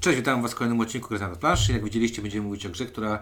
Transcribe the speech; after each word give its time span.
Cześć, 0.00 0.16
witam 0.16 0.42
Was 0.42 0.52
w 0.52 0.54
kolejnym 0.54 0.80
odcinku 0.80 1.08
Gry 1.08 1.18
na 1.18 1.28
planszy. 1.28 1.72
Jak 1.72 1.84
widzieliście, 1.84 2.22
będziemy 2.22 2.46
mówić 2.46 2.66
o 2.66 2.70
grze, 2.70 2.86
która 2.86 3.18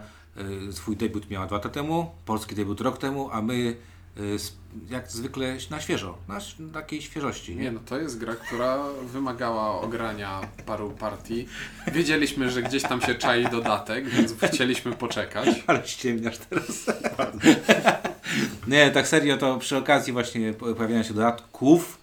y, 0.69 0.73
swój 0.73 0.97
debiut 0.97 1.31
miała 1.31 1.47
dwa 1.47 1.57
lata 1.57 1.69
temu, 1.69 2.11
polski 2.25 2.55
debiut 2.55 2.81
rok 2.81 2.99
temu, 2.99 3.31
a 3.33 3.43
my 3.43 3.55
y, 3.55 4.23
s- 4.35 4.53
jak 4.91 5.11
zwykle 5.11 5.57
na 5.71 5.81
świeżo, 5.81 6.19
na 6.29 6.41
takiej 6.73 7.03
świeżości. 7.03 7.57
Nie 7.57 7.63
Nie? 7.63 7.71
no, 7.71 7.81
to 7.87 7.99
jest 7.99 8.19
gra, 8.19 8.35
która 8.35 8.79
wymagała 9.13 9.81
ogrania 9.81 10.41
paru 10.67 10.91
partii. 10.91 11.49
Wiedzieliśmy, 11.93 12.51
że 12.51 12.63
gdzieś 12.63 12.83
tam 12.83 13.01
się 13.01 13.15
czai 13.15 13.51
dodatek, 13.51 14.09
więc 14.09 14.35
chcieliśmy 14.53 14.93
poczekać. 14.93 15.49
Ale 15.67 15.87
ściemniasz 15.87 16.39
teraz. 16.39 16.87
nie, 18.69 18.91
tak 18.91 19.09
serio, 19.09 19.37
to 19.37 19.59
przy 19.59 19.77
okazji 19.77 20.13
właśnie 20.13 20.53
po- 20.53 20.75
pojawienia 20.75 21.05
się 21.05 21.15
dodatków 21.15 21.99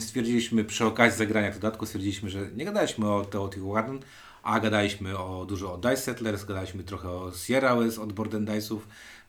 stwierdziliśmy, 0.00 0.64
przy 0.64 0.84
okazji 0.84 1.18
zagrania 1.18 1.50
tych 1.50 1.60
dodatków 1.60 1.88
stwierdziliśmy, 1.88 2.30
że 2.30 2.48
nie 2.56 2.64
gadaliśmy 2.64 3.12
o 3.12 3.24
Teotihuacan, 3.24 4.00
a 4.42 4.60
gadaliśmy 4.60 5.18
o, 5.18 5.46
dużo 5.48 5.74
o 5.74 5.78
Dice 5.78 5.96
Settlers, 5.96 6.44
gadaliśmy 6.44 6.84
trochę 6.84 7.10
o 7.10 7.32
Sierra 7.32 7.76
West 7.76 7.98
od 7.98 8.12
Board 8.12 8.34
and 8.34 8.48
Dice'ów, 8.48 8.78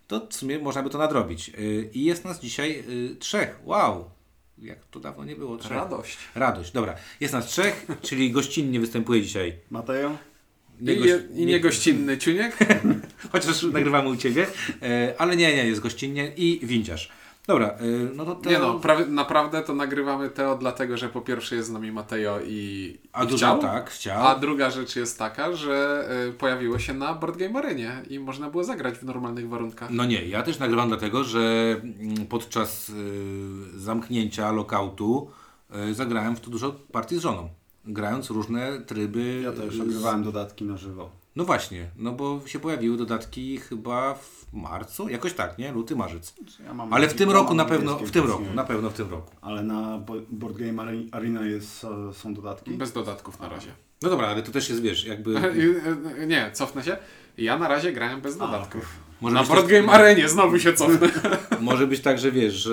to 0.08 0.28
w 0.30 0.34
sumie 0.34 0.60
można 0.60 0.84
by 0.84 0.90
to 0.90 0.98
nadrobić. 0.98 1.50
Y, 1.50 1.90
I 1.94 2.04
jest 2.04 2.26
nas 2.26 2.40
dzisiaj 2.40 2.84
y, 2.90 3.16
trzech. 3.16 3.60
Wow! 3.66 4.10
Jak 4.58 4.86
to 4.92 5.00
dawno 5.00 5.26
nie 5.26 5.36
było. 5.36 5.58
Trzech. 5.58 5.72
Radość. 5.72 6.18
Radość, 6.36 6.72
dobra. 6.72 6.96
Jest 7.20 7.34
nas 7.34 7.46
trzech, 7.46 7.88
czyli 8.02 8.32
gościnnie 8.32 8.80
występuje 8.80 9.22
dzisiaj. 9.22 9.54
Matejo? 9.70 10.18
I, 10.82 10.86
goś- 10.86 11.36
I 11.36 11.46
niegościnny 11.46 12.18
ciuniek. 12.18 12.58
Chociaż 13.32 13.64
nagrywamy 13.64 14.10
u 14.10 14.18
Ciebie, 14.18 14.48
e, 14.82 15.16
ale 15.18 15.38
nie, 15.38 15.56
nie, 15.56 15.66
jest 15.68 15.82
gościnnie 15.82 16.32
i 16.36 16.60
windziarz. 16.64 17.10
Dobra, 17.48 17.68
e, 17.68 18.16
no 18.16 18.26
to 18.26 18.36
te, 18.36 18.50
Nie 18.50 18.60
no, 18.60 18.80
prawie, 18.80 19.06
naprawdę 19.06 19.62
to 19.62 19.74
nagrywamy 19.74 20.30
Teo 20.30 20.58
dlatego, 20.58 20.98
że 20.98 21.10
po 21.10 21.22
pierwsze 21.22 21.56
jest 21.56 21.68
z 21.68 21.72
nami 21.72 21.92
Mateo 21.92 22.40
i, 22.48 22.98
a 23.14 23.24
i 23.24 23.28
chciał. 23.28 23.60
tak, 23.60 23.90
chciał. 23.90 24.28
A 24.28 24.36
druga 24.36 24.70
rzecz 24.70 24.96
jest 24.96 25.20
taka, 25.20 25.54
że 25.54 26.08
y, 26.30 26.34
pojawiło 26.34 26.80
się 26.80 26.94
na 26.94 27.14
Board 27.14 27.38
Game 27.38 27.60
Arenie 27.60 28.02
i 28.10 28.20
można 28.20 28.50
było 28.50 28.64
zagrać 28.64 28.98
w 28.98 29.04
normalnych 29.04 29.50
warunkach. 29.50 29.90
No 29.90 30.06
nie, 30.06 30.28
ja 30.28 30.44
też 30.44 30.60
nagrywam 30.60 30.88
dlatego, 30.88 31.24
że 31.24 31.76
mm, 31.84 32.28
podczas 32.30 32.90
e, 32.90 33.80
zamknięcia 33.80 34.52
lokautu 34.52 35.32
zagrałem 35.92 36.36
w 36.36 36.40
to 36.40 36.50
dużo 36.50 36.76
partii 36.92 37.16
z 37.18 37.20
żoną. 37.20 37.50
Grając 37.86 38.30
różne 38.30 38.82
tryby. 38.82 39.42
Ja 39.44 39.52
też 39.52 39.80
ogrywałem 39.80 40.24
dodatki 40.24 40.66
na 40.66 40.78
żywo. 40.78 41.10
No 41.36 41.46
właśnie, 41.46 41.90
no 41.98 42.12
bo 42.12 42.42
się 42.46 42.60
pojawiły 42.60 42.98
dodatki 42.98 43.58
chyba 43.58 44.14
w 44.14 44.37
marcu, 44.54 45.10
jakoś 45.10 45.34
tak, 45.34 45.58
nie? 45.58 45.72
Luty, 45.72 45.96
marzec. 45.96 46.34
Ja 46.66 46.74
mam 46.74 46.94
Ale 46.94 47.08
w 47.08 47.14
tym 47.14 47.32
roku 47.32 47.54
na 47.54 47.66
pewno, 47.66 47.98
w 47.98 48.12
tym 48.12 48.26
roku, 48.28 48.44
na 48.56 48.64
pewno 48.64 48.90
w 48.90 48.94
tym 48.94 49.10
roku. 49.10 49.32
Ale 49.42 49.64
na 49.64 49.98
Bo- 49.98 50.14
Board 50.30 50.58
Game 50.58 50.82
Are- 50.84 51.04
Arena 51.12 51.46
jest, 51.46 51.84
e, 52.10 52.14
są 52.14 52.34
dodatki? 52.34 52.72
Bez 52.72 52.92
dodatków 52.92 53.40
na 53.40 53.50
razie. 53.50 53.72
No 54.02 54.10
dobra, 54.10 54.28
ale 54.28 54.44
to 54.44 54.52
też 54.52 54.70
jest, 54.70 54.82
wiesz, 54.82 55.06
jakby... 55.06 55.38
Y, 56.22 56.28
Nie, 56.28 56.52
cofnę 56.54 56.84
się. 56.84 56.98
Ja 57.38 57.58
na 57.58 57.68
razie 57.68 57.92
grałem 57.94 58.22
bez 58.22 58.38
dodatków. 58.38 58.86
Może 59.22 59.36
na 59.36 59.44
Board 59.44 59.62
tak- 59.62 59.72
Game 59.72 59.92
Arenie 59.94 60.30
znowu 60.30 60.60
się 60.60 60.74
cofnę. 60.74 61.10
Może 61.60 61.88
być 61.88 62.02
tak, 62.02 62.20
że 62.20 62.32
wiesz, 62.32 62.54
że 62.54 62.72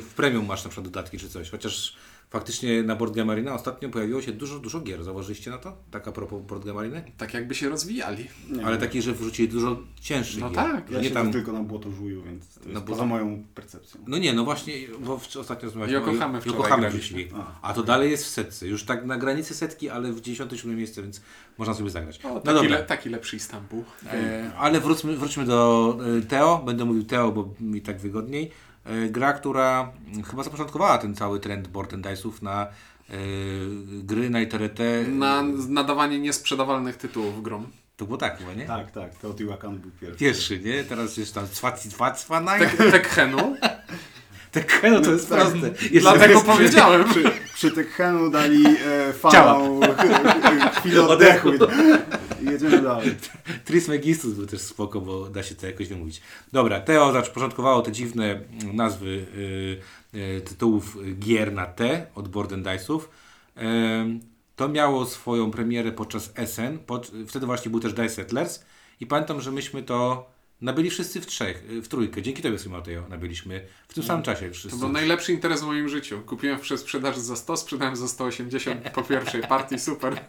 w 0.00 0.12
premium 0.16 0.46
masz 0.46 0.64
na 0.64 0.70
przykład 0.70 0.92
dodatki 0.92 1.18
czy 1.18 1.28
coś, 1.28 1.50
chociaż 1.50 1.96
faktycznie 2.30 2.82
na 2.82 2.96
Board 2.96 3.14
Game 3.14 3.32
Arena 3.32 3.54
ostatnio 3.54 3.88
pojawiło 3.88 4.22
się 4.22 4.32
dużo, 4.32 4.58
dużo 4.58 4.80
gier. 4.80 5.04
Zauważyliście 5.04 5.50
na 5.50 5.58
to? 5.58 5.76
Tak 5.90 6.08
a 6.08 6.12
propos 6.12 6.42
Board 6.42 6.64
Game 6.64 6.78
Arena? 6.80 7.00
tak 7.16 7.34
jakby 7.34 7.54
się 7.54 7.68
rozwijali. 7.68 8.26
Nie 8.50 8.62
Ale 8.62 8.70
wiem. 8.70 8.80
takich, 8.80 9.02
że 9.02 9.12
wrzucili 9.12 9.48
dużo 9.48 9.78
cięższych 10.00 10.40
No 10.40 10.46
gier. 10.50 10.56
tak. 10.56 10.90
Ja 10.90 10.98
nie 11.00 11.08
się 11.08 11.14
tam... 11.14 11.32
tylko 11.32 11.52
na 11.52 11.60
błoto 11.62 11.90
żuju, 11.90 12.22
więc 12.22 12.54
to 12.54 12.60
jest 12.60 12.74
Na 12.74 12.80
poza 12.80 13.04
moją 13.06 13.44
percepcją. 13.54 14.00
No 14.06 14.18
nie, 14.18 14.32
no 14.32 14.44
właśnie, 14.44 14.74
bo 15.00 15.18
w, 15.18 15.36
ostatnio 15.36 15.66
rozmawialiśmy 15.66 16.00
Yokohamy 16.12 16.38
o 16.38 16.40
wczoraj 16.40 16.62
graliśmy. 16.80 16.90
wrzucili. 17.00 17.28
A. 17.62 17.68
A 17.70 17.74
to 17.74 17.82
dalej 17.82 18.10
jest 18.10 18.24
w 18.24 18.28
setce. 18.28 18.66
Już 18.68 18.84
tak 18.84 19.04
na 19.06 19.16
granicy 19.16 19.54
setki, 19.54 19.90
ale 19.90 20.12
w 20.12 20.20
97 20.20 20.76
miejsce, 20.76 21.02
więc 21.02 21.20
można 21.58 21.74
sobie 21.74 21.90
zagrać. 21.90 22.24
O, 22.24 22.28
no 22.28 22.40
taki, 22.40 22.54
dobra. 22.54 22.70
le, 22.78 22.82
taki 22.84 23.08
lepszy 23.08 23.36
Istanbul. 23.36 23.82
E, 24.12 24.50
ale 24.58 24.80
wróćmy, 24.80 25.16
wróćmy 25.16 25.44
do 25.44 25.98
e, 26.18 26.22
Teo. 26.22 26.62
Będę 26.66 26.84
mówił 26.84 27.04
Teo, 27.04 27.32
bo 27.32 27.54
mi 27.60 27.80
tak 27.80 27.98
wygodniej. 28.00 28.50
E, 28.86 29.08
gra, 29.08 29.32
która 29.32 29.92
chyba 30.30 30.42
zapoczątkowała 30.42 30.98
ten 30.98 31.14
cały 31.14 31.40
trend 31.40 31.68
board 31.68 31.94
and 31.94 32.06
dice'ów 32.06 32.42
na 32.42 32.66
e, 33.10 33.14
gry 33.86 34.30
na 34.30 34.40
ITRT. 34.40 34.78
Na 35.08 35.42
nadawanie 35.68 36.18
niesprzedawalnych 36.18 36.96
tytułów 36.96 37.42
grom. 37.42 37.66
To 37.96 38.04
było 38.04 38.18
tak 38.18 38.38
chyba, 38.38 38.52
nie? 38.54 38.66
Tak, 38.66 38.90
tak, 38.90 39.14
Teotihuacan 39.14 39.78
był 39.78 39.90
pierwszy. 40.00 40.18
Pierwszy, 40.18 40.58
nie? 40.60 40.84
Teraz 40.84 41.16
jest 41.16 41.34
tam 41.34 41.48
cwaci, 41.48 41.88
cwacwa. 41.90 42.58
Tek, 42.58 42.76
Tekhenu. 42.76 43.56
Tak, 44.52 44.82
no 44.90 45.00
to 45.00 45.12
jest 45.12 45.28
Tak. 45.28 45.40
proste. 45.40 45.70
Dlatego 46.00 46.40
powiedziałem. 46.40 47.04
Przy, 47.04 47.22
przy 47.56 47.70
Tekhenu 47.70 48.30
dali 48.30 48.64
e, 48.66 49.12
fanom 49.12 49.80
chwilę 50.76 51.08
oddechu. 51.08 51.48
I 52.42 52.44
jedziemy 52.44 52.82
dalej. 52.82 53.14
Trismegistus 53.64 54.34
był 54.34 54.46
też 54.46 54.60
spoko, 54.60 55.00
bo 55.00 55.30
da 55.30 55.42
się 55.42 55.54
to 55.54 55.66
jakoś 55.66 55.88
wymówić. 55.88 56.20
Dobra, 56.52 56.80
Teo 56.80 57.12
zapoczątkowało 57.12 57.82
te 57.82 57.92
dziwne 57.92 58.40
nazwy 58.72 59.26
y, 60.14 60.18
y, 60.18 60.40
tytułów 60.40 60.96
gier 61.18 61.52
na 61.52 61.66
T 61.66 62.06
od 62.14 62.28
Board 62.28 62.52
Dice'ów. 62.52 63.00
Em, 63.54 64.20
to 64.56 64.68
miało 64.68 65.06
swoją 65.06 65.50
premierę 65.50 65.92
podczas 65.92 66.32
SN, 66.46 66.78
pod, 66.86 67.12
wtedy 67.28 67.46
właśnie 67.46 67.70
był 67.70 67.80
też 67.80 67.92
Dice 67.92 68.08
Settlers 68.08 68.64
i 69.00 69.06
pamiętam, 69.06 69.40
że 69.40 69.52
myśmy 69.52 69.82
to 69.82 70.30
nabyli 70.60 70.90
wszyscy 70.90 71.20
w 71.20 71.26
trzech, 71.26 71.70
y, 71.70 71.82
w 71.82 71.88
trójkę. 71.88 72.22
Dzięki 72.22 72.42
Tobie 72.42 72.58
sobie 72.58 72.76
Mateo 72.76 73.08
nabyliśmy 73.08 73.66
w 73.88 73.94
tym 73.94 74.02
samym 74.04 74.22
czasie 74.22 74.48
To 74.48 74.54
wszyscy. 74.54 74.78
był 74.78 74.88
najlepszy 74.88 75.32
interes 75.32 75.60
w 75.62 75.64
moim 75.66 75.88
życiu. 75.88 76.20
Kupiłem 76.26 76.60
przez 76.60 76.80
sprzedaż 76.80 77.18
za 77.18 77.36
100, 77.36 77.56
sprzedałem 77.56 77.96
za 77.96 78.08
180 78.08 78.90
po 78.90 79.02
pierwszej 79.02 79.42
partii, 79.42 79.78
super. 79.78 80.24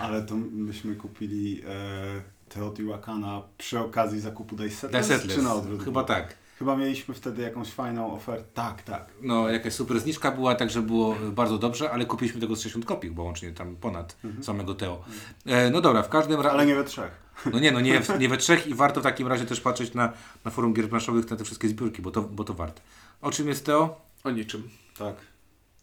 Ale 0.00 0.22
to 0.22 0.34
myśmy 0.36 0.94
kupili 0.96 1.62
e, 1.68 2.22
Teotihuacana 2.48 3.42
przy 3.58 3.78
okazji 3.78 4.20
zakupu 4.20 4.56
Dice 4.56 4.76
Settlers, 4.76 5.06
Dice 5.06 5.18
Settlers. 5.18 5.38
czy 5.40 5.44
na 5.44 5.54
odwrót? 5.54 5.84
Chyba 5.84 6.04
tak. 6.04 6.36
Chyba 6.58 6.76
mieliśmy 6.76 7.14
wtedy 7.14 7.42
jakąś 7.42 7.68
fajną 7.72 8.12
ofertę. 8.12 8.44
Tak, 8.54 8.82
tak. 8.82 9.06
No, 9.22 9.48
jakaś 9.50 9.72
super 9.72 10.00
zniżka 10.00 10.30
była, 10.30 10.54
także 10.54 10.82
było 10.82 11.16
bardzo 11.32 11.58
dobrze, 11.58 11.90
ale 11.90 12.06
kupiliśmy 12.06 12.40
tego 12.40 12.56
z 12.56 12.60
60 12.60 12.84
kopii, 12.84 13.10
bo 13.10 13.22
łącznie 13.22 13.52
tam 13.52 13.76
ponad 13.76 14.16
samego 14.42 14.74
Teo. 14.74 15.04
E, 15.46 15.70
no 15.70 15.80
dobra, 15.80 16.02
w 16.02 16.08
każdym 16.08 16.40
razie... 16.40 16.50
Ale 16.50 16.66
nie 16.66 16.74
we 16.74 16.84
trzech. 16.84 17.10
No 17.52 17.58
nie, 17.58 17.72
no 17.72 17.80
nie, 17.80 18.00
nie 18.20 18.28
we 18.28 18.36
trzech 18.36 18.66
i 18.66 18.74
warto 18.74 19.00
w 19.00 19.02
takim 19.02 19.26
razie 19.26 19.46
też 19.46 19.60
patrzeć 19.60 19.94
na, 19.94 20.12
na 20.44 20.50
forum 20.50 20.74
gier 20.74 20.88
planszowych 20.88 21.30
na 21.30 21.36
te 21.36 21.44
wszystkie 21.44 21.68
zbiórki, 21.68 22.02
bo 22.02 22.10
to, 22.10 22.22
bo 22.22 22.44
to 22.44 22.54
warto. 22.54 22.80
O 23.20 23.30
czym 23.30 23.48
jest 23.48 23.66
Teo? 23.66 24.00
O 24.24 24.30
niczym. 24.30 24.68
Tak, 24.98 25.14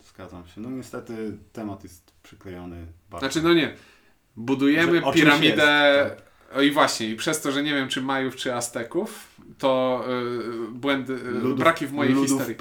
zgadzam 0.05 0.47
się. 0.47 0.61
No 0.61 0.69
niestety 0.69 1.37
temat 1.53 1.83
jest 1.83 2.11
przyklejony 2.23 2.87
bardzo. 3.09 3.25
Znaczy, 3.25 3.47
no 3.47 3.53
nie. 3.53 3.75
Budujemy 4.35 5.01
piramidę. 5.13 6.05
jest, 6.09 6.32
O 6.55 6.61
i 6.61 6.71
właśnie, 6.71 7.09
i 7.09 7.15
przez 7.15 7.41
to, 7.41 7.51
że 7.51 7.63
nie 7.63 7.73
wiem, 7.73 7.87
czy 7.89 8.01
Majów, 8.01 8.35
czy 8.35 8.55
Azteków, 8.55 9.27
to 9.57 10.03
y, 10.67 10.71
błędy, 10.71 11.13
y, 11.13 11.31
Ludów- 11.31 11.59
braki 11.59 11.87
w 11.87 11.93
mojej 11.93 12.13
ludów 12.13 12.29
historii. 12.29 12.55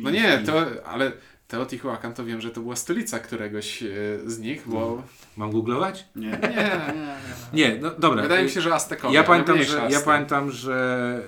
No 0.00 0.10
nie, 0.10 0.38
to, 0.38 0.62
ale 0.86 1.12
Teotihuacan 1.48 2.14
to 2.14 2.24
wiem, 2.24 2.40
że 2.40 2.50
to 2.50 2.60
była 2.60 2.76
stolica 2.76 3.18
któregoś 3.18 3.82
y, 3.82 4.20
z 4.26 4.38
nich, 4.38 4.62
bo. 4.66 5.02
Mam 5.36 5.50
googlować? 5.50 6.04
Nie. 6.16 6.30
Nie, 6.30 6.38
nie. 6.38 7.16
Nie, 7.52 7.78
no 7.82 7.90
dobra. 7.98 8.22
Wydaje 8.22 8.44
mi 8.44 8.50
się, 8.50 8.60
że 8.60 8.74
Aztekowie. 8.74 9.14
Ja 9.14 9.24
pamiętam, 9.24 9.62
że, 9.62 9.88
ja 9.90 10.00
pamiętam, 10.00 10.50
że 10.50 11.20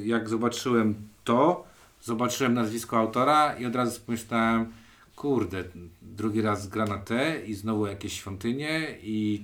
y, 0.00 0.06
jak 0.06 0.28
zobaczyłem 0.28 0.94
to, 1.24 1.64
zobaczyłem 2.02 2.54
nazwisko 2.54 2.98
autora 2.98 3.54
i 3.58 3.66
od 3.66 3.76
razu 3.76 4.00
pomyślałem, 4.06 4.72
kurde, 5.16 5.64
drugi 6.02 6.42
raz 6.42 6.68
gra 6.68 6.84
na 6.84 6.98
T 6.98 7.40
i 7.46 7.54
znowu 7.54 7.86
jakieś 7.86 8.12
świątynie 8.12 8.98
i, 9.02 9.42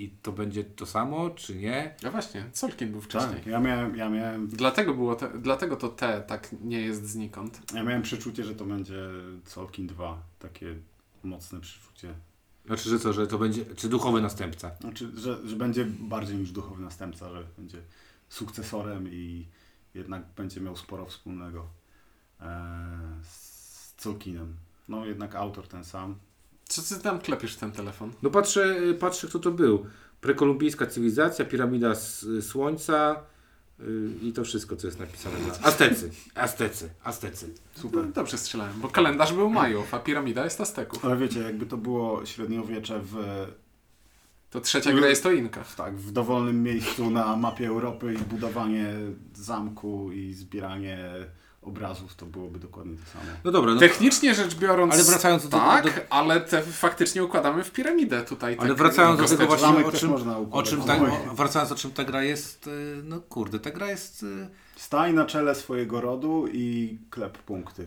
i 0.00 0.10
to 0.22 0.32
będzie 0.32 0.64
to 0.64 0.86
samo, 0.86 1.30
czy 1.30 1.56
nie? 1.56 1.94
No 2.02 2.10
właśnie, 2.10 2.44
Solkin 2.52 2.92
był 2.92 3.00
wcześniej. 3.00 3.34
Tak, 3.34 3.46
ja 3.46 3.60
miałem, 3.60 3.96
ja, 3.96 4.08
miałem, 4.08 4.48
Dlatego, 4.48 4.94
było 4.94 5.14
te, 5.14 5.38
dlatego 5.38 5.76
to 5.76 5.88
T 5.88 6.24
tak 6.26 6.48
nie 6.62 6.80
jest 6.80 7.06
znikąd. 7.06 7.60
ja 7.74 7.82
miałem 7.82 8.02
przeczucie, 8.02 8.44
że 8.44 8.54
to 8.54 8.64
będzie 8.64 9.02
Solkin 9.44 9.86
2. 9.86 10.22
Takie 10.38 10.74
mocne 11.22 11.60
przeczucie. 11.60 12.14
Znaczy, 12.66 12.88
że 12.88 12.98
co, 12.98 13.12
że 13.12 13.26
to 13.26 13.38
będzie, 13.38 13.64
czy 13.76 13.88
duchowy 13.88 14.20
następca? 14.20 14.70
Znaczy, 14.80 15.10
że, 15.16 15.48
że 15.48 15.56
będzie 15.56 15.84
bardziej 15.84 16.36
niż 16.36 16.52
duchowy 16.52 16.82
następca, 16.82 17.30
że 17.30 17.44
będzie 17.58 17.78
sukcesorem 18.28 19.08
i 19.08 19.46
jednak 19.94 20.22
będzie 20.36 20.60
miał 20.60 20.76
sporo 20.76 21.06
wspólnego 21.06 21.66
e, 22.40 22.46
z 23.22 23.94
Solkinem. 24.02 24.56
No 24.88 25.06
jednak 25.06 25.34
autor 25.34 25.68
ten 25.68 25.84
sam. 25.84 26.18
Co 26.70 26.82
ty 26.96 27.02
tam 27.02 27.18
klepiesz 27.18 27.54
w 27.54 27.58
ten 27.58 27.72
telefon? 27.72 28.12
No 28.22 28.30
patrzę, 28.30 28.76
patrzę 29.00 29.28
kto 29.28 29.38
to 29.38 29.50
był. 29.50 29.86
Prekolumbijska 30.20 30.86
cywilizacja, 30.86 31.44
piramida 31.44 31.90
s- 31.90 32.26
słońca 32.40 33.16
y, 33.80 34.10
i 34.22 34.32
to 34.32 34.44
wszystko, 34.44 34.76
co 34.76 34.86
jest 34.86 34.98
napisane 35.00 35.36
na... 35.38 35.54
Aztecy, 35.66 36.10
Aztecy, 36.34 36.90
Aztecy. 37.04 37.54
Super. 37.74 38.06
No, 38.06 38.12
dobrze 38.12 38.38
strzelałem, 38.38 38.80
bo 38.80 38.88
kalendarz 38.88 39.32
był 39.32 39.50
Majów, 39.50 39.94
a 39.94 39.98
piramida 39.98 40.44
jest 40.44 40.60
Azteków. 40.60 41.04
Ale 41.04 41.16
wiecie, 41.16 41.40
jakby 41.40 41.66
to 41.66 41.76
było 41.76 42.26
średniowiecze 42.26 43.00
w, 43.02 43.14
To 44.50 44.60
trzecia 44.60 44.92
gra 44.92 45.08
jest 45.08 45.26
o 45.26 45.30
Inkach. 45.32 45.74
tak, 45.74 45.96
w 45.96 46.12
dowolnym 46.12 46.62
miejscu 46.62 47.10
na 47.10 47.36
mapie 47.36 47.68
Europy 47.68 48.14
i 48.14 48.18
budowanie 48.18 48.94
zamku 49.34 50.12
i 50.12 50.32
zbieranie 50.32 50.98
obrazów, 51.62 52.14
to 52.14 52.26
byłoby 52.26 52.58
dokładnie 52.58 52.96
to 52.96 53.10
samo. 53.12 53.24
No 53.44 53.50
dobra, 53.50 53.74
no, 53.74 53.80
Technicznie 53.80 54.34
rzecz 54.34 54.54
biorąc, 54.54 54.94
Ale 54.94 55.04
wracając 55.04 55.48
do- 55.48 55.58
tak, 55.58 55.84
do- 55.84 55.90
ale 56.10 56.40
te 56.40 56.62
faktycznie 56.62 57.24
układamy 57.24 57.64
w 57.64 57.70
piramidę 57.70 58.22
tutaj. 58.22 58.56
ale 58.60 58.68
tak 58.68 58.78
wracając 58.78 59.20
do 59.20 59.28
tego 59.28 59.46
właśnie, 59.46 59.86
o 59.86 59.92
czym, 59.92 60.10
można 60.10 60.38
o 60.50 60.62
czym 60.62 60.82
ta, 60.82 60.96
o, 60.96 61.34
wracając 61.34 61.72
o 61.72 61.74
czym 61.74 61.90
ta 61.90 62.04
gra 62.04 62.22
jest, 62.22 62.66
y, 62.66 63.00
no 63.04 63.20
kurde, 63.20 63.58
ta 63.58 63.70
gra 63.70 63.90
jest... 63.90 64.22
y, 64.22 64.48
Staj 64.76 65.14
na 65.14 65.24
czele 65.26 65.54
swojego 65.54 66.00
rodu 66.00 66.46
i 66.52 66.98
klep 67.10 67.38
punkty. 67.38 67.86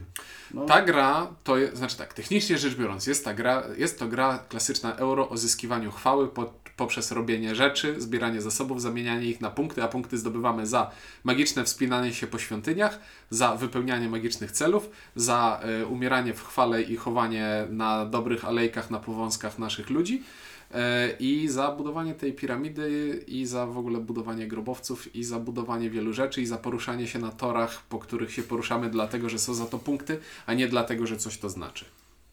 No, 0.53 0.65
Ta 0.65 0.81
gra 0.81 1.27
to 1.43 1.57
jest, 1.57 1.77
znaczy 1.77 1.97
tak, 1.97 2.13
technicznie 2.13 2.57
rzecz 2.57 2.75
biorąc, 2.75 3.07
jest, 3.07 3.25
ta 3.25 3.33
gra, 3.33 3.63
jest 3.77 3.99
to 3.99 4.07
gra 4.07 4.37
klasyczna 4.49 4.95
euro 4.95 5.29
o 5.29 5.37
zyskiwaniu 5.37 5.91
chwały 5.91 6.27
po, 6.27 6.53
poprzez 6.77 7.11
robienie 7.11 7.55
rzeczy, 7.55 8.01
zbieranie 8.01 8.41
zasobów, 8.41 8.81
zamienianie 8.81 9.25
ich 9.27 9.41
na 9.41 9.49
punkty, 9.49 9.83
a 9.83 9.87
punkty 9.87 10.17
zdobywamy 10.17 10.67
za 10.67 10.91
magiczne 11.23 11.63
wspinanie 11.63 12.13
się 12.13 12.27
po 12.27 12.39
świątyniach, 12.39 12.99
za 13.29 13.55
wypełnianie 13.55 14.09
magicznych 14.09 14.51
celów, 14.51 14.89
za 15.15 15.59
e, 15.63 15.85
umieranie 15.85 16.33
w 16.33 16.43
chwale 16.43 16.81
i 16.81 16.95
chowanie 16.95 17.67
na 17.69 18.05
dobrych 18.05 18.45
alejkach, 18.45 18.91
na 18.91 18.99
powązkach 18.99 19.59
naszych 19.59 19.89
ludzi. 19.89 20.23
e, 20.71 21.09
I 21.19 21.47
za 21.47 21.71
budowanie 21.71 22.13
tej 22.13 22.33
piramidy, 22.33 23.23
i 23.27 23.45
za 23.45 23.65
w 23.65 23.77
ogóle 23.77 23.99
budowanie 23.99 24.47
grobowców, 24.47 25.15
i 25.15 25.23
za 25.23 25.39
budowanie 25.39 25.89
wielu 25.89 26.13
rzeczy, 26.13 26.41
i 26.41 26.45
za 26.45 26.57
poruszanie 26.57 27.07
się 27.07 27.19
na 27.19 27.31
torach, 27.31 27.83
po 27.89 27.99
których 27.99 28.33
się 28.33 28.43
poruszamy, 28.43 28.89
dlatego 28.89 29.29
że 29.29 29.39
są 29.39 29.53
za 29.53 29.65
to 29.65 29.79
punkty, 29.79 30.19
a 30.45 30.53
nie 30.53 30.67
dlatego, 30.67 31.07
że 31.07 31.17
coś 31.17 31.37
to 31.37 31.49
znaczy. 31.49 31.85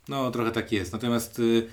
No, 0.08 0.31
trochę 0.31 0.50
tak 0.50 0.72
jest. 0.72 0.92
Natomiast 0.92 1.38
y, 1.38 1.42
y, 1.42 1.69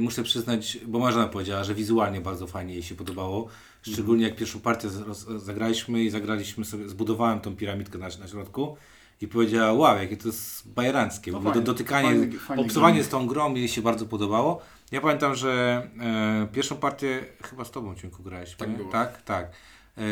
muszę 0.00 0.22
przyznać, 0.22 0.78
bo 0.86 0.98
Marzena 0.98 1.26
powiedziała, 1.26 1.64
że 1.64 1.74
wizualnie 1.74 2.20
bardzo 2.20 2.46
fajnie 2.46 2.74
jej 2.74 2.82
się 2.82 2.94
podobało. 2.94 3.48
Szczególnie 3.82 4.24
jak 4.24 4.36
pierwszą 4.36 4.60
partię 4.60 4.88
zagraliśmy 5.36 6.04
i 6.04 6.10
zagraliśmy 6.10 6.64
sobie, 6.64 6.88
zbudowałem 6.88 7.40
tą 7.40 7.56
piramidkę 7.56 7.98
na, 7.98 8.08
na 8.20 8.28
środku 8.28 8.76
i 9.20 9.28
powiedziała, 9.28 9.72
wow, 9.72 9.98
jakie 9.98 10.16
to 10.16 10.28
jest 10.28 10.72
bajeranckie. 10.72 11.32
No 11.32 11.40
fajnie, 11.40 11.60
do, 11.60 11.60
dotykanie, 11.60 12.28
obcowanie 12.56 12.94
game. 12.94 13.04
z 13.04 13.08
tą 13.08 13.26
grą 13.26 13.54
jej 13.54 13.68
się 13.68 13.82
bardzo 13.82 14.06
podobało. 14.06 14.62
Ja 14.92 15.00
pamiętam, 15.00 15.34
że 15.34 15.82
e, 16.00 16.48
pierwszą 16.52 16.76
partię 16.76 17.24
chyba 17.42 17.64
z 17.64 17.70
Tobą, 17.70 17.94
Cienku, 17.94 18.22
grałeś. 18.22 18.56
Tak. 18.56 18.68
Tak, 18.92 19.22
tak. 19.22 19.52
E, 19.98 20.02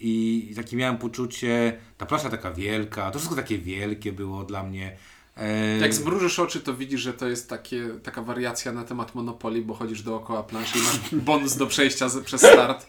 I 0.00 0.46
i 0.50 0.54
takie 0.54 0.76
miałem 0.76 0.98
poczucie, 0.98 1.78
ta 1.98 2.06
plansza 2.06 2.30
taka 2.30 2.52
wielka, 2.52 3.10
to 3.10 3.18
wszystko 3.18 3.36
takie 3.36 3.58
wielkie 3.58 4.12
było 4.12 4.44
dla 4.44 4.62
mnie. 4.62 4.96
Jak 5.80 5.94
zmrużysz 5.94 6.38
oczy, 6.38 6.60
to 6.60 6.74
widzisz, 6.74 7.00
że 7.00 7.12
to 7.12 7.28
jest 7.28 7.48
takie, 7.48 7.88
taka 8.02 8.22
wariacja 8.22 8.72
na 8.72 8.84
temat 8.84 9.14
Monopoly, 9.14 9.62
bo 9.62 9.74
chodzisz 9.74 10.02
dookoła 10.02 10.42
planszy 10.42 10.78
i 10.78 10.82
masz 10.82 11.14
bonus 11.24 11.56
do 11.56 11.66
przejścia 11.66 12.08
z, 12.08 12.24
przez 12.24 12.40
start. 12.40 12.86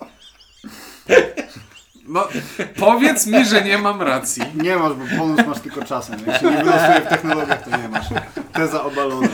No, 2.08 2.28
powiedz 2.80 3.28
mi, 3.28 3.46
że 3.46 3.62
nie 3.62 3.78
mam 3.78 4.02
racji. 4.02 4.44
Nie 4.56 4.76
masz, 4.78 4.94
bo 4.94 5.18
bonus 5.18 5.48
masz 5.48 5.60
tylko 5.60 5.86
czasem. 5.86 6.20
Jak 6.28 6.42
się 6.42 6.52
nie 6.52 6.58
wylosuje 6.58 7.02
w 7.02 7.10
technologiach, 7.10 7.64
to 7.70 7.78
nie 7.78 7.90
masz. 7.90 8.06
Teza 8.54 8.84
obalona. 8.84 9.28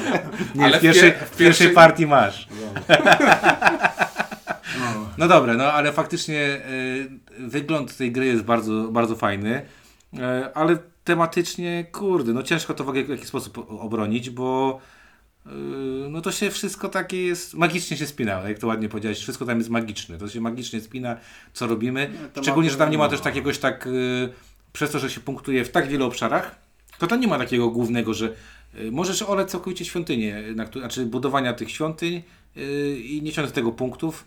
Nie, 0.56 0.66
Ale 0.66 0.78
w, 0.78 0.80
w 0.80 0.82
pierwszej, 0.84 1.12
pie- 1.12 1.26
w 1.26 1.38
pierwszej- 1.38 1.70
partii 1.74 2.08
masz. 2.08 2.48
No. 4.80 5.10
No 5.18 5.28
dobra, 5.28 5.54
no 5.54 5.74
ale 5.74 5.94
faktycznie 5.94 6.40
y, 6.40 7.10
wygląd 7.40 7.98
tej 7.98 8.12
gry 8.12 8.26
jest 8.26 8.44
bardzo, 8.44 8.88
bardzo 8.92 9.16
fajny, 9.16 9.62
y, 10.14 10.20
ale 10.54 10.78
tematycznie, 11.04 11.86
kurde, 11.92 12.34
no 12.34 12.44
ciężko 12.44 12.74
to 12.74 12.84
w 12.84 12.90
ogóle 12.90 13.04
w 13.04 13.10
jakiś 13.10 13.28
sposób 13.28 13.58
obronić, 13.70 14.30
bo 14.30 14.80
y, 15.46 15.50
no 16.10 16.22
to 16.22 16.32
się 16.32 16.52
wszystko 16.52 16.90
takie 16.90 17.26
jest, 17.26 17.54
magicznie 17.54 17.98
się 17.98 18.08
spina, 18.08 18.50
jak 18.50 18.60
to 18.60 18.68
ładnie 18.68 18.90
powiedziałeś, 18.90 19.20
wszystko 19.20 19.46
tam 19.46 19.58
jest 19.58 19.70
magiczne, 19.70 20.18
to 20.18 20.30
się 20.30 20.42
magicznie 20.42 20.82
spina, 20.82 21.18
co 21.54 21.68
robimy, 21.68 22.10
tematy- 22.34 22.42
szczególnie, 22.44 22.70
że 22.70 22.78
tam 22.78 22.92
nie 22.92 22.98
ma 22.98 23.10
też 23.10 23.20
no. 23.20 23.24
takiegoś 23.24 23.58
tak, 23.58 23.88
y, 23.88 24.30
przez 24.74 24.92
to, 24.92 25.00
że 25.00 25.10
się 25.10 25.20
punktuje 25.22 25.66
w 25.66 25.72
tak 25.72 25.88
wielu 25.88 26.06
obszarach, 26.06 26.56
to 26.98 27.08
tam 27.08 27.20
nie 27.20 27.28
ma 27.28 27.38
takiego 27.38 27.70
głównego, 27.70 28.14
że 28.14 28.34
y, 28.80 28.92
możesz 28.92 29.22
oleć 29.22 29.50
całkowicie 29.50 29.86
świątynię, 29.86 30.44
na 30.56 30.66
znaczy 30.66 31.06
budowania 31.06 31.54
tych 31.54 31.72
świątyń 31.72 32.24
y, 32.58 33.00
i 33.00 33.22
nie 33.22 33.32
ciągnąć 33.32 33.52
z 33.52 33.56
tego 33.56 33.72
punktów, 33.72 34.26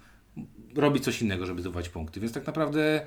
robić 0.76 1.04
coś 1.04 1.22
innego, 1.22 1.46
żeby 1.46 1.60
zdobywać 1.60 1.88
punkty. 1.88 2.20
Więc 2.20 2.32
tak 2.32 2.46
naprawdę 2.46 3.06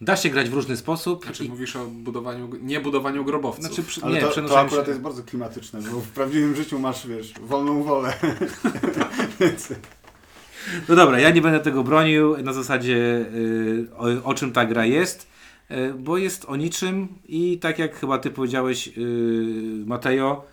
da 0.00 0.16
się 0.16 0.30
grać 0.30 0.48
w 0.50 0.54
różny 0.54 0.76
sposób. 0.76 1.24
Znaczy 1.24 1.44
i, 1.44 1.48
mówisz 1.48 1.76
o 1.76 1.86
budowaniu, 1.86 2.50
nie 2.62 2.80
budowaniu 2.80 3.24
grobowców. 3.24 3.64
znaczy, 3.64 3.82
przy, 3.82 4.02
Ale 4.02 4.14
nie, 4.14 4.20
to, 4.20 4.42
to 4.42 4.60
akurat 4.60 4.84
się- 4.84 4.90
jest 4.90 5.02
bardzo 5.02 5.22
klimatyczne, 5.22 5.80
bo 5.92 6.00
w 6.00 6.08
prawdziwym 6.08 6.56
życiu 6.56 6.78
masz, 6.78 7.06
wiesz, 7.06 7.32
wolną 7.40 7.82
wolę. 7.82 8.12
No 10.88 10.96
dobra, 10.96 11.20
ja 11.20 11.30
nie 11.30 11.42
będę 11.42 11.60
tego 11.60 11.84
bronił 11.84 12.36
na 12.42 12.52
zasadzie 12.52 12.96
y, 12.96 13.88
o, 13.96 14.24
o 14.24 14.34
czym 14.34 14.52
ta 14.52 14.64
gra 14.66 14.86
jest, 14.86 15.26
y, 15.70 15.94
bo 15.98 16.18
jest 16.18 16.44
o 16.44 16.56
niczym 16.56 17.08
i 17.28 17.58
tak 17.58 17.78
jak 17.78 17.96
chyba 17.96 18.18
ty 18.18 18.30
powiedziałeś, 18.30 18.88
y, 18.88 19.84
Mateo, 19.86 20.44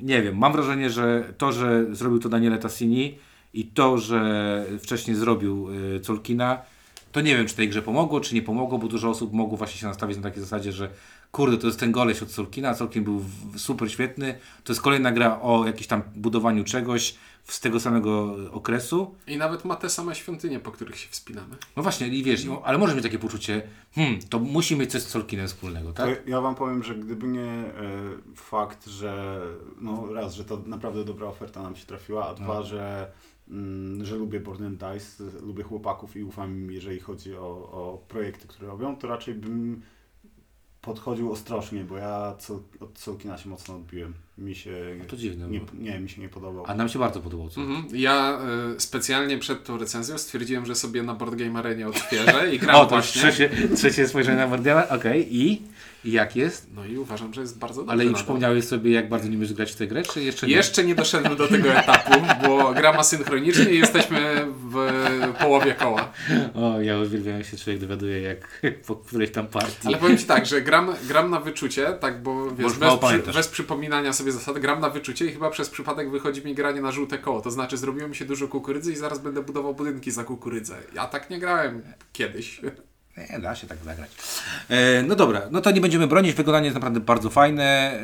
nie 0.00 0.22
wiem, 0.22 0.38
mam 0.38 0.52
wrażenie, 0.52 0.90
że 0.90 1.34
to, 1.38 1.52
że 1.52 1.86
zrobił 1.94 2.18
to 2.18 2.28
Daniele 2.28 2.58
Tassini 2.58 3.18
i 3.54 3.64
to, 3.64 3.98
że 3.98 4.64
wcześniej 4.82 5.16
zrobił 5.16 5.68
Colkina, 6.02 6.58
to 7.12 7.20
nie 7.20 7.36
wiem, 7.36 7.46
czy 7.46 7.56
tej 7.56 7.68
grze 7.68 7.82
pomogło, 7.82 8.20
czy 8.20 8.34
nie 8.34 8.42
pomogło, 8.42 8.78
bo 8.78 8.88
dużo 8.88 9.08
osób 9.10 9.32
mogło 9.32 9.56
właśnie 9.56 9.80
się 9.80 9.86
nastawić 9.86 10.16
na 10.16 10.22
takiej 10.22 10.40
zasadzie, 10.42 10.72
że 10.72 10.90
kurde, 11.32 11.58
to 11.58 11.66
jest 11.66 11.80
ten 11.80 11.92
goleś 11.92 12.22
od 12.22 12.30
Solkina, 12.30 12.74
Solkin 12.74 13.04
był 13.04 13.24
super 13.56 13.92
świetny, 13.92 14.38
to 14.64 14.72
jest 14.72 14.82
kolejna 14.82 15.12
gra 15.12 15.40
o 15.40 15.66
jakimś 15.66 15.86
tam 15.86 16.02
budowaniu 16.16 16.64
czegoś 16.64 17.14
z 17.44 17.60
tego 17.60 17.80
samego 17.80 18.36
okresu. 18.52 19.14
I 19.26 19.36
nawet 19.36 19.64
ma 19.64 19.76
te 19.76 19.90
same 19.90 20.14
świątynie, 20.14 20.60
po 20.60 20.70
których 20.70 20.96
się 20.98 21.08
wspinamy. 21.10 21.56
No 21.76 21.82
właśnie, 21.82 22.08
i 22.08 22.22
wiesz, 22.22 22.46
ale 22.64 22.78
może 22.78 22.94
mieć 22.94 23.02
takie 23.02 23.18
poczucie, 23.18 23.62
hmm, 23.94 24.18
to 24.30 24.38
musi 24.38 24.76
mieć 24.76 24.90
coś 24.90 25.02
z 25.02 25.08
Solkinem 25.08 25.46
wspólnego, 25.48 25.92
tak? 25.92 26.22
to 26.24 26.30
ja 26.30 26.40
wam 26.40 26.54
powiem, 26.54 26.82
że 26.82 26.94
gdyby 26.94 27.26
nie 27.26 27.42
e, 27.42 27.72
fakt, 28.36 28.86
że 28.86 29.40
no 29.80 30.12
raz, 30.12 30.34
że 30.34 30.44
to 30.44 30.62
naprawdę 30.66 31.04
dobra 31.04 31.26
oferta 31.26 31.62
nam 31.62 31.76
się 31.76 31.86
trafiła, 31.86 32.28
a 32.28 32.34
dwa, 32.34 32.54
No. 32.54 32.62
że, 32.62 33.10
że 34.02 34.16
lubię 34.16 34.40
Born 34.40 34.76
Dice, 34.76 35.24
lubię 35.42 35.62
chłopaków 35.62 36.16
i 36.16 36.24
ufam 36.24 36.50
im, 36.50 36.72
jeżeli 36.72 37.00
chodzi 37.00 37.36
o, 37.36 37.48
o 37.72 38.04
projekty, 38.08 38.48
które 38.48 38.68
robią, 38.68 38.96
to 38.96 39.08
raczej 39.08 39.34
bym 39.34 39.82
podchodził 40.80 41.32
ostrożnie, 41.32 41.84
bo 41.84 41.96
ja 41.96 42.34
co, 42.38 42.60
od 42.80 42.98
Solkina 42.98 43.38
się 43.38 43.48
mocno 43.48 43.76
odbiłem. 43.76 44.14
Mi 44.40 44.54
się 44.54 44.70
No 44.98 45.04
to 45.04 45.16
dziwne. 45.16 45.48
nie, 45.48 45.60
bo- 45.60 45.66
nie, 45.78 46.00
mi 46.00 46.08
się 46.08 46.20
nie 46.20 46.28
podobał. 46.28 46.64
A 46.66 46.74
nam 46.74 46.88
się 46.88 46.98
bardzo 46.98 47.20
podobał. 47.20 47.48
Co? 47.48 47.60
Mhm. 47.60 47.84
Ja 47.92 48.38
y, 48.76 48.80
specjalnie 48.80 49.38
przed 49.38 49.64
tą 49.64 49.78
recenzją 49.78 50.18
stwierdziłem, 50.18 50.66
że 50.66 50.74
sobie 50.74 51.02
na 51.02 51.14
Board 51.14 51.34
Game 51.34 51.58
Arenie 51.58 51.88
odświeżę 51.88 52.54
i 52.54 52.58
gram 52.62 52.76
O, 52.76 52.84
to 52.84 52.88
właśnie. 52.90 53.20
trzecie, 53.22 53.50
trzecie 53.76 54.08
spojrzenie 54.08 54.36
na 54.38 54.46
Mordiala, 54.46 54.88
okej, 54.88 55.36
i? 55.36 55.62
I 56.04 56.12
jak 56.12 56.36
jest? 56.36 56.66
No 56.74 56.84
i 56.86 56.98
uważam, 56.98 57.34
że 57.34 57.40
jest 57.40 57.58
bardzo 57.58 57.80
dobrze. 57.80 57.92
Ale 57.92 58.04
już 58.04 58.14
przypomniałeś 58.14 58.64
sobie, 58.64 58.90
jak 58.90 59.08
bardzo 59.08 59.28
nie 59.28 59.36
umiesz 59.36 59.52
grać 59.52 59.72
w 59.72 59.76
tę 59.76 59.86
grę, 59.86 60.02
czy 60.02 60.22
jeszcze 60.22 60.46
nie? 60.46 60.54
Jeszcze 60.54 60.84
nie 60.84 60.94
doszedłem 60.94 61.36
do 61.36 61.48
tego 61.48 61.72
etapu, 61.72 62.12
bo 62.46 62.72
gram 62.74 62.98
asynchronicznie 62.98 63.70
i 63.70 63.78
jesteśmy 63.78 64.46
w 64.70 64.74
połowie 65.40 65.74
koła. 65.74 66.12
O, 66.54 66.80
ja 66.80 66.98
uwielbiam, 66.98 67.36
jak 67.38 67.46
się 67.46 67.56
człowiek 67.56 67.80
dowiaduje, 67.80 68.20
jak 68.20 68.60
po 68.86 68.96
którejś 68.96 69.30
tam 69.30 69.46
partii. 69.46 69.88
Ale 69.88 69.96
powiem 69.96 70.18
Ci 70.18 70.24
tak, 70.24 70.46
że 70.46 70.62
gram, 70.62 70.90
gram 71.08 71.30
na 71.30 71.40
wyczucie, 71.40 71.86
tak, 72.00 72.22
bo 72.22 72.50
wiesz, 72.50 72.72
bez, 72.72 72.94
przy, 72.98 73.32
bez 73.32 73.48
przypominania 73.48 74.12
sobie 74.12 74.29
zasad, 74.32 74.58
gram 74.58 74.80
na 74.80 74.90
wyczucie 74.90 75.26
i 75.26 75.32
chyba 75.32 75.50
przez 75.50 75.70
przypadek 75.70 76.10
wychodzi 76.10 76.44
mi 76.44 76.54
granie 76.54 76.80
na 76.80 76.92
żółte 76.92 77.18
koło. 77.18 77.40
To 77.40 77.50
znaczy 77.50 77.76
zrobiło 77.76 78.08
mi 78.08 78.16
się 78.16 78.24
dużo 78.24 78.48
kukurydzy 78.48 78.92
i 78.92 78.96
zaraz 78.96 79.18
będę 79.18 79.42
budował 79.42 79.74
budynki 79.74 80.10
za 80.10 80.24
kukurydzę. 80.24 80.76
Ja 80.94 81.06
tak 81.06 81.30
nie 81.30 81.38
grałem 81.38 81.82
kiedyś. 82.12 82.60
Nie, 83.30 83.38
da 83.38 83.54
się 83.54 83.66
tak 83.66 83.78
zagrać. 83.84 84.10
E, 84.68 85.02
no 85.02 85.16
dobra, 85.16 85.42
no 85.50 85.60
to 85.60 85.70
nie 85.70 85.80
będziemy 85.80 86.06
bronić. 86.06 86.34
Wykonanie 86.34 86.64
jest 86.64 86.74
naprawdę 86.74 87.00
bardzo 87.00 87.30
fajne. 87.30 87.64
E, 87.64 88.00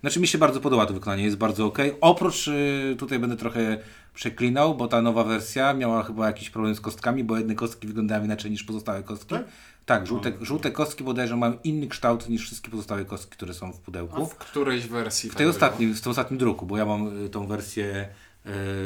znaczy 0.00 0.20
mi 0.20 0.26
się 0.26 0.38
bardzo 0.38 0.60
podoba 0.60 0.86
to 0.86 0.94
wykonanie, 0.94 1.24
jest 1.24 1.36
bardzo 1.36 1.66
ok. 1.66 1.78
Oprócz, 2.00 2.48
e, 2.48 2.96
tutaj 2.96 3.18
będę 3.18 3.36
trochę 3.36 3.78
przeklinał, 4.14 4.74
bo 4.74 4.88
ta 4.88 5.02
nowa 5.02 5.24
wersja 5.24 5.74
miała 5.74 6.02
chyba 6.02 6.26
jakiś 6.26 6.50
problem 6.50 6.74
z 6.74 6.80
kostkami, 6.80 7.24
bo 7.24 7.36
jedne 7.36 7.54
kostki 7.54 7.86
wyglądały 7.86 8.24
inaczej 8.24 8.50
niż 8.50 8.64
pozostałe 8.64 9.02
kostki. 9.02 9.34
Tak? 9.34 9.44
Tak, 9.90 10.06
żółte, 10.06 10.32
żółte 10.40 10.70
kostki 10.70 11.04
bodajże 11.04 11.36
mają 11.36 11.58
inny 11.64 11.88
kształt 11.88 12.28
niż 12.28 12.42
wszystkie 12.46 12.70
pozostałe 12.70 13.04
kostki, 13.04 13.32
które 13.32 13.54
są 13.54 13.72
w 13.72 13.80
pudełku. 13.80 14.26
W 14.26 14.34
którejś 14.34 14.86
wersji. 14.86 15.30
W 15.30 15.34
tej 15.34 15.46
ostatnim, 15.46 15.94
w 15.94 16.00
tym 16.00 16.10
ostatnim 16.10 16.38
druku, 16.38 16.66
bo 16.66 16.76
ja 16.76 16.86
mam 16.86 17.24
y, 17.24 17.28
tą 17.28 17.46
wersję 17.46 18.08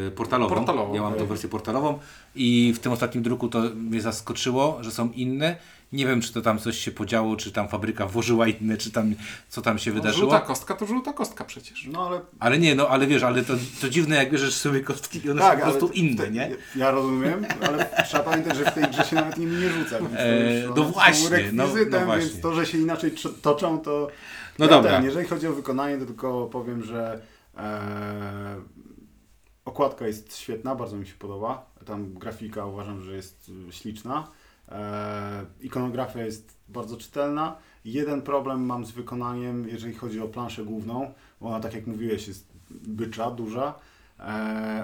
y, 0.09 0.11
portalową. 0.11 0.55
Portalową, 0.55 0.95
Ja 0.95 1.03
mam 1.03 1.15
tą 1.15 1.27
wersję 1.27 1.49
portalową 1.49 1.99
i 2.35 2.73
w 2.77 2.79
tym 2.79 2.93
ostatnim 2.93 3.25
druku 3.25 3.49
to 3.49 3.61
mnie 3.61 4.01
zaskoczyło, 4.01 4.79
że 4.81 4.91
są 4.91 5.11
inne. 5.11 5.57
Nie 5.95 6.07
wiem, 6.07 6.21
czy 6.21 6.33
to 6.33 6.41
tam 6.41 6.59
coś 6.59 6.79
się 6.79 6.91
podziało, 6.91 7.37
czy 7.37 7.53
tam 7.53 7.69
fabryka 7.69 8.07
włożyła 8.07 8.49
inne, 8.49 8.77
czy 8.77 8.91
tam 8.93 9.15
co 9.49 9.63
tam 9.63 9.79
się 9.79 9.91
No, 9.91 9.95
wydarzyło. 9.95 10.31
żółta 10.31 10.47
kostka 10.47 10.75
to 10.75 10.87
żółta 10.87 11.13
kostka 11.13 11.45
przecież. 11.45 11.87
No 11.93 12.07
ale 12.07 12.21
Ale 12.41 12.59
nie, 12.59 12.75
no 12.75 12.89
ale 12.89 13.07
wiesz, 13.07 13.23
ale 13.23 13.45
to, 13.45 13.55
to 13.81 13.89
dziwne, 13.89 14.17
jak 14.17 14.31
bierzesz 14.33 14.55
sobie 14.55 14.81
kostki 14.81 15.27
i 15.27 15.31
one 15.31 15.41
tak, 15.41 15.59
są 15.61 15.65
po 15.65 15.71
prostu 15.71 15.89
inne, 15.89 16.23
tej- 16.23 16.33
nie? 16.33 16.57
Ja 16.77 16.91
rozumiem, 16.91 17.47
ale 17.69 17.87
trzeba 18.09 18.23
pamiętać, 18.23 18.57
że 18.57 18.71
w 18.71 18.75
tej 18.75 18.85
grze 18.85 19.05
się 19.05 19.17
nawet 19.17 19.37
nimi 19.39 19.57
nie 19.57 19.71
rzuca. 19.71 19.99
Więc 19.99 20.13
to 20.13 20.19
Eee, 20.19 20.63
już, 20.65 20.77
no 20.77 20.85
właśnie, 20.85 21.53
no- 21.53 21.65
rekwizytem, 21.65 22.01
no 22.01 22.07
właśnie. 22.07 22.31
więc 22.31 22.41
to, 22.43 22.55
że 22.55 22.67
się 22.67 22.79
inaczej 22.79 23.13
toczą, 23.43 23.79
to. 23.79 24.09
No 24.59 24.65
ja 24.65 24.71
dobra. 24.71 24.91
Ten, 24.91 25.05
jeżeli 25.05 25.27
chodzi 25.29 25.47
o 25.47 25.53
wykonanie, 25.53 25.99
to 25.99 26.07
tylko 26.07 26.47
powiem, 26.47 26.83
że 26.83 27.21
e, 27.57 28.61
okładka 29.65 30.07
jest 30.07 30.37
świetna, 30.37 30.75
bardzo 30.75 30.97
mi 30.97 31.07
się 31.07 31.15
podoba. 31.15 31.67
Tam 31.87 32.15
grafika 32.15 32.67
uważam, 32.67 33.03
że 33.03 33.17
jest 33.17 33.51
y, 33.69 33.73
śliczna. 33.73 34.29
E, 34.69 35.45
ikonografia 35.61 36.25
jest 36.25 36.59
bardzo 36.69 36.97
czytelna. 36.97 37.57
Jeden 37.85 38.23
problem 38.23 38.67
mam 38.67 38.87
z 38.87 38.91
wykonaniem, 38.91 39.69
jeżeli 39.69 39.95
chodzi 39.95 40.21
o 40.21 40.29
planszę 40.29 40.65
główną, 40.65 41.13
bo 41.41 41.49
ona, 41.49 41.61
tak 41.61 41.75
jak 41.75 41.87
mówiłeś, 41.87 42.29
jest 42.29 42.53
bycza, 42.71 43.31
duża, 43.31 43.75
e, 44.19 44.23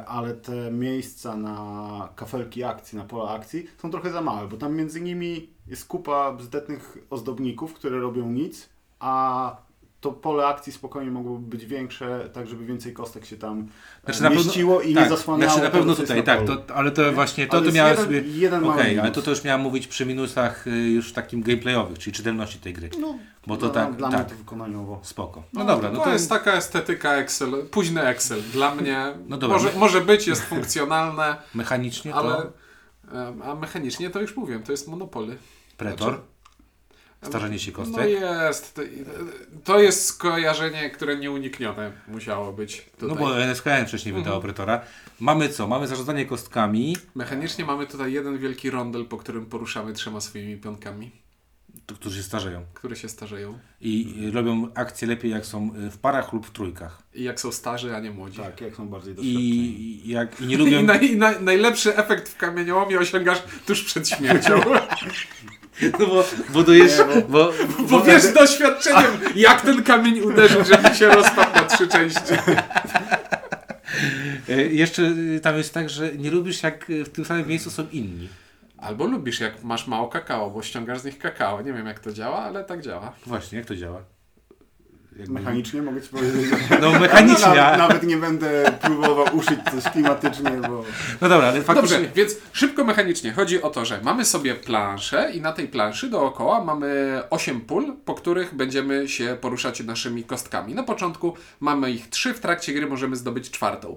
ale 0.07 0.35
te 0.35 0.71
miejsca 0.71 1.37
na 1.37 2.09
kafelki 2.17 2.65
akcji, 2.65 2.99
na 2.99 3.05
pola 3.05 3.31
akcji 3.31 3.67
są 3.79 3.91
trochę 3.91 4.13
za 4.13 4.21
małe, 4.21 4.49
bo 4.49 4.57
tam 4.57 4.77
między 4.77 5.01
nimi 5.01 5.51
jest 5.67 5.89
kupa 5.89 6.33
bzdetnych 6.33 6.99
ozdobników, 7.11 7.75
które 7.75 8.01
robią 8.01 8.31
nic, 8.33 8.69
a 8.99 9.57
to 10.01 10.13
pole 10.13 10.47
akcji 10.47 10.73
spokojnie 10.73 11.11
mogłoby 11.11 11.47
być 11.47 11.67
większe, 11.67 12.31
tak 12.33 12.49
żeby 12.49 12.67
więcej 12.67 12.93
kostek 12.93 13.25
się 13.27 13.37
tam 13.37 13.69
Znaczy, 14.05 14.21
e, 14.21 14.23
na 14.23 14.29
pewno- 14.29 14.45
mieściło 14.45 14.81
i 14.83 14.95
tak, 14.95 15.03
nie 15.05 15.09
zasłaniało 15.11 15.53
Znaczy 15.53 15.65
na 15.65 15.71
pewno 15.71 15.95
tutaj, 15.95 16.17
na 16.17 16.23
tak, 16.23 16.45
to, 16.47 16.75
ale 16.77 16.91
to 16.91 17.13
właśnie, 17.13 17.47
to, 17.47 17.57
Ale 17.57 17.67
to 17.67 17.73
miałem 17.73 17.91
jeden- 17.91 18.05
sobie... 18.05 18.21
jeden 18.21 18.65
Okej, 18.65 18.99
ale 18.99 19.11
to, 19.11 19.23
to 19.23 19.31
już 19.31 19.45
miałem 19.45 19.61
mówić 19.61 19.87
przy 19.87 20.07
minusach 20.07 20.67
y, 20.67 20.71
już 20.71 21.13
takim 21.13 21.43
gameplayowych, 21.43 21.99
czyli 21.99 22.17
czytelności 22.17 22.59
tej 22.59 22.73
gry. 22.73 22.91
No, 23.01 23.19
Bo 23.47 23.57
to 23.57 23.69
dla, 23.69 23.87
tak, 23.87 23.97
dla 23.97 24.11
tak. 24.11 24.21
mnie 24.21 24.31
to 24.31 24.35
wykonaniowo. 24.37 25.01
Spoko. 25.03 25.43
No, 25.53 25.65
dobra, 25.65 25.91
no 25.93 25.99
to, 25.99 26.05
to 26.05 26.13
jest 26.13 26.29
taka 26.29 26.53
estetyka 26.53 27.15
Excel, 27.15 27.67
późny 27.71 28.03
Excel. 28.03 28.43
Dla 28.53 28.75
mnie 28.75 29.13
No 29.29 29.37
dobra. 29.39 29.57
może, 29.59 29.73
może 29.79 30.01
być, 30.01 30.27
jest 30.27 30.43
funkcjonalne, 30.43 31.37
mechanicznie 31.55 32.13
to 32.13 32.19
ale 32.19 32.37
em, 33.29 33.43
a 33.43 33.55
mechanicznie 33.55 34.11
to 34.11 34.21
już 34.21 34.37
mówiłem, 34.37 34.63
to 34.63 34.73
jest 34.73 34.89
monopoly. 34.89 35.37
Pretor, 35.77 36.09
Znaczy- 36.09 36.23
starzenie 37.23 37.59
się 37.59 37.71
No 37.71 37.77
kostek. 37.77 38.11
jest. 38.11 38.75
To, 38.75 38.83
to 39.65 39.81
jest 39.81 40.05
skojarzenie, 40.05 40.91
które 40.91 41.17
nieuniknione 41.17 41.93
musiało 42.09 42.53
być 42.53 42.87
tutaj. 42.99 43.09
No 43.09 43.15
bo 43.15 43.43
NSKN 43.43 43.87
wcześniej 43.87 44.15
wydało 44.15 44.41
Pretora. 44.41 44.81
Mamy 45.21 45.49
co? 45.49 45.67
Mamy 45.67 45.87
zarządzanie 45.87 46.27
kostkami, 46.27 46.97
Mechanicznie 47.15 47.65
mamy 47.65 47.87
tutaj 47.87 48.13
jeden 48.13 48.39
wielki 48.39 48.71
rondel, 48.71 49.05
po 49.05 49.17
którym 49.17 49.47
poruszamy 49.47 49.93
trzema 49.93 50.21
swoimi 50.21 50.57
pionkami, 50.57 51.11
którzy 51.99 52.17
się 52.17 52.23
starzeją. 52.23 52.65
które 52.75 52.97
się 52.97 53.09
starzeją. 53.09 53.59
I 53.81 54.15
y, 54.29 54.31
robią 54.31 54.69
akcje 54.75 55.09
lepiej 55.09 55.31
jak 55.31 55.47
są 55.47 55.71
w 55.91 55.99
parach 55.99 56.33
lub 56.33 56.47
w 56.47 56.51
trójkach. 56.51 57.03
I 57.15 57.23
jak 57.23 57.41
są 57.41 57.53
starzy, 57.53 57.97
a 57.97 58.01
nie 58.01 58.11
młodzi. 58.11 58.39
Tak, 58.39 58.61
jak 58.61 58.77
są 58.77 58.89
bardziej 58.89 59.15
doświadczeni. 59.15 59.47
I, 60.07 60.09
jak 60.09 60.41
i 60.41 60.47
nie 60.47 60.57
lubią... 60.59 60.81
I, 60.83 60.85
naj, 60.85 61.11
i 61.13 61.17
naj, 61.17 61.43
najlepszy 61.43 61.97
efekt 61.97 62.29
w 62.29 62.37
kamieniołomie 62.37 62.99
osiągasz 62.99 63.43
tuż 63.67 63.85
przed 63.85 64.09
śmiercią. 64.09 64.61
No 66.01 66.07
bo 66.07 66.25
budujesz... 66.51 66.93
Nie, 66.99 67.23
Bo, 67.23 67.53
Bo 67.91 68.01
wiesz 68.03 68.33
doświadczeniem, 68.33 69.11
jak 69.35 69.61
ten 69.61 69.83
kamień 69.83 70.21
uderzył, 70.21 70.65
żeby 70.65 70.95
się 70.95 71.09
rozpadł 71.09 71.55
na 71.55 71.63
trzy 71.63 71.89
części. 71.89 72.35
y, 74.49 74.69
jeszcze 74.73 75.03
y, 75.03 75.41
tam 75.43 75.57
jest 75.57 75.75
tak, 75.75 75.91
że 75.91 76.13
nie 76.13 76.31
lubisz 76.31 76.63
jak 76.63 76.91
y, 76.91 77.05
w 77.05 77.09
tym 77.09 77.25
samym 77.25 77.49
miejscu 77.49 77.71
są 77.71 77.87
inni. 77.93 78.29
Albo 78.79 79.07
lubisz, 79.07 79.41
jak 79.41 79.63
masz 79.63 79.87
mało 79.87 80.09
kakao, 80.09 80.51
bo 80.51 80.63
ściągasz 80.63 80.99
z 81.01 81.05
nich 81.05 81.19
kakao. 81.19 81.63
Nie 81.63 81.73
wiem, 81.73 81.87
jak 81.87 82.01
to 82.01 82.13
działa, 82.13 82.39
ale 82.39 82.65
tak 82.65 82.81
działa. 82.83 83.13
Właśnie, 83.27 83.59
jak 83.59 83.67
to 83.67 83.77
działa? 83.77 84.03
Jakby- 85.21 85.35
Mechanicznie 85.35 85.83
mogę 85.83 86.03
Ci 86.03 86.09
powiedzieć, 86.19 86.51
No 86.81 86.91
mechanicznie, 87.01 87.47
Nawet, 87.47 87.63
a- 87.65 87.77
nawet 87.77 88.03
nie 88.03 88.17
będę 88.17 88.73
próbował 88.83 89.37
uszyć 89.37 89.59
coś 89.73 89.85
klimatycznie, 89.93 90.51
bo... 90.51 90.85
No 91.21 91.29
dobra, 91.29 91.49
ale 91.49 91.63
faktycznie... 91.63 91.97
Dobrze, 91.99 92.13
więc 92.15 92.37
szybko 92.53 92.85
mechanicznie. 92.85 93.33
Chodzi 93.33 93.63
o 93.63 93.71
to, 93.71 93.85
że 93.85 94.01
mamy 94.03 94.25
sobie 94.25 94.55
planszę 94.55 95.31
i 95.35 95.41
na 95.41 95.53
tej 95.53 95.69
planszy 95.69 96.11
dookoła 96.11 96.65
mamy 96.65 97.23
8 97.31 97.61
pól, 97.61 97.93
po 98.05 98.15
których 98.15 98.55
będziemy 98.55 99.09
się 99.09 99.37
poruszać 99.41 99.81
naszymi 99.81 100.25
kostkami. 100.25 100.75
Na 100.75 100.83
początku 100.83 101.37
mamy 101.61 101.91
ich 101.91 102.09
3, 102.09 102.35
w 102.35 102.41
trakcie 102.41 102.73
gry 102.73 102.87
możemy 102.87 103.17
zdobyć 103.17 103.51
czwartą. 103.51 103.97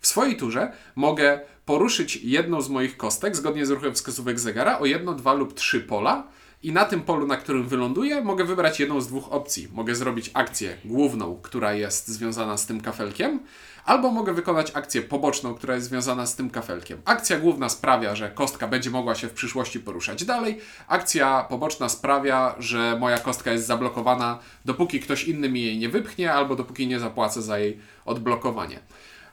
W 0.00 0.06
swojej 0.06 0.36
turze 0.36 0.72
mogę 0.96 1.40
poruszyć 1.66 2.16
jedną 2.16 2.60
z 2.60 2.68
moich 2.68 2.96
kostek, 2.96 3.36
zgodnie 3.36 3.66
z 3.66 3.70
ruchem 3.70 3.94
wskazówek 3.94 4.40
zegara, 4.40 4.78
o 4.78 4.86
jedno, 4.86 5.14
dwa 5.14 5.32
lub 5.32 5.54
trzy 5.54 5.80
pola. 5.80 6.26
I 6.62 6.72
na 6.72 6.84
tym 6.84 7.02
polu, 7.02 7.26
na 7.26 7.36
którym 7.36 7.68
wyląduję, 7.68 8.20
mogę 8.20 8.44
wybrać 8.44 8.80
jedną 8.80 9.00
z 9.00 9.08
dwóch 9.08 9.32
opcji. 9.32 9.68
Mogę 9.72 9.94
zrobić 9.94 10.30
akcję 10.34 10.76
główną, 10.84 11.40
która 11.42 11.74
jest 11.74 12.08
związana 12.08 12.56
z 12.56 12.66
tym 12.66 12.80
kafelkiem, 12.80 13.40
albo 13.84 14.10
mogę 14.10 14.32
wykonać 14.32 14.70
akcję 14.74 15.02
poboczną, 15.02 15.54
która 15.54 15.74
jest 15.74 15.86
związana 15.86 16.26
z 16.26 16.36
tym 16.36 16.50
kafelkiem. 16.50 17.02
Akcja 17.04 17.38
główna 17.38 17.68
sprawia, 17.68 18.14
że 18.14 18.30
kostka 18.30 18.68
będzie 18.68 18.90
mogła 18.90 19.14
się 19.14 19.28
w 19.28 19.32
przyszłości 19.32 19.80
poruszać 19.80 20.24
dalej. 20.24 20.58
Akcja 20.88 21.46
poboczna 21.48 21.88
sprawia, 21.88 22.54
że 22.58 22.96
moja 23.00 23.18
kostka 23.18 23.52
jest 23.52 23.66
zablokowana, 23.66 24.38
dopóki 24.64 25.00
ktoś 25.00 25.24
inny 25.24 25.48
mi 25.48 25.62
jej 25.62 25.78
nie 25.78 25.88
wypchnie, 25.88 26.32
albo 26.32 26.56
dopóki 26.56 26.86
nie 26.86 27.00
zapłacę 27.00 27.42
za 27.42 27.58
jej 27.58 27.78
odblokowanie. 28.04 28.78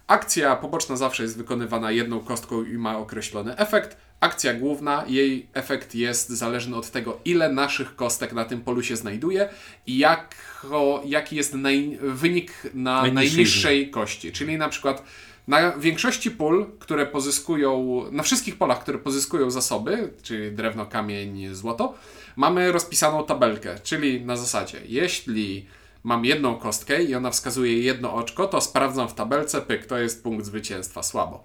Akcja 0.08 0.56
poboczna 0.56 0.96
zawsze 0.96 1.24
jest 1.24 1.38
wykonywana 1.38 1.92
jedną 1.92 2.20
kostką 2.20 2.64
i 2.64 2.78
ma 2.78 2.98
określony 2.98 3.58
efekt. 3.58 3.98
Akcja 4.20 4.54
główna, 4.54 5.04
jej 5.08 5.48
efekt 5.54 5.96
jest 5.96 6.30
zależny 6.30 6.76
od 6.76 6.92
tego, 6.92 7.20
ile 7.26 7.54
naszych 7.54 7.96
kostek 7.96 8.34
na 8.34 8.46
tym 8.46 8.62
polu 8.62 8.84
się 8.84 8.96
znajduje 8.96 9.50
i 9.88 9.98
jako, 9.98 11.02
jaki 11.06 11.36
jest 11.36 11.54
naj, 11.54 12.00
wynik 12.02 12.54
na 12.74 13.02
Najniższej 13.02 13.14
najniższej 13.14 13.90
kości. 13.90 14.32
Czyli 14.32 14.58
na 14.58 14.70
przykład 14.70 15.04
na 15.48 15.78
większości 15.78 16.32
pól, 16.32 16.66
które 16.80 17.06
pozyskują, 17.06 18.04
na 18.12 18.24
wszystkich 18.24 18.58
polach, 18.58 18.80
które 18.80 18.98
pozyskują 18.98 19.52
zasoby, 19.52 20.14
czyli 20.22 20.52
drewno, 20.52 20.86
kamień, 20.86 21.56
złoto, 21.56 21.94
mamy 22.36 22.72
rozpisaną 22.72 23.26
tabelkę, 23.26 23.76
czyli 23.84 24.26
na 24.26 24.36
zasadzie, 24.36 24.82
jeśli 24.86 25.66
mam 26.04 26.26
jedną 26.26 26.56
kostkę 26.56 27.04
i 27.04 27.16
ona 27.16 27.32
wskazuje 27.32 27.80
jedno 27.80 28.14
oczko, 28.14 28.48
to 28.48 28.62
sprawdzam 28.62 29.10
w 29.10 29.14
tabelce, 29.14 29.62
pyk, 29.62 29.86
to 29.86 29.98
jest 29.98 30.24
punkt 30.24 30.46
zwycięstwa, 30.46 31.04
słabo. 31.04 31.44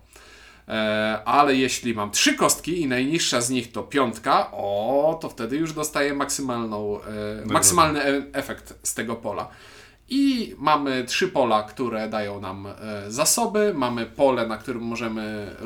E, 0.69 1.23
ale 1.25 1.57
jeśli 1.57 1.95
mam 1.95 2.11
trzy 2.11 2.35
kostki 2.35 2.81
i 2.81 2.87
najniższa 2.87 3.41
z 3.41 3.51
nich 3.51 3.73
to 3.73 3.83
piątka, 3.83 4.51
o, 4.53 5.19
to 5.21 5.29
wtedy 5.29 5.57
już 5.57 5.73
dostaję 5.73 6.15
maksymalną, 6.15 7.01
e, 7.03 7.47
maksymalny 7.47 8.05
e- 8.05 8.23
efekt 8.33 8.79
z 8.83 8.95
tego 8.95 9.17
pola. 9.17 9.49
I 10.09 10.55
mamy 10.59 11.05
trzy 11.05 11.29
pola, 11.29 11.63
które 11.63 12.09
dają 12.09 12.41
nam 12.41 12.69
zasoby. 13.09 13.75
Mamy 13.75 14.07
pole, 14.07 14.47
na 14.47 14.57
którym 14.57 14.83
możemy 14.83 15.57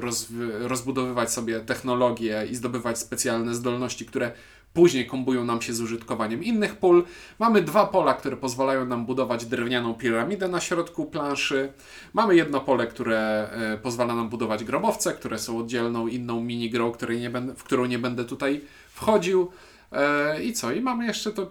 rozbudowywać 0.61 1.33
sobie 1.33 1.61
technologię 1.61 2.47
i 2.51 2.55
zdobywać 2.55 2.99
specjalne 2.99 3.55
zdolności, 3.55 4.07
które 4.07 4.33
później 4.73 5.07
kombują 5.07 5.45
nam 5.45 5.63
się 5.63 5.75
z 5.75 5.81
użytkowaniem 5.81 6.45
innych 6.45 6.77
pól. 6.77 7.05
Mamy 7.39 7.63
dwa 7.63 7.87
pola, 7.87 8.15
które 8.15 8.37
pozwalają 8.37 8.85
nam 8.87 9.07
budować 9.07 9.47
drewnianą 9.47 9.95
piramidę 9.95 10.49
na 10.49 10.61
środku 10.61 11.05
planszy. 11.07 11.73
Mamy 12.13 12.37
jedno 12.37 12.61
pole, 12.61 12.87
które 12.87 13.49
e, 13.53 13.79
pozwala 13.79 14.15
nam 14.15 14.29
budować 14.29 14.65
grobowce, 14.65 15.13
które 15.13 15.39
są 15.39 15.59
oddzielną 15.59 16.07
inną 16.07 16.41
minigrą, 16.41 16.93
której 16.93 17.21
nie 17.21 17.31
będę, 17.31 17.55
w 17.55 17.65
którą 17.65 17.85
nie 17.85 17.99
będę 17.99 18.25
tutaj 18.25 18.61
wchodził. 18.91 19.51
E, 19.93 20.43
I 20.43 20.53
co? 20.53 20.73
I 20.73 20.81
mamy 20.81 21.07
jeszcze 21.07 21.33
to 21.33 21.49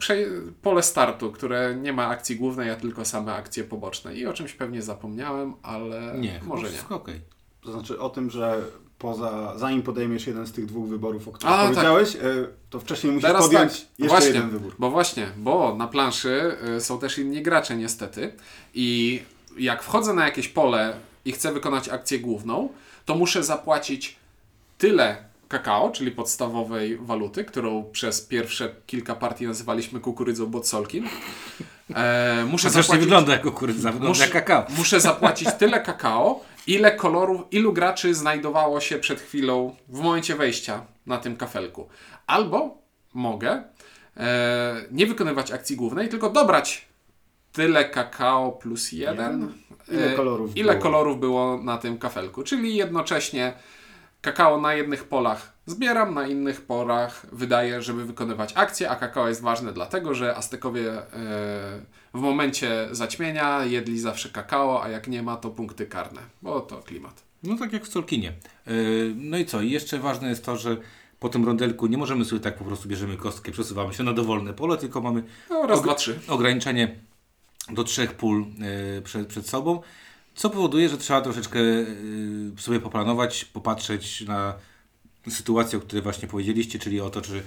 pole 0.62 0.84
startu, 0.84 1.32
które 1.32 1.76
nie 1.76 1.94
ma 1.94 2.08
akcji 2.08 2.36
głównej, 2.36 2.70
a 2.70 2.76
tylko 2.76 3.06
same 3.06 3.34
akcje 3.36 3.64
poboczne. 3.64 4.16
I 4.16 4.26
o 4.26 4.34
czymś 4.34 4.54
pewnie 4.54 4.82
zapomniałem, 4.82 5.54
ale 5.64 6.14
Nie, 6.18 6.40
może 6.44 6.64
nie. 6.64 6.70
wszystko 6.70 6.96
okej. 6.96 7.22
To 7.62 7.72
znaczy 7.72 8.00
o 8.00 8.10
tym, 8.10 8.30
że 8.30 8.62
poza, 9.00 9.54
zanim 9.58 9.82
podejmiesz 9.84 10.28
jeden 10.28 10.48
z 10.48 10.52
tych 10.52 10.66
dwóch 10.66 10.88
wyborów, 10.90 11.28
o 11.28 11.32
których 11.32 11.54
A, 11.56 11.58
tak. 11.58 11.68
powiedziałeś, 11.68 12.16
e, 12.16 12.20
to 12.70 12.80
wcześniej 12.80 13.14
musisz 13.14 13.28
Teraz 13.28 13.44
podjąć 13.44 13.72
tak, 13.82 13.90
jeszcze 14.00 14.08
właśnie, 14.08 14.30
jeden 14.30 14.50
wybór. 14.50 14.76
bo 14.80 14.92
właśnie, 14.92 15.28
bo 15.38 15.76
na 15.76 15.88
planszy 15.88 16.56
y, 16.78 16.82
są 16.82 17.00
też 17.00 17.18
inni 17.18 17.42
gracze 17.42 17.76
niestety 17.76 18.34
i 18.74 19.22
jak 19.58 19.84
wchodzę 19.84 20.14
na 20.14 20.26
jakieś 20.26 20.48
pole 20.48 20.94
i 21.26 21.32
chcę 21.32 21.54
wykonać 21.54 21.90
akcję 21.90 22.20
główną, 22.20 22.70
to 23.06 23.16
muszę 23.16 23.44
zapłacić 23.44 24.16
tyle 24.78 25.18
kakao, 25.48 25.92
czyli 25.92 26.12
podstawowej 26.12 26.98
waluty, 26.98 27.44
którą 27.46 27.84
przez 27.92 28.22
pierwsze 28.22 28.76
kilka 28.88 29.16
partii 29.16 29.48
nazywaliśmy 29.48 30.00
kukurydzą 30.00 30.46
bodsolkin. 30.46 31.06
E, 31.96 32.46
muszę 32.52 32.68
To 32.68 32.74
też 32.74 32.78
nie 32.78 32.84
zapłacić 32.84 33.04
wygląda 33.06 33.34
jak 33.34 33.42
kukurydza, 33.42 33.92
wygląda 33.92 34.10
Muszę- 34.20 34.24
jak 34.24 34.32
kakao. 34.46 34.66
Muszę 34.78 35.00
zapłacić 35.00 35.48
tyle 35.60 35.80
kakao, 35.82 36.40
ile 36.68 36.92
kolorów, 36.92 37.42
ilu 37.52 37.74
graczy 37.74 38.14
znajdowało 38.14 38.80
się 38.80 39.00
przed 39.00 39.22
chwilą 39.22 39.76
w 39.90 40.00
momencie 40.00 40.36
wejścia 40.36 40.86
na 41.06 41.18
tym 41.18 41.38
kafelku. 41.38 41.88
Albo 42.28 42.78
mogę 43.14 43.64
e, 44.18 44.76
nie 44.92 45.06
wykonywać 45.06 45.52
akcji 45.52 45.76
głównej, 45.76 46.10
tylko 46.10 46.30
dobrać 46.30 46.88
tyle 47.54 47.86
kakao 47.86 48.52
plus 48.52 48.92
jeden. 48.92 49.54
Ile 49.92 50.14
e, 50.14 50.16
kolorów 50.16 50.58
ile 50.58 50.72
było? 50.72 50.84
kolorów 50.84 51.20
było 51.20 51.58
na 51.64 51.78
tym 51.78 51.98
kafelku. 51.98 52.44
Czyli 52.44 52.76
jednocześnie 52.76 53.54
kakao 54.22 54.62
na 54.62 54.74
jednych 54.74 55.04
polach 55.04 55.54
zbieram, 55.66 56.14
na 56.14 56.28
innych 56.28 56.62
polach 56.62 57.26
wydaję, 57.32 57.82
żeby 57.82 58.06
wykonywać 58.06 58.54
akcje, 58.56 58.90
a 58.90 58.96
kakao 58.96 59.28
jest 59.28 59.42
ważne 59.42 59.74
dlatego, 59.74 60.14
że 60.14 60.36
Aztekowie 60.36 60.92
e, 60.92 61.04
w 62.18 62.22
momencie 62.22 62.88
zaćmienia 62.92 63.66
jedli 63.66 64.00
zawsze 64.00 64.30
kakao, 64.30 64.84
a 64.84 64.90
jak 64.90 65.08
nie 65.08 65.24
ma, 65.24 65.38
to 65.38 65.50
punkty 65.50 65.86
karne, 65.86 66.22
bo 66.42 66.60
to 66.62 66.78
klimat. 66.78 67.24
No 67.44 67.58
tak 67.58 67.74
jak 67.74 67.86
w 67.86 67.92
Solkinie. 67.92 68.34
Yy, 68.68 69.14
No 69.16 69.38
i 69.38 69.46
co? 69.46 69.62
I 69.62 69.72
jeszcze 69.72 70.00
ważne 70.00 70.30
jest 70.30 70.46
to, 70.46 70.58
że 70.58 70.78
po 71.20 71.30
tym 71.30 71.46
rondelku 71.46 71.88
nie 71.88 71.98
możemy 71.98 72.26
sobie 72.26 72.42
tak 72.42 72.58
po 72.58 72.66
prostu 72.66 72.90
bierzemy 72.90 73.18
kostkę, 73.18 73.52
przesuwamy 73.52 73.94
się 73.94 74.04
na 74.04 74.14
dowolne 74.14 74.54
pole, 74.54 74.78
tylko 74.78 75.02
mamy 75.02 75.24
No, 75.50 75.68
raz, 75.68 75.80
Og- 75.80 75.84
dwa, 75.84 75.96
trzy. 75.96 76.20
ograniczenie 76.28 76.96
do 77.70 77.84
trzech 77.84 78.14
pól 78.14 78.46
yy, 78.96 79.02
przed, 79.02 79.28
przed 79.28 79.50
sobą, 79.50 79.82
co 80.36 80.50
powoduje, 80.50 80.90
że 80.90 80.98
trzeba 80.98 81.22
troszeczkę 81.22 81.60
yy, 81.60 81.86
sobie 82.58 82.80
poplanować, 82.80 83.46
popatrzeć 83.46 84.22
na 84.22 84.54
sytuację, 85.30 85.78
o 85.78 85.82
której 85.82 86.04
właśnie 86.04 86.28
powiedzieliście, 86.28 86.80
czyli 86.80 87.02
o 87.02 87.10
to, 87.10 87.22
czy 87.22 87.44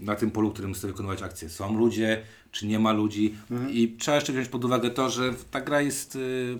na 0.00 0.14
tym 0.16 0.30
polu, 0.30 0.50
którym 0.50 0.74
chcę 0.74 0.86
wykonywać 0.86 1.22
akcję, 1.22 1.48
są 1.48 1.78
ludzie, 1.78 2.22
czy 2.50 2.66
nie 2.66 2.78
ma 2.78 2.92
ludzi. 2.92 3.34
I 3.70 3.96
trzeba 3.98 4.14
jeszcze 4.14 4.32
wziąć 4.32 4.48
pod 4.48 4.64
uwagę 4.64 4.90
to, 4.90 5.10
że 5.10 5.34
ta 5.50 5.60
gra 5.60 5.80
jest 5.80 6.16
y, 6.16 6.18
y, 6.18 6.58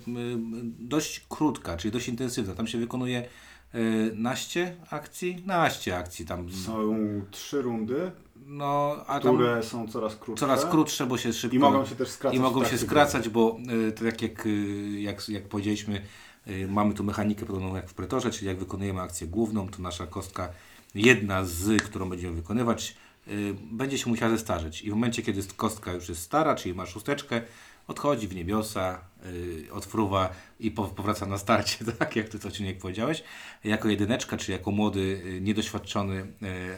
dość 0.79 1.27
krótka, 1.29 1.77
czyli 1.77 1.93
dość 1.93 2.09
intensywna. 2.09 2.55
Tam 2.55 2.67
się 2.67 2.79
wykonuje 2.79 3.29
y, 3.75 4.13
naście 4.15 4.77
akcji, 4.91 5.43
naście 5.47 5.97
akcji 5.97 6.27
tam. 6.27 6.53
Są 6.53 6.97
trzy 7.31 7.63
rundy, 7.63 8.11
No, 8.47 8.97
a 9.07 9.21
tam 9.21 9.35
które 9.35 9.63
są 9.63 9.89
coraz 9.89 10.17
krótsze. 10.17 10.41
coraz 10.41 10.67
krótsze, 10.67 11.07
bo 11.07 11.19
się 11.19 11.33
szybko... 11.33 11.57
I 11.57 11.59
mogą 11.59 11.85
się 11.85 11.95
też 11.97 12.09
skracać. 12.09 12.39
I 12.39 12.43
mogą 12.43 12.65
się 12.65 12.79
skracać, 12.79 13.29
bo 13.29 13.57
tak 13.99 14.23
jak, 14.23 14.49
jak, 14.99 15.29
jak 15.29 15.49
powiedzieliśmy, 15.49 16.03
mamy 16.69 16.95
tu 16.95 17.05
mechanikę 17.05 17.47
podobną 17.47 17.77
jak 17.77 17.89
w 17.89 17.95
Pretorze, 17.95 18.31
czyli 18.31 18.47
jak 18.47 18.59
wykonujemy 18.59 19.01
akcję 19.01 19.27
główną, 19.27 19.69
to 19.69 19.83
nasza 19.83 20.07
kostka, 20.07 20.49
jedna 20.95 21.45
z, 21.45 21.83
którą 21.83 22.09
będziemy 22.09 22.37
wykonywać, 22.37 22.97
y, 23.29 23.55
będzie 23.73 23.99
się 23.99 24.11
musiała 24.11 24.31
zestarzeć. 24.31 24.83
I 24.83 24.91
w 24.91 24.95
momencie, 24.95 25.23
kiedy 25.23 25.43
kostka 25.57 25.93
już 25.93 26.09
jest 26.09 26.23
stara, 26.23 26.55
czyli 26.55 26.75
ma 26.75 26.87
szósteczkę, 26.87 27.43
odchodzi 27.87 28.29
w 28.29 28.35
niebiosa, 28.35 29.01
y, 29.27 29.73
odfruwa 29.73 30.31
i 30.61 30.71
po, 30.71 30.85
powraca 30.85 31.27
na 31.27 31.39
starcie, 31.39 31.85
tak 31.99 32.17
jak 32.17 32.29
ty 32.29 32.39
to 32.39 32.51
Ciuniek 32.51 32.79
powiedziałeś, 32.79 33.25
jako 33.65 33.89
jedyneczka, 33.89 34.37
czy 34.37 34.53
jako 34.53 34.71
młody, 34.71 35.23
y, 35.27 35.41
niedoświadczony, 35.41 36.15
y, 36.15 36.27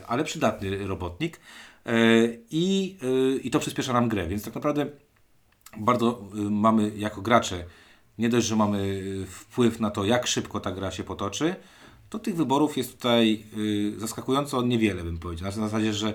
ale 0.07 0.25
przydatny 0.25 0.87
robotnik. 0.87 1.41
Y, 1.87 2.41
I, 2.51 2.97
y, 3.03 3.41
I 3.43 3.51
to 3.51 3.59
przyspiesza 3.59 3.93
nam 3.93 4.09
grę, 4.09 4.27
więc 4.27 4.45
tak 4.45 4.55
naprawdę 4.55 4.87
bardzo 5.77 6.23
mamy 6.51 6.93
jako 6.97 7.23
gracze, 7.23 7.65
nie 8.19 8.29
dość, 8.29 8.47
że 8.47 8.57
mamy 8.57 9.03
wpływ 9.27 9.81
na 9.81 9.91
to, 9.91 10.05
jak 10.05 10.27
szybko 10.27 10.61
ta 10.61 10.73
gra 10.73 10.91
się 10.91 11.05
potoczy, 11.05 11.57
to 12.11 12.19
tych 12.19 12.37
wyborów 12.37 12.77
jest 12.77 12.93
tutaj 12.93 13.45
y, 13.59 14.01
zaskakująco 14.01 14.63
niewiele, 14.63 15.05
bym 15.05 15.19
powiedział. 15.19 15.47
Na 15.47 15.51
zasadzie, 15.51 15.93
że 15.93 16.15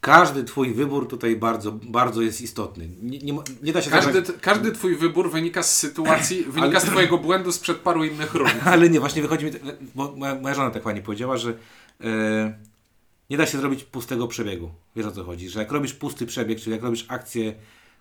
każdy 0.00 0.44
Twój 0.44 0.74
wybór 0.74 1.08
tutaj 1.08 1.36
bardzo, 1.36 1.72
bardzo 1.72 2.22
jest 2.22 2.40
istotny. 2.40 2.88
Nie, 3.02 3.18
nie, 3.18 3.38
nie 3.62 3.72
da 3.72 3.82
się 3.82 3.90
Każdy, 3.90 4.12
zagrać- 4.12 4.40
każdy 4.40 4.72
twój 4.72 4.96
wybór 4.96 5.30
wynika 5.30 5.62
z 5.62 5.76
sytuacji, 5.76 6.44
wynika 6.44 6.80
z 6.80 6.84
twojego 6.84 7.18
błędu 7.18 7.52
sprzed 7.52 7.76
paru 7.76 8.04
innych 8.04 8.34
rund. 8.34 8.54
Ale 8.72 8.90
nie, 8.90 9.00
właśnie 9.00 9.22
wychodzi 9.22 9.44
mi, 9.44 9.52
bo 9.94 10.12
moja, 10.16 10.34
moja 10.34 10.54
żona 10.54 10.70
tak 10.70 10.86
ładnie 10.86 11.02
powiedziała, 11.02 11.36
że 11.36 11.54
e, 12.00 12.58
nie 13.30 13.36
da 13.36 13.46
się 13.46 13.58
zrobić 13.58 13.84
pustego 13.84 14.28
przebiegu. 14.28 14.70
Wiesz 14.96 15.06
o 15.06 15.12
co 15.12 15.24
chodzi? 15.24 15.48
Że 15.48 15.60
jak 15.60 15.72
robisz 15.72 15.94
pusty 15.94 16.26
przebieg, 16.26 16.60
czyli 16.60 16.72
jak 16.72 16.82
robisz 16.82 17.04
akcję, 17.08 17.54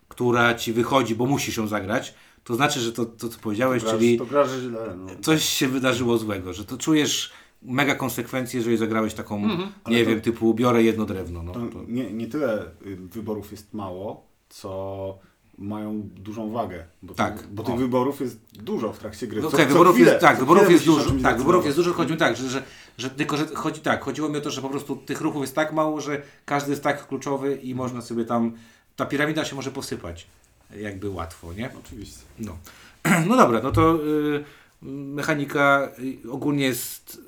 która 0.08 0.56
ci 0.56 0.74
wychodzi, 0.74 1.16
bo 1.16 1.25
musisz 1.25 1.58
ją 1.58 1.68
zagrać, 1.68 2.13
to 2.43 2.55
znaczy, 2.55 2.79
że 2.79 2.91
to, 2.93 3.05
to 3.05 3.29
co 3.29 3.39
powiedziałeś, 3.39 3.83
Grasz, 3.83 3.93
czyli 3.95 4.17
To 4.17 4.25
grasz 4.25 4.50
źle. 4.62 4.95
No. 4.98 5.07
coś 5.21 5.43
się 5.43 5.67
wydarzyło 5.67 6.17
złego, 6.17 6.53
że 6.53 6.65
to 6.65 6.77
czujesz 6.77 7.31
mega 7.63 7.95
konsekwencje, 7.95 8.57
jeżeli 8.60 8.77
zagrałeś 8.77 9.13
taką, 9.13 9.39
nie 9.48 9.48
Ale 9.83 10.00
to- 10.03 10.10
wiem, 10.10 10.21
typu 10.21 10.53
biorę 10.53 10.83
jedno 10.83 11.05
drewno. 11.05 11.43
No, 11.43 11.51
To 11.53 11.60
to, 11.60 11.79
nie, 11.88 12.13
nie 12.13 12.27
tyle 12.27 12.63
y, 12.86 12.95
wyborów 12.95 13.51
jest 13.51 13.74
mało, 13.74 14.25
co 14.50 15.17
mają 15.57 16.01
dużą 16.15 16.51
wagę. 16.51 16.86
Bo, 17.03 17.13
Tak. 17.13 17.39
Tych, 17.39 17.53
bo 17.53 17.63
O. 17.63 17.65
tych 17.65 17.75
wyborów 17.75 18.21
jest 18.21 18.39
dużo 18.53 18.93
w 18.93 19.00
trakcie 19.00 19.27
gry. 19.27 19.41
No 19.41 19.50
Co- 19.50 19.55
okej, 19.57 19.67
co 19.67 19.71
wyborów 19.74 19.95
chwilę- 19.95 20.07
jest, 20.12 20.21
tak, 20.21 20.36
co 20.36 20.39
wyborów 20.39 20.71
jest 20.71 20.86
dużo. 20.86 21.12
Tak, 21.24 21.38
wyborów 21.38 21.65
jest 21.65 21.77
dużo, 21.77 21.93
chodzi 21.93 22.12
mi 22.12 22.17
tak, 22.17 22.36
że, 22.38 22.50
że, 22.50 22.63
że 22.98 23.10
tylko, 23.10 23.38
że 23.38 23.45
chodzi 23.48 23.81
tak, 23.81 24.03
chodziło 24.03 24.29
mi 24.29 24.38
o 24.38 24.41
to, 24.41 24.51
że 24.51 24.62
po 24.62 24.69
prostu 24.69 24.95
tych 24.95 25.21
ruchów 25.21 25.41
jest 25.41 25.55
tak 25.55 25.74
mało, 25.74 26.01
że 26.01 26.21
każdy 26.45 26.69
jest 26.71 26.83
tak 26.83 27.07
kluczowy 27.07 27.55
i 27.55 27.75
można 27.75 28.01
sobie 28.01 28.25
tam, 28.25 28.53
ta 28.95 29.05
piramida 29.05 29.45
się 29.45 29.55
może 29.55 29.71
posypać 29.71 30.27
jakby 30.75 31.10
łatwo, 31.10 31.54
nie? 31.54 31.70
Oczywiście. 31.86 32.20
No, 32.40 32.58
no 33.28 33.38
dobra, 33.38 33.60
no 33.63 33.72
to 33.72 33.96
y, 34.06 34.44
mechanika 34.82 35.92
y, 36.25 36.32
ogólnie 36.32 36.66
jest 36.66 37.22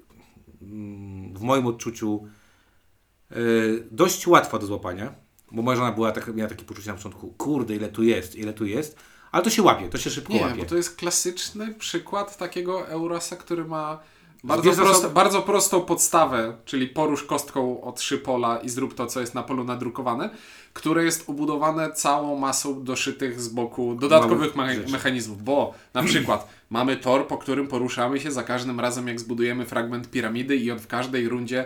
mm, 0.61 1.33
w 1.33 1.41
moim 1.41 1.67
odczuciu 1.67 2.27
y, 3.31 3.87
dość 3.91 4.27
łatwa 4.27 4.59
do 4.59 4.65
złapania, 4.65 5.15
bo 5.51 5.61
moja 5.61 5.77
żona 5.77 5.91
była 5.91 6.11
tak, 6.11 6.35
miała 6.35 6.49
takie 6.49 6.65
poczucie 6.65 6.89
na 6.89 6.95
początku, 6.95 7.27
kurde, 7.27 7.75
ile 7.75 7.89
tu 7.89 8.03
jest, 8.03 8.35
ile 8.35 8.53
tu 8.53 8.65
jest, 8.65 8.97
ale 9.31 9.43
to 9.43 9.49
się 9.49 9.61
łapie, 9.61 9.89
to 9.89 9.97
się 9.97 10.09
szybko 10.09 10.33
Nie, 10.33 10.41
łapie. 10.41 10.57
bo 10.57 10.65
to 10.65 10.75
jest 10.75 10.95
klasyczny 10.95 11.73
przykład 11.73 12.37
takiego 12.37 12.87
Eurasa, 12.87 13.35
który 13.35 13.65
ma 13.65 13.99
bardzo, 14.43 14.71
prosto, 14.71 15.09
bardzo 15.09 15.41
prostą 15.41 15.81
podstawę, 15.81 16.57
czyli 16.65 16.87
porusz 16.87 17.23
kostką 17.23 17.81
o 17.81 17.91
trzy 17.91 18.17
pola 18.17 18.57
i 18.57 18.69
zrób 18.69 18.93
to, 18.93 19.05
co 19.07 19.19
jest 19.19 19.35
na 19.35 19.43
polu 19.43 19.63
nadrukowane, 19.63 20.29
które 20.73 21.03
jest 21.03 21.29
obudowane 21.29 21.91
całą 21.91 22.39
masą 22.39 22.83
doszytych 22.83 23.41
z 23.41 23.47
boku 23.47 23.95
dodatkowych 23.95 24.55
me- 24.55 24.75
mechanizmów, 24.91 25.43
bo 25.43 25.73
na 25.93 26.03
przykład 26.09 26.47
mamy 26.69 26.97
tor, 26.97 27.27
po 27.27 27.37
którym 27.37 27.67
poruszamy 27.67 28.19
się 28.19 28.31
za 28.31 28.43
każdym 28.43 28.79
razem, 28.79 29.07
jak 29.07 29.19
zbudujemy 29.19 29.65
fragment 29.65 30.09
piramidy 30.11 30.55
i 30.57 30.71
od 30.71 30.79
w 30.81 30.87
każdej 30.87 31.29
rundzie 31.29 31.65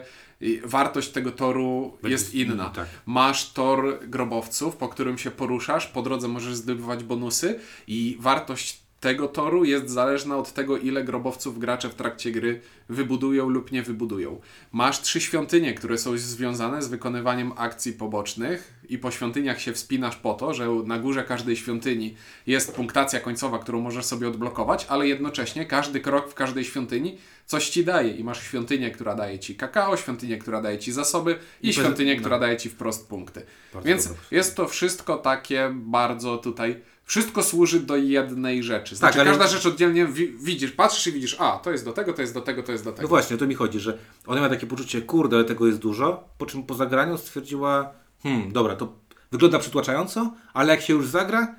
wartość 0.64 1.10
tego 1.10 1.32
toru 1.32 1.98
Będzie 2.02 2.14
jest 2.14 2.34
inna. 2.34 2.54
inna, 2.54 2.70
tak. 2.70 2.88
Masz 3.06 3.54
tor 3.54 4.00
grobowców, 4.08 4.76
po 4.76 4.88
którym 4.90 5.18
się 5.18 5.32
poruszasz, 5.32 5.88
po 5.88 6.02
drodze 6.02 6.28
możesz 6.28 6.56
zdobywać 6.56 7.04
bonusy 7.04 7.60
i 7.88 8.18
wartość 8.20 8.87
tego 9.00 9.28
toru 9.28 9.66
jest 9.66 9.90
zależna 9.90 10.38
od 10.38 10.54
tego, 10.54 10.78
ile 10.78 11.04
grobowców 11.04 11.60
gracze 11.60 11.90
w 11.90 11.96
trakcie 11.96 12.32
gry 12.32 12.62
wybudują 12.90 13.50
lub 13.50 13.72
nie 13.72 13.84
wybudują. 13.84 14.42
Masz 14.72 15.02
trzy 15.02 15.22
świątynie, 15.22 15.74
które 15.74 15.98
są 15.98 16.18
związane 16.18 16.82
z 16.82 16.88
wykonywaniem 16.88 17.52
akcji 17.56 17.94
pobocznych 17.94 18.74
i 18.90 18.98
po 18.98 19.12
świątyniach 19.12 19.62
się 19.62 19.74
wspinasz 19.74 20.16
po 20.16 20.34
to, 20.34 20.54
że 20.54 20.68
na 20.86 21.00
górze 21.00 21.24
każdej 21.24 21.56
świątyni 21.56 22.16
jest 22.48 22.76
punktacja 22.76 23.20
końcowa, 23.20 23.60
którą 23.60 23.82
możesz 23.82 24.06
sobie 24.06 24.28
odblokować, 24.28 24.86
ale 24.90 25.08
jednocześnie 25.08 25.66
każdy 25.66 26.00
krok 26.00 26.32
w 26.32 26.34
każdej 26.34 26.64
świątyni 26.66 27.18
coś 27.46 27.70
ci 27.70 27.86
daje 27.86 28.12
i 28.12 28.24
masz 28.24 28.44
świątynię, 28.44 28.92
która 28.92 29.16
daje 29.16 29.40
ci 29.40 29.56
kakao, 29.56 29.98
świątynię, 29.98 30.38
która 30.38 30.62
daje 30.62 30.80
ci 30.80 30.92
zasoby 30.92 31.32
i, 31.32 31.66
I 31.66 31.68
bez- 31.68 31.76
świątynię, 31.76 32.14
no. 32.14 32.20
która 32.20 32.40
daje 32.40 32.58
ci 32.58 32.70
wprost 32.70 33.10
punkty. 33.10 33.42
Bardzo 33.74 33.88
Więc 33.88 34.10
jest 34.32 34.56
to 34.56 34.68
wszystko 34.68 35.18
takie 35.18 35.72
bardzo 35.76 36.38
tutaj. 36.38 36.82
Wszystko 37.08 37.44
służy 37.44 37.80
do 37.80 37.96
jednej 37.96 38.64
rzeczy. 38.64 38.96
Znaczy, 38.96 39.18
Tak, 39.18 39.22
ale- 39.28 39.38
każda 39.38 39.48
rzecz 39.58 39.66
oddzielnie 39.66 40.06
wi- 40.06 40.34
widzisz, 40.42 40.72
patrzysz 40.72 41.08
i 41.08 41.12
widzisz, 41.12 41.36
a 41.40 41.58
to 41.58 41.72
jest 41.72 41.86
do 41.86 41.94
tego, 41.94 42.14
to 42.14 42.22
jest 42.22 42.34
do 42.34 42.42
tego, 42.42 42.64
to 42.64 42.72
jest 42.72 42.84
do 42.84 42.90
No 42.92 42.96
tego. 42.96 43.08
właśnie, 43.10 43.36
o 43.36 43.40
to 43.40 43.48
mi 43.48 43.56
chodzi, 43.56 43.80
że 43.80 43.98
ona 44.26 44.36
miała 44.42 44.50
takie 44.50 44.68
poczucie, 44.68 45.02
kurde, 45.02 45.36
ale 45.36 45.46
tego 45.46 45.68
jest 45.68 45.80
dużo, 45.80 46.30
po 46.38 46.46
czym 46.46 46.64
po 46.64 46.74
zagraniu 46.76 47.18
stwierdziła, 47.18 47.92
hmm, 48.24 48.52
dobra, 48.52 48.76
to 48.76 48.94
wygląda 49.32 49.60
przytłaczająco, 49.60 50.34
ale 50.54 50.74
jak 50.74 50.82
się 50.82 50.94
już 50.94 51.08
zagra, 51.08 51.56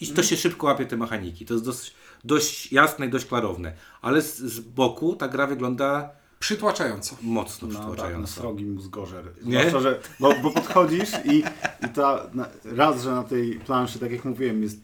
i 0.00 0.06
to 0.06 0.22
się 0.22 0.36
szybko 0.36 0.66
łapie 0.66 0.86
te 0.86 0.96
mechaniki. 0.96 1.46
To 1.46 1.54
jest 1.54 1.64
dość, 1.66 1.94
dość 2.24 2.72
jasne 2.72 3.06
i 3.06 3.10
dość 3.10 3.24
klarowne. 3.26 3.72
Ale 4.00 4.22
z, 4.22 4.38
z 4.38 4.60
boku 4.60 5.16
ta 5.16 5.28
gra 5.28 5.46
wygląda 5.46 6.10
Przytłaczająco. 6.42 7.16
mocno 7.22 7.68
No 7.68 7.74
tak, 7.74 7.82
na 7.84 7.88
przytłaczająco. 7.90 8.32
srogi 8.32 8.64
mózgorzer. 8.64 9.24
Nie? 9.44 9.58
Zwłaszcza, 9.58 9.80
że, 9.80 10.00
bo, 10.20 10.34
bo 10.42 10.50
podchodzisz 10.50 11.10
i, 11.24 11.44
i 11.86 11.88
ta, 11.94 12.26
na, 12.34 12.48
raz, 12.64 13.02
że 13.02 13.10
na 13.10 13.22
tej 13.22 13.54
planszy, 13.60 13.98
tak 13.98 14.12
jak 14.12 14.24
mówiłem, 14.24 14.62
jest 14.62 14.76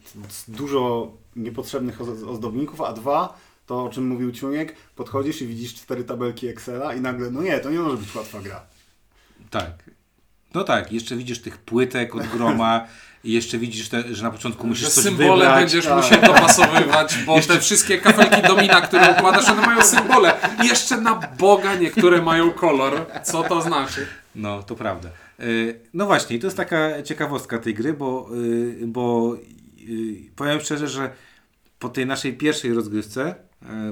dużo 0.49 1.13
niepotrzebnych 1.37 2.01
oz- 2.01 2.23
ozdobników, 2.29 2.81
a 2.81 2.93
dwa, 2.93 3.39
to 3.67 3.85
o 3.85 3.89
czym 3.89 4.09
mówił 4.09 4.33
Ciuniek, 4.33 4.75
podchodzisz 4.97 5.43
i 5.43 5.47
widzisz 5.47 5.75
cztery 5.75 6.05
tabelki 6.05 6.49
Excela 6.49 6.95
i 6.95 7.01
nagle, 7.01 7.31
no 7.31 7.43
nie, 7.43 7.59
to 7.61 7.71
nie 7.71 7.79
może 7.79 7.97
być 7.97 8.15
łatwa 8.15 8.41
gra. 8.41 8.61
Tak. 9.51 9.91
No 10.55 10.65
tak, 10.65 10.93
jeszcze 10.93 11.17
widzisz 11.17 11.43
tych 11.43 11.59
płytek 11.59 12.15
od 12.15 12.27
groma 12.27 12.87
i 13.29 13.33
jeszcze 13.33 13.59
widzisz, 13.59 13.89
te, 13.89 14.15
że 14.15 14.23
na 14.23 14.31
początku 14.31 14.67
musisz 14.67 14.89
coś 14.89 15.05
symbole 15.05 15.45
wybrać. 15.45 15.61
będziesz 15.61 15.85
tak. 15.85 15.97
musiał 15.97 16.21
dopasowywać, 16.21 17.19
bo 17.27 17.41
te 17.41 17.61
wszystkie 17.61 17.99
kafelki 17.99 18.43
domina, 18.43 18.81
które 18.81 19.13
układasz, 19.13 19.49
one 19.49 19.67
mają 19.67 19.83
symbole. 19.83 20.35
I 20.65 20.67
jeszcze 20.67 21.01
na 21.01 21.15
Boga 21.39 21.75
niektóre 21.75 22.23
mają 22.23 22.51
kolor. 22.51 23.07
Co 23.25 23.43
to 23.43 23.63
znaczy? 23.63 24.07
No, 24.35 24.63
to 24.63 24.75
prawda. 24.75 25.09
Y, 25.41 25.81
No 25.95 26.07
właśnie, 26.07 26.37
i 26.37 26.39
to 26.39 26.47
jest 26.47 26.57
taka 26.57 27.03
ciekawostka 27.03 27.59
tej 27.59 27.75
gry, 27.75 27.93
bo, 27.93 28.29
y, 28.83 28.87
bo 28.87 29.35
y, 29.89 30.31
powiem 30.37 30.61
szczerze, 30.61 30.89
że 30.89 31.11
po 31.79 31.89
tej 31.89 32.07
naszej 32.07 32.33
pierwszej 32.33 32.75
rozgrywce, 32.75 33.35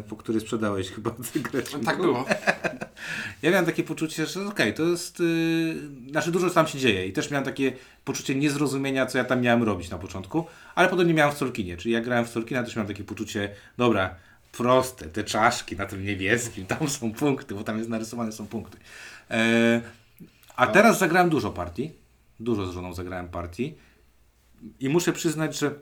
po 0.09 0.16
której 0.16 0.40
sprzedałeś 0.40 0.90
chyba 0.90 1.11
tę 1.33 1.40
grę, 1.40 1.62
Tak 1.85 1.96
było. 1.96 2.24
ja 3.42 3.50
miałem 3.50 3.66
takie 3.66 3.83
poczucie, 3.83 4.26
że 4.26 4.46
okej, 4.46 4.74
to 4.74 4.83
jest, 4.83 5.20
yy, 5.20 6.11
znaczy 6.11 6.31
dużo 6.31 6.50
tam 6.50 6.66
się 6.66 6.79
dzieje 6.79 7.07
i 7.07 7.12
też 7.12 7.31
miałem 7.31 7.44
takie 7.44 7.72
poczucie 8.05 8.35
niezrozumienia, 8.35 9.07
co 9.07 9.18
ja 9.18 9.24
tam 9.24 9.40
miałem 9.40 9.62
robić 9.62 9.90
na 9.90 9.98
początku, 9.98 10.46
ale 10.74 10.88
podobnie 10.88 11.14
miałem 11.14 11.35
w 11.35 11.38
Solkinie, 11.38 11.76
czyli 11.76 11.94
jak 11.94 12.05
grałem 12.05 12.24
w 12.24 12.29
Solkina, 12.29 12.62
też 12.62 12.76
miałem 12.76 12.88
takie 12.88 13.05
poczucie, 13.05 13.55
dobra, 13.76 14.14
proste, 14.52 15.07
te 15.07 15.24
czaszki 15.24 15.76
na 15.76 15.87
tym 15.87 16.05
niebieskim, 16.05 16.66
tam 16.66 16.88
są 16.88 17.12
punkty, 17.12 17.55
bo 17.55 17.64
tam 17.64 17.79
jest 17.79 17.90
narysowane 17.90 18.33
są 18.33 18.46
punkty. 18.46 18.79
E, 19.31 19.81
a 20.57 20.66
teraz 20.66 20.98
zagrałem 20.98 21.31
dużo 21.31 21.50
partii, 21.50 21.92
dużo 22.40 22.66
z 22.66 22.74
żoną 22.74 22.94
zagrałem 22.94 23.29
partii 23.29 23.74
i 24.81 24.88
muszę 24.88 25.12
przyznać, 25.12 25.59
że 25.59 25.74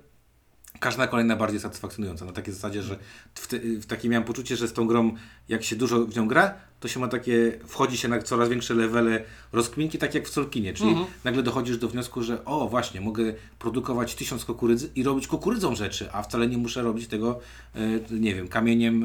każda 0.81 1.07
kolejna 1.07 1.37
bardziej 1.37 1.61
satysfakcjonująca. 1.61 2.25
Na 2.25 2.33
takiej 2.33 2.55
zasadzie, 2.55 2.83
że 2.83 2.99
w, 3.35 3.47
te, 3.47 3.59
w 3.59 3.87
takim 3.87 4.11
miałem 4.11 4.25
poczucie, 4.25 4.57
że 4.57 4.69
z 4.69 4.73
tą 4.73 4.87
grą, 4.87 5.15
jak 5.49 5.65
się 5.65 5.77
dużo 5.77 6.05
w 6.05 6.17
nią 6.17 6.29
gra, 6.29 6.55
to 6.81 6.89
się 6.89 7.01
ma 7.01 7.09
takie, 7.09 7.59
wchodzi 7.67 7.97
się 7.97 8.09
na 8.09 8.23
coraz 8.23 8.49
większe 8.49 8.75
levele 8.75 9.23
rozkminki, 9.53 9.99
tak 9.99 10.15
jak 10.15 10.29
w 10.29 10.31
Solkinie, 10.31 10.73
czyli 10.73 10.89
Mhm. 10.91 11.07
nagle 11.25 11.43
dochodzisz 11.43 11.79
do 11.79 11.89
wniosku, 11.89 12.23
że 12.23 12.45
o 12.45 12.69
właśnie, 12.69 13.01
mogę 13.01 13.35
produkować 13.59 14.15
tysiąc 14.15 14.45
kukurydzy 14.45 14.91
i 14.97 15.03
robić 15.03 15.27
kukurydzą 15.27 15.75
rzeczy, 15.75 16.09
a 16.13 16.23
wcale 16.23 16.47
nie 16.47 16.59
muszę 16.59 16.83
robić 16.83 17.07
tego, 17.09 17.41
e, 17.75 17.79
nie 18.11 18.35
wiem, 18.35 18.49
kamieniem, 18.49 19.05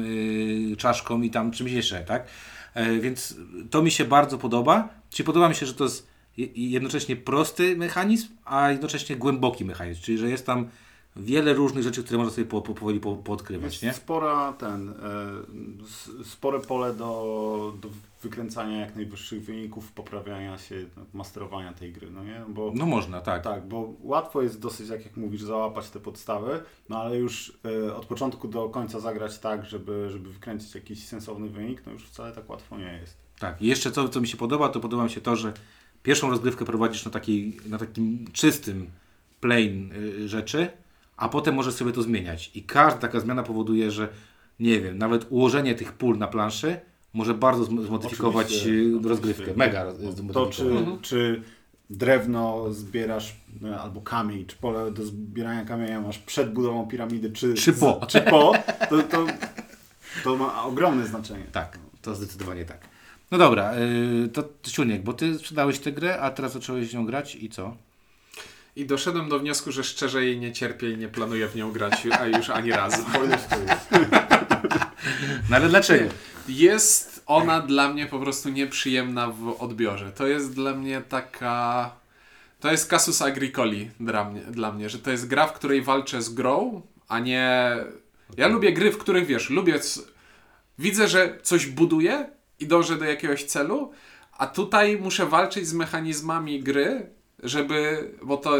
e, 0.72 0.76
czaszką 0.76 1.22
i 1.22 1.30
tam 1.30 1.50
czymś 1.50 1.72
jeszcze, 1.72 2.00
tak? 2.04 2.26
E, 2.74 2.98
Więc 2.98 3.36
to 3.70 3.82
mi 3.82 3.90
się 3.90 4.04
bardzo 4.04 4.38
podoba. 4.38 4.88
Czyli 5.10 5.26
podoba 5.26 5.48
mi 5.48 5.54
się, 5.54 5.66
że 5.66 5.74
to 5.74 5.84
jest 5.84 6.06
je- 6.36 6.46
jednocześnie 6.54 7.16
prosty 7.16 7.76
mechanizm, 7.76 8.28
a 8.44 8.70
jednocześnie 8.70 9.16
głęboki 9.16 9.64
mechanizm, 9.64 10.00
czyli 10.02 10.18
że 10.18 10.28
jest 10.30 10.46
tam 10.46 10.68
wiele 11.16 11.52
różnych 11.54 11.84
rzeczy, 11.84 12.04
które 12.04 12.18
można 12.18 12.32
sobie 12.34 12.46
po, 12.46 12.62
po, 12.62 12.74
powoli 12.74 13.00
po, 13.00 13.16
poodkrywać, 13.16 13.72
Jest 13.72 13.82
nie? 13.82 13.92
spora 13.92 14.52
ten, 14.52 14.94
s- 15.84 16.10
spore 16.24 16.60
pole 16.60 16.94
do, 16.94 17.74
do 17.82 17.88
wykręcania 18.22 18.80
jak 18.80 18.96
najwyższych 18.96 19.44
wyników, 19.44 19.92
poprawiania 19.92 20.58
się, 20.58 20.86
no, 20.96 21.02
masterowania 21.14 21.72
tej 21.72 21.92
gry, 21.92 22.10
no 22.10 22.24
nie? 22.24 22.42
Bo 22.48 22.72
No 22.74 22.86
można, 22.86 23.20
tak. 23.20 23.42
Tak, 23.44 23.68
bo 23.68 23.94
łatwo 24.00 24.42
jest 24.42 24.60
dosyć, 24.60 24.88
jak, 24.88 25.04
jak 25.04 25.16
mówisz, 25.16 25.42
załapać 25.42 25.90
te 25.90 26.00
podstawy, 26.00 26.62
no 26.88 26.98
ale 27.02 27.16
już 27.18 27.58
e, 27.88 27.94
od 27.94 28.06
początku 28.06 28.48
do 28.48 28.68
końca 28.68 29.00
zagrać 29.00 29.38
tak, 29.38 29.64
żeby, 29.66 30.08
żeby 30.10 30.32
wykręcić 30.32 30.74
jakiś 30.74 31.06
sensowny 31.06 31.48
wynik, 31.48 31.82
no 31.86 31.92
już 31.92 32.04
wcale 32.04 32.32
tak 32.32 32.50
łatwo 32.50 32.78
nie 32.78 32.98
jest. 33.00 33.16
Tak, 33.38 33.62
i 33.62 33.66
jeszcze 33.66 33.90
co, 33.92 34.08
co 34.08 34.20
mi 34.20 34.28
się 34.28 34.36
podoba, 34.36 34.68
to 34.68 34.80
podoba 34.80 35.04
mi 35.04 35.10
się 35.10 35.20
to, 35.20 35.36
że 35.36 35.52
pierwszą 36.02 36.30
rozgrywkę 36.30 36.64
prowadzisz 36.64 37.04
na, 37.04 37.10
takiej, 37.10 37.56
na 37.66 37.78
takim 37.78 38.24
czystym, 38.32 38.90
plain 39.40 39.92
y, 39.92 40.28
rzeczy, 40.28 40.68
a 41.20 41.28
potem 41.28 41.54
możesz 41.54 41.74
sobie 41.74 41.92
to 41.92 42.02
zmieniać. 42.02 42.50
I 42.54 42.62
każda 42.62 42.98
taka 43.00 43.20
zmiana 43.20 43.42
powoduje, 43.42 43.90
że 43.90 44.08
nie 44.60 44.80
wiem, 44.80 44.98
nawet 44.98 45.26
ułożenie 45.30 45.74
tych 45.74 45.92
pól 45.92 46.18
na 46.18 46.26
planszy 46.26 46.80
może 47.12 47.34
bardzo 47.34 47.64
zm- 47.64 47.86
zmodyfikować 47.86 48.46
Oczywiście, 48.46 48.70
y, 48.70 48.80
oczywiście. 48.82 49.08
rozgrywkę. 49.08 49.52
Mega 49.56 49.84
roz- 49.84 49.96
To 50.00 50.12
zmodyfikować. 50.12 50.56
czy, 50.56 50.98
czy 51.02 51.42
drewno 51.90 52.72
zbierasz, 52.72 53.36
no, 53.60 53.80
albo 53.80 54.00
kamień, 54.00 54.46
czy 54.46 54.56
pole 54.56 54.90
do 54.90 55.04
zbierania 55.06 55.64
kamienia 55.64 56.00
masz 56.00 56.18
przed 56.18 56.52
budową 56.52 56.86
piramidy, 56.88 57.30
czy, 57.32 57.54
Czy 57.54 57.72
po. 57.72 58.00
czy 58.08 58.20
po 58.20 58.52
to, 58.90 59.02
to, 59.02 59.26
to 60.24 60.36
ma 60.36 60.64
ogromne 60.64 61.06
znaczenie. 61.06 61.44
Tak, 61.52 61.78
to 62.02 62.14
zdecydowanie 62.14 62.64
tak. 62.64 62.88
No 63.30 63.38
dobra, 63.38 63.74
y, 64.24 64.28
to 64.28 64.44
Ciuniek, 64.62 65.02
bo 65.02 65.12
ty 65.12 65.38
sprzedałeś 65.38 65.78
tę 65.78 65.92
grę, 65.92 66.20
a 66.20 66.30
teraz 66.30 66.52
zacząłeś 66.52 66.92
nią 66.94 67.06
grać 67.06 67.36
i 67.36 67.48
co? 67.48 67.76
I 68.80 68.86
doszedłem 68.86 69.28
do 69.28 69.38
wniosku, 69.38 69.72
że 69.72 69.84
szczerze 69.84 70.24
jej 70.24 70.38
nie 70.38 70.52
cierpię 70.52 70.90
i 70.90 70.96
nie 70.98 71.08
planuję 71.08 71.48
w 71.48 71.56
nią 71.56 71.72
grać, 71.72 72.06
a 72.20 72.26
już 72.26 72.50
ani 72.50 72.70
razu. 72.70 73.02
No 75.50 75.56
ale 75.56 75.68
dlaczego? 75.68 76.10
Jest 76.48 77.22
ona 77.26 77.60
dla 77.60 77.92
mnie 77.92 78.06
po 78.06 78.18
prostu 78.18 78.48
nieprzyjemna 78.48 79.30
w 79.30 79.56
odbiorze. 79.62 80.12
To 80.12 80.26
jest 80.26 80.54
dla 80.54 80.74
mnie 80.74 81.02
taka. 81.08 81.90
To 82.60 82.70
jest 82.70 82.90
Casus 82.90 83.22
Agricoli 83.22 83.90
dla 84.00 84.24
mnie, 84.30 84.40
dla 84.40 84.72
mnie, 84.72 84.88
że 84.90 84.98
to 84.98 85.10
jest 85.10 85.28
gra, 85.28 85.46
w 85.46 85.52
której 85.52 85.82
walczę 85.82 86.22
z 86.22 86.34
grą, 86.34 86.82
a 87.08 87.18
nie. 87.18 87.76
Ja 88.36 88.48
lubię 88.48 88.72
gry, 88.72 88.92
w 88.92 88.98
których 88.98 89.26
wiesz, 89.26 89.50
lubię. 89.50 89.80
c- 89.80 90.00
Widzę, 90.78 91.08
że 91.08 91.38
coś 91.42 91.66
buduję 91.66 92.30
i 92.60 92.66
dążę 92.66 92.96
do 92.96 93.04
jakiegoś 93.04 93.44
celu, 93.44 93.92
a 94.38 94.46
tutaj 94.46 94.96
muszę 94.98 95.26
walczyć 95.26 95.66
z 95.68 95.72
mechanizmami 95.72 96.62
gry, 96.62 97.10
żeby. 97.42 98.10
Bo 98.22 98.36
to. 98.36 98.56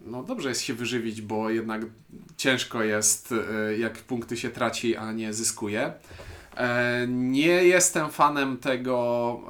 No 0.00 0.22
dobrze 0.22 0.48
jest 0.48 0.60
się 0.62 0.74
wyżywić, 0.74 1.22
bo 1.22 1.50
jednak 1.50 1.82
ciężko 2.36 2.82
jest, 2.82 3.32
y, 3.32 3.78
jak 3.78 3.98
punkty 3.98 4.36
się 4.36 4.50
traci, 4.50 4.96
a 4.96 5.12
nie 5.12 5.32
zyskuje. 5.34 5.92
E, 6.56 7.06
Nie 7.08 7.46
jestem 7.64 8.10
fanem 8.10 8.56
tego, 8.56 9.40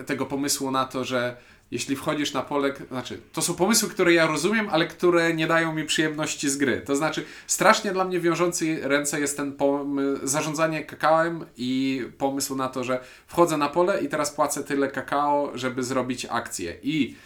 e, 0.00 0.04
tego 0.04 0.26
pomysłu 0.26 0.70
na 0.70 0.84
to, 0.84 1.04
że 1.04 1.36
jeśli 1.70 1.96
wchodzisz 1.96 2.32
na 2.32 2.42
pole, 2.42 2.72
znaczy, 2.90 3.20
to 3.32 3.42
są 3.42 3.54
pomysły, 3.54 3.88
które 3.88 4.12
ja 4.12 4.26
rozumiem, 4.26 4.68
ale 4.70 4.86
które 4.86 5.34
nie 5.34 5.46
dają 5.46 5.74
mi 5.74 5.84
przyjemności 5.84 6.50
z 6.50 6.56
gry. 6.56 6.82
To 6.86 6.96
znaczy, 6.96 7.24
strasznie 7.46 7.92
dla 7.92 8.04
mnie 8.04 8.20
wiążący 8.20 8.78
ręce 8.82 9.20
jest 9.20 9.36
ten 9.36 9.56
zarządzanie 10.22 10.84
kakałem 10.84 11.44
i 11.56 12.02
pomysł 12.18 12.56
na 12.56 12.68
to, 12.68 12.84
że 12.84 13.00
wchodzę 13.26 13.56
na 13.56 13.68
pole 13.68 14.02
i 14.02 14.08
teraz 14.08 14.30
płacę 14.30 14.64
tyle 14.64 14.88
kakao, 14.88 15.50
żeby 15.54 15.82
zrobić 15.82 16.26
akcję. 16.30 16.76
I 16.82 17.16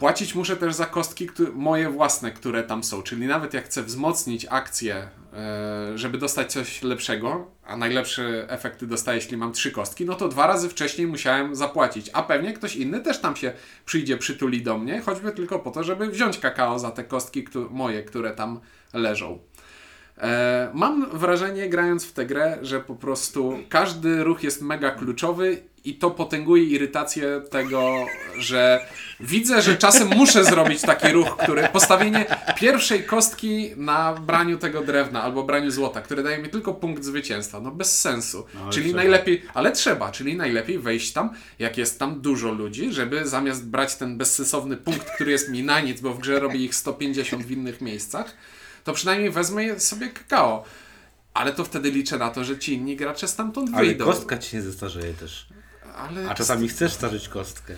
Płacić 0.00 0.34
muszę 0.34 0.56
też 0.56 0.74
za 0.74 0.86
kostki 0.86 1.26
któ- 1.26 1.52
moje 1.52 1.90
własne, 1.90 2.32
które 2.32 2.62
tam 2.62 2.84
są. 2.84 3.02
Czyli 3.02 3.26
nawet 3.26 3.54
jak 3.54 3.64
chcę 3.64 3.82
wzmocnić 3.82 4.46
akcję, 4.50 5.08
e, 5.34 5.98
żeby 5.98 6.18
dostać 6.18 6.52
coś 6.52 6.82
lepszego, 6.82 7.50
a 7.66 7.76
najlepsze 7.76 8.50
efekty 8.50 8.86
dostaję, 8.86 9.18
jeśli 9.18 9.36
mam 9.36 9.52
trzy 9.52 9.70
kostki, 9.70 10.06
no 10.06 10.14
to 10.14 10.28
dwa 10.28 10.46
razy 10.46 10.68
wcześniej 10.68 11.06
musiałem 11.06 11.56
zapłacić. 11.56 12.10
A 12.12 12.22
pewnie 12.22 12.52
ktoś 12.52 12.76
inny 12.76 13.00
też 13.00 13.20
tam 13.20 13.36
się 13.36 13.52
przyjdzie, 13.84 14.16
przytuli 14.16 14.62
do 14.62 14.78
mnie, 14.78 15.00
choćby 15.00 15.32
tylko 15.32 15.58
po 15.58 15.70
to, 15.70 15.84
żeby 15.84 16.06
wziąć 16.10 16.38
kakao 16.38 16.78
za 16.78 16.90
te 16.90 17.04
kostki 17.04 17.44
moje, 17.70 18.02
które 18.02 18.30
tam 18.30 18.60
leżą. 18.92 19.38
E, 20.18 20.70
mam 20.74 21.10
wrażenie, 21.18 21.68
grając 21.68 22.06
w 22.06 22.12
tę 22.12 22.26
grę, 22.26 22.58
że 22.62 22.80
po 22.80 22.94
prostu 22.94 23.58
każdy 23.68 24.24
ruch 24.24 24.42
jest 24.42 24.62
mega 24.62 24.90
kluczowy 24.90 25.62
i 25.84 25.94
to 25.94 26.10
potęguje 26.10 26.64
irytację 26.64 27.42
tego, 27.50 28.06
że 28.38 28.86
widzę, 29.20 29.62
że 29.62 29.76
czasem 29.76 30.08
muszę 30.08 30.44
zrobić 30.44 30.82
taki 30.82 31.08
ruch, 31.12 31.36
który 31.36 31.68
postawienie 31.72 32.26
pierwszej 32.56 33.04
kostki 33.04 33.70
na 33.76 34.12
braniu 34.14 34.58
tego 34.58 34.80
drewna 34.84 35.22
albo 35.22 35.42
braniu 35.42 35.70
złota, 35.70 36.00
które 36.02 36.22
daje 36.22 36.38
mi 36.38 36.48
tylko 36.48 36.74
punkt 36.74 37.04
zwycięstwa. 37.04 37.60
No 37.60 37.70
bez 37.70 38.00
sensu. 38.00 38.46
No, 38.54 38.60
ale 38.62 38.72
czyli 38.72 38.86
trzeba. 38.86 39.02
najlepiej, 39.02 39.42
ale 39.54 39.72
trzeba, 39.72 40.12
czyli 40.12 40.36
najlepiej 40.36 40.78
wejść 40.78 41.12
tam, 41.12 41.30
jak 41.58 41.78
jest 41.78 41.98
tam 41.98 42.20
dużo 42.20 42.52
ludzi, 42.52 42.92
żeby 42.92 43.28
zamiast 43.28 43.66
brać 43.66 43.96
ten 43.96 44.18
bezsensowny 44.18 44.76
punkt, 44.76 45.10
który 45.10 45.30
jest 45.32 45.48
mi 45.48 45.62
na 45.62 45.80
nic, 45.80 46.00
bo 46.00 46.14
w 46.14 46.18
grze 46.18 46.40
robi 46.40 46.64
ich 46.64 46.74
150 46.74 47.44
w 47.44 47.50
innych 47.50 47.80
miejscach, 47.80 48.34
to 48.84 48.92
przynajmniej 48.92 49.30
wezmę 49.30 49.80
sobie 49.80 50.08
kakao. 50.08 50.64
Ale 51.34 51.52
to 51.52 51.64
wtedy 51.64 51.90
liczę 51.90 52.18
na 52.18 52.30
to, 52.30 52.44
że 52.44 52.58
ci 52.58 52.74
inni 52.74 52.96
gracze 52.96 53.28
stamtąd 53.28 53.70
Ale 53.74 53.86
wyjdą. 53.86 54.04
kostka 54.04 54.38
ci 54.38 54.56
nie 54.56 54.62
zestarzeje 54.62 55.14
też. 55.14 55.46
Ale 55.96 56.30
A 56.30 56.34
czasami 56.34 56.68
chcesz 56.68 56.92
starzyć 56.92 57.28
kostkę. 57.28 57.74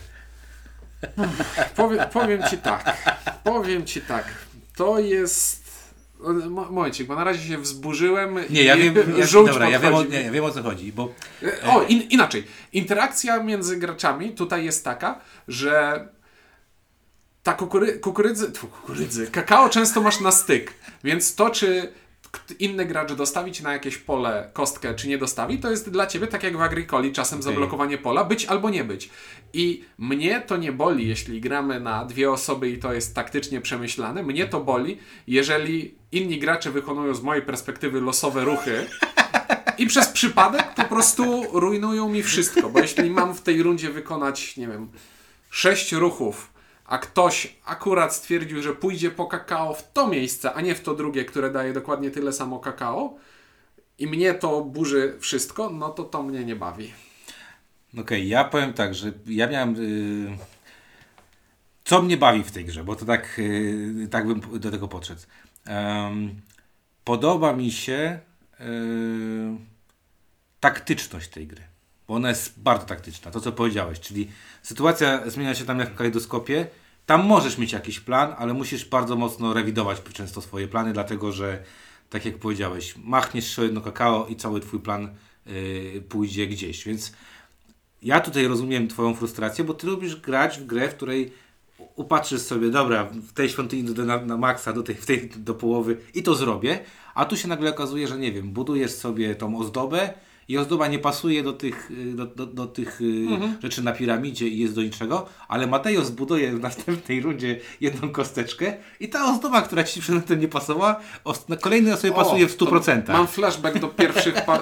Powiem, 1.76 2.08
powiem 2.12 2.42
ci 2.50 2.58
tak. 2.58 2.96
Powiem 3.44 3.86
ci 3.86 4.00
tak. 4.00 4.24
To 4.76 4.98
jest. 4.98 5.62
Mo- 6.50 6.70
Momencik, 6.70 7.06
bo 7.06 7.14
na 7.14 7.24
razie 7.24 7.48
się 7.48 7.58
wzburzyłem. 7.58 8.38
Nie, 8.50 8.64
ja 8.64 8.76
wiem, 8.76 8.94
ja, 9.16 9.26
dobra, 9.46 9.70
ja 9.70 9.78
wiem, 9.78 9.94
o, 9.94 10.04
nie, 10.04 10.22
ja 10.22 10.30
wiem 10.30 10.44
o 10.44 10.50
co 10.50 10.62
chodzi, 10.62 10.92
bo 10.92 11.14
O, 11.66 11.82
in, 11.82 12.02
inaczej. 12.02 12.46
Interakcja 12.72 13.42
między 13.42 13.76
graczami 13.76 14.30
tutaj 14.30 14.64
jest 14.64 14.84
taka, 14.84 15.20
że 15.48 16.08
ta 17.42 17.54
kukury, 17.54 17.98
kukurydzy, 17.98 18.52
kukurydzy, 18.52 19.26
kakao 19.26 19.68
często 19.68 20.00
masz 20.00 20.20
na 20.20 20.32
styk, 20.32 20.74
więc 21.04 21.34
to, 21.34 21.50
czy 21.50 21.92
inny 22.58 22.84
gracz 22.84 23.12
dostawi 23.12 23.52
ci 23.52 23.62
na 23.62 23.72
jakieś 23.72 23.98
pole 23.98 24.50
kostkę, 24.52 24.94
czy 24.94 25.08
nie 25.08 25.18
dostawi, 25.18 25.58
to 25.58 25.70
jest 25.70 25.90
dla 25.90 26.06
ciebie, 26.06 26.26
tak 26.26 26.42
jak 26.42 26.56
w 26.56 26.60
Agricoli, 26.60 27.12
czasem 27.12 27.38
Okej. 27.38 27.52
zablokowanie 27.52 27.98
pola, 27.98 28.24
być 28.24 28.46
albo 28.46 28.70
nie 28.70 28.84
być. 28.84 29.10
I 29.52 29.84
mnie 29.98 30.40
to 30.46 30.56
nie 30.56 30.72
boli, 30.72 31.08
jeśli 31.08 31.40
gramy 31.40 31.80
na 31.80 32.04
dwie 32.04 32.30
osoby 32.30 32.70
i 32.70 32.78
to 32.78 32.92
jest 32.92 33.14
taktycznie 33.14 33.60
przemyślane. 33.60 34.22
Mnie 34.22 34.46
to 34.46 34.60
boli, 34.60 34.98
jeżeli 35.26 35.94
inni 36.12 36.38
gracze 36.38 36.70
wykonują 36.70 37.14
z 37.14 37.22
mojej 37.22 37.42
perspektywy 37.42 38.00
losowe 38.00 38.44
ruchy, 38.44 38.86
i 39.78 39.86
przez 39.86 40.08
przypadek 40.08 40.74
po 40.74 40.84
prostu 40.84 41.42
rujnują 41.52 42.08
mi 42.08 42.22
wszystko, 42.22 42.70
bo 42.70 42.78
jeśli 42.78 43.10
mam 43.10 43.34
w 43.34 43.40
tej 43.40 43.62
rundzie 43.62 43.90
wykonać, 43.90 44.56
nie 44.56 44.68
wiem, 44.68 44.88
sześć 45.50 45.92
ruchów, 45.92 46.51
a 46.86 46.98
ktoś 46.98 47.56
akurat 47.64 48.14
stwierdził, 48.14 48.62
że 48.62 48.74
pójdzie 48.74 49.10
po 49.10 49.26
kakao 49.26 49.74
w 49.74 49.92
to 49.92 50.08
miejsce, 50.08 50.52
a 50.52 50.60
nie 50.60 50.74
w 50.74 50.80
to 50.80 50.94
drugie, 50.94 51.24
które 51.24 51.50
daje 51.50 51.72
dokładnie 51.72 52.10
tyle 52.10 52.32
samo 52.32 52.58
kakao, 52.58 53.16
i 53.98 54.06
mnie 54.06 54.34
to 54.34 54.64
burzy 54.64 55.16
wszystko, 55.20 55.70
no 55.70 55.88
to 55.88 56.04
to 56.04 56.22
mnie 56.22 56.44
nie 56.44 56.56
bawi. 56.56 56.92
Okej, 57.98 58.28
ja 58.28 58.44
powiem 58.44 58.72
tak, 58.72 58.94
że 58.94 59.12
ja 59.26 59.46
miałem. 59.46 59.76
y, 59.76 60.38
co 61.84 62.02
mnie 62.02 62.16
bawi 62.16 62.44
w 62.44 62.50
tej 62.50 62.64
grze, 62.64 62.84
bo 62.84 62.96
to 62.96 63.04
tak, 63.04 63.38
y, 63.38 64.08
tak 64.10 64.26
bym 64.26 64.60
do 64.60 64.70
tego 64.70 64.88
podszedł. 64.88 65.20
Em, 65.64 66.40
podoba 67.04 67.52
mi 67.52 67.70
się 67.70 68.20
y, 68.60 68.64
taktyczność 70.60 71.28
tej 71.28 71.46
gry, 71.46 71.62
bo 72.12 72.16
ona 72.16 72.28
jest 72.28 72.60
bardzo 72.60 72.86
taktyczna, 72.86 73.30
to 73.30 73.40
co 73.40 73.52
powiedziałeś, 73.52 74.00
czyli 74.00 74.28
sytuacja 74.62 75.30
zmienia 75.30 75.54
się 75.54 75.64
tam 75.64 75.78
jak 75.78 75.90
w 75.90 75.94
kalejdoskopie. 75.94 76.66
Tam 77.06 77.26
możesz 77.26 77.58
mieć 77.58 77.72
jakiś 77.72 78.00
plan, 78.00 78.34
ale 78.38 78.54
musisz 78.54 78.84
bardzo 78.84 79.16
mocno 79.16 79.54
rewidować 79.54 80.02
często 80.12 80.40
swoje 80.40 80.68
plany, 80.68 80.92
dlatego 80.92 81.32
że, 81.32 81.62
tak 82.10 82.24
jak 82.24 82.38
powiedziałeś, 82.38 82.94
machniesz 83.04 83.58
jedno 83.58 83.80
kakao 83.80 84.26
i 84.26 84.36
cały 84.36 84.60
twój 84.60 84.80
plan 84.80 85.14
y, 85.46 86.02
pójdzie 86.08 86.46
gdzieś, 86.46 86.84
więc 86.84 87.12
ja 88.02 88.20
tutaj 88.20 88.46
rozumiem 88.46 88.88
Twoją 88.88 89.14
frustrację, 89.14 89.64
bo 89.64 89.74
Ty 89.74 89.86
lubisz 89.86 90.16
grać 90.16 90.58
w 90.58 90.66
grę, 90.66 90.88
w 90.88 90.94
której 90.94 91.32
upatrzysz 91.96 92.40
sobie, 92.42 92.70
dobra, 92.70 93.04
w 93.04 93.32
tej 93.32 93.48
świątyni 93.48 93.84
do, 93.84 94.04
na, 94.04 94.20
na 94.20 94.36
maksa, 94.36 94.72
do 94.72 94.82
tej, 94.82 94.94
w 94.94 95.06
tej 95.06 95.28
do 95.36 95.54
połowy 95.54 95.96
i 96.14 96.22
to 96.22 96.34
zrobię, 96.34 96.80
a 97.14 97.24
tu 97.24 97.36
się 97.36 97.48
nagle 97.48 97.70
okazuje, 97.70 98.08
że 98.08 98.18
nie 98.18 98.32
wiem, 98.32 98.50
budujesz 98.50 98.94
sobie 98.94 99.34
tą 99.34 99.58
ozdobę 99.58 100.14
i 100.48 100.58
ozdoba 100.58 100.86
nie 100.88 100.98
pasuje 100.98 101.42
do 101.42 101.52
tych, 101.52 101.90
y, 101.90 102.12
do, 102.14 102.26
do, 102.26 102.46
do 102.46 102.66
tych 102.66 103.00
y, 103.00 103.04
rzeczy 103.62 103.82
na 103.82 103.92
piramidzie 103.92 104.48
i 104.48 104.58
jest 104.58 104.74
do 104.74 104.82
niczego, 104.82 105.26
ale 105.48 105.66
Mateo 105.66 106.04
zbuduje 106.04 106.52
w 106.52 106.60
następnej 106.60 107.20
rundzie 107.20 107.60
jedną 107.80 108.08
kosteczkę 108.10 108.74
i 109.00 109.08
ta 109.08 109.24
ozdoba, 109.24 109.62
która 109.62 109.84
ci 109.84 110.00
przedtem 110.00 110.40
nie 110.40 110.48
pasowała, 110.48 111.00
os- 111.24 111.48
na 111.48 111.56
kolejnej 111.56 111.92
osobie 111.92 112.12
pasuje 112.12 112.48
w 112.48 112.56
to 112.56 112.64
100%. 112.66 113.12
Mam 113.12 113.26
flashback 113.26 113.78
do, 113.78 113.94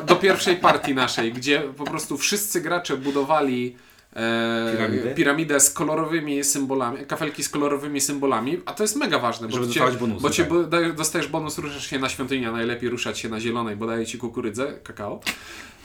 do 0.07 0.17
pierwszej 0.17 0.57
partii 0.57 0.95
naszej, 0.95 1.33
gdzie 1.33 1.61
po 1.61 1.85
prostu 1.85 2.17
wszyscy 2.19 2.61
gracze 2.61 2.97
budowali 2.97 3.77
e, 4.17 4.73
Piramidę? 4.73 5.15
piramidę 5.15 5.61
z 5.61 5.71
kolorowymi 5.71 6.45
symbolami, 6.45 7.07
kafelki 7.07 7.45
z 7.45 7.49
kolorowymi 7.49 8.01
symbolami, 8.01 8.61
a 8.67 8.73
to 8.73 8.83
jest 8.85 8.97
mega 8.97 9.19
ważne, 9.19 9.51
Żeby 9.51 9.67
bo, 9.67 9.73
cię, 9.73 9.81
dostawać 9.81 10.01
bonusy, 10.01 10.23
bo 10.23 10.31
cię 10.31 10.49
tak. 10.71 10.95
dostajesz 10.95 11.29
bonus, 11.29 11.59
ruszasz 11.59 11.87
się 11.87 11.99
na 11.99 12.09
świątynię, 12.09 12.53
najlepiej 12.53 12.91
ruszać 12.91 13.19
się 13.19 13.29
na 13.29 13.41
zielonej, 13.41 13.77
bo 13.77 13.87
daje 13.87 14.07
ci 14.07 14.19
kukurydzę, 14.19 14.73
kakao. 14.83 15.21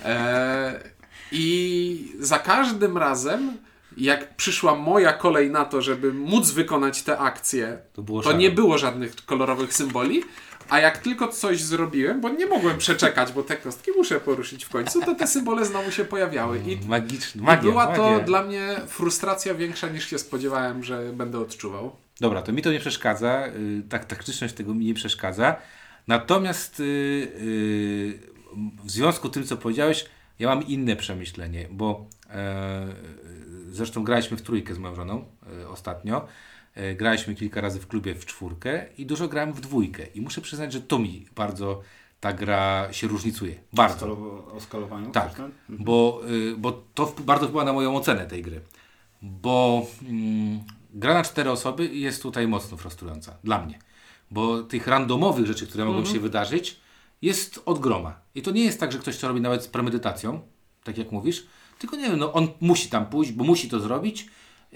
E, 0.05 0.79
I 1.31 2.11
za 2.19 2.39
każdym 2.39 2.97
razem, 2.97 3.57
jak 3.97 4.35
przyszła 4.35 4.75
moja 4.75 5.13
kolej 5.13 5.51
na 5.51 5.65
to, 5.65 5.81
żeby 5.81 6.13
móc 6.13 6.51
wykonać 6.51 7.03
tę 7.03 7.17
akcję, 7.17 7.77
To 7.93 8.21
to 8.21 8.31
nie 8.31 8.51
było 8.51 8.77
żadnych 8.77 9.15
kolorowych 9.25 9.73
symboli, 9.73 10.23
a 10.69 10.79
jak 10.79 10.97
tylko 10.97 11.27
coś 11.27 11.61
zrobiłem, 11.61 12.21
bo 12.21 12.29
nie 12.29 12.45
mogłem 12.45 12.77
przeczekać, 12.77 13.31
bo 13.31 13.43
te 13.43 13.57
kostki 13.57 13.91
muszę 13.97 14.19
poruszyć 14.19 14.65
w 14.65 14.69
końcu, 14.69 15.01
to 15.01 15.15
te 15.15 15.27
symbole 15.27 15.65
znowu 15.65 15.91
się 15.91 16.05
pojawiały. 16.05 16.59
I, 16.59 16.87
Magiczny, 16.87 17.41
i 17.41 17.45
magia, 17.45 17.61
była 17.71 17.87
to 17.87 18.11
magia. 18.11 18.25
dla 18.25 18.43
mnie 18.43 18.75
frustracja 18.87 19.55
większa 19.55 19.87
niż 19.89 20.09
się 20.09 20.19
spodziewałem, 20.19 20.83
że 20.83 21.13
będę 21.13 21.39
odczuwał. 21.39 21.95
Dobra, 22.19 22.41
to 22.41 22.51
mi 22.51 22.61
to 22.61 22.71
nie 22.71 22.79
przeszkadza, 22.79 23.47
y, 23.47 23.83
tak, 23.89 24.05
taktyczność 24.05 24.53
tego 24.53 24.73
mi 24.73 24.85
nie 24.85 24.93
przeszkadza. 24.93 25.55
Natomiast 26.07 26.79
y, 26.79 26.83
y, 26.83 28.19
w 28.83 28.91
związku 28.91 29.27
z 29.27 29.31
tym, 29.31 29.43
co 29.43 29.57
powiedziałeś, 29.57 30.05
ja 30.39 30.47
mam 30.47 30.67
inne 30.67 30.95
przemyślenie, 30.95 31.67
bo 31.71 32.05
e, 32.29 32.87
zresztą 33.69 34.03
graliśmy 34.03 34.37
w 34.37 34.41
trójkę 34.41 34.73
z 34.73 34.77
moją 34.77 34.95
żoną 34.95 35.25
e, 35.61 35.69
ostatnio. 35.69 36.27
E, 36.75 36.95
graliśmy 36.95 37.35
kilka 37.35 37.61
razy 37.61 37.79
w 37.79 37.87
klubie 37.87 38.15
w 38.15 38.25
czwórkę 38.25 38.85
i 38.97 39.05
dużo 39.05 39.27
grałem 39.27 39.53
w 39.53 39.61
dwójkę. 39.61 40.05
I 40.05 40.21
muszę 40.21 40.41
przyznać, 40.41 40.73
że 40.73 40.81
to 40.81 40.99
mi 40.99 41.25
bardzo 41.35 41.81
ta 42.19 42.33
gra 42.33 42.93
się 42.93 43.07
różnicuje. 43.07 43.55
Bardzo. 43.73 44.11
O 44.55 44.59
skalowaniu? 44.59 45.11
Tak, 45.11 45.27
Coś 45.27 45.37
tam? 45.37 45.51
bo, 45.69 46.21
y, 46.29 46.55
bo 46.57 46.71
to 46.71 47.15
bardzo 47.19 47.47
wpływa 47.47 47.65
na 47.65 47.73
moją 47.73 47.95
ocenę 47.95 48.25
tej 48.25 48.41
gry. 48.41 48.61
Bo 49.21 49.87
mm, 50.09 50.63
gra 50.93 51.13
na 51.13 51.23
cztery 51.23 51.51
osoby 51.51 51.87
jest 51.87 52.21
tutaj 52.23 52.47
mocno 52.47 52.77
frustrująca 52.77 53.37
dla 53.43 53.65
mnie. 53.65 53.79
Bo 54.31 54.63
tych 54.63 54.87
randomowych 54.87 55.45
rzeczy, 55.45 55.67
które 55.67 55.85
mogą 55.85 56.05
się 56.05 56.19
wydarzyć, 56.19 56.79
jest 57.21 57.61
od 57.65 57.79
groma. 57.79 58.19
I 58.35 58.41
to 58.41 58.51
nie 58.51 58.63
jest 58.63 58.79
tak, 58.79 58.91
że 58.91 58.99
ktoś 58.99 59.17
to 59.17 59.27
robi 59.27 59.41
nawet 59.41 59.63
z 59.63 59.67
premedytacją, 59.67 60.41
tak 60.83 60.97
jak 60.97 61.11
mówisz, 61.11 61.45
tylko 61.79 61.95
nie 61.95 62.09
wiem, 62.09 62.19
no 62.19 62.33
on 62.33 62.47
musi 62.61 62.89
tam 62.89 63.05
pójść, 63.05 63.31
bo 63.31 63.43
musi 63.43 63.69
to 63.69 63.79
zrobić. 63.79 64.27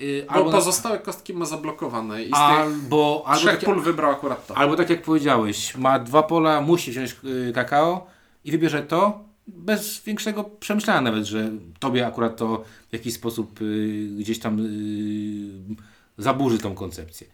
Y, 0.02 0.26
Bo 0.28 0.34
albo, 0.34 0.52
pozostałe 0.52 1.00
kostki 1.00 1.34
ma 1.34 1.46
zablokowane 1.46 2.24
i 2.24 2.28
z 2.28 2.30
tych 2.30 2.38
albo, 2.40 3.24
albo, 3.26 3.40
trzech 3.40 3.56
tak, 3.60 3.66
pól 3.66 3.82
wybrał 3.82 4.12
akurat 4.12 4.48
to. 4.48 4.58
albo 4.58 4.76
tak 4.76 4.90
jak 4.90 5.02
powiedziałeś, 5.02 5.76
ma 5.78 6.00
dwa 6.00 6.24
pola, 6.24 6.62
musi 6.62 6.92
wziąć 6.92 7.16
y, 7.24 7.52
kakao 7.56 8.08
i 8.46 8.52
wybierze 8.52 8.84
to 8.84 9.24
bez 9.48 10.02
większego 10.04 10.44
przemyślenia 10.44 11.02
nawet, 11.02 11.26
że 11.26 11.52
tobie 11.80 12.08
akurat 12.08 12.38
to 12.38 12.64
w 12.90 12.94
jakiś 12.94 13.14
sposób 13.14 13.62
y, 13.62 14.10
gdzieś 14.20 14.40
tam 14.40 14.60
y, 14.60 15.76
zaburzy 16.18 16.58
tą 16.58 16.76
koncepcję. 16.76 17.28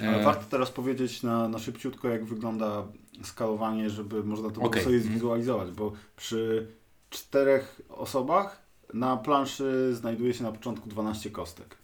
Ale 0.00 0.20
E, 0.20 0.24
warto 0.24 0.44
teraz 0.50 0.70
powiedzieć 0.70 1.22
na, 1.22 1.48
na 1.48 1.58
szybciutko, 1.58 2.08
jak 2.08 2.24
wygląda 2.24 2.82
skalowanie, 3.22 3.90
żeby 3.90 4.24
można 4.24 4.50
to 4.50 4.60
Okej. 4.60 4.82
sobie 4.84 4.96
Mhm. 4.96 5.12
zwizualizować, 5.12 5.70
bo 5.70 5.92
przy 6.16 6.66
czterech 7.10 7.80
osobach 7.88 8.62
na 8.94 9.16
planszy 9.16 9.94
znajduje 9.94 10.34
się 10.34 10.42
na 10.44 10.52
początku 10.52 10.88
12 10.88 11.30
kostek 11.30 11.76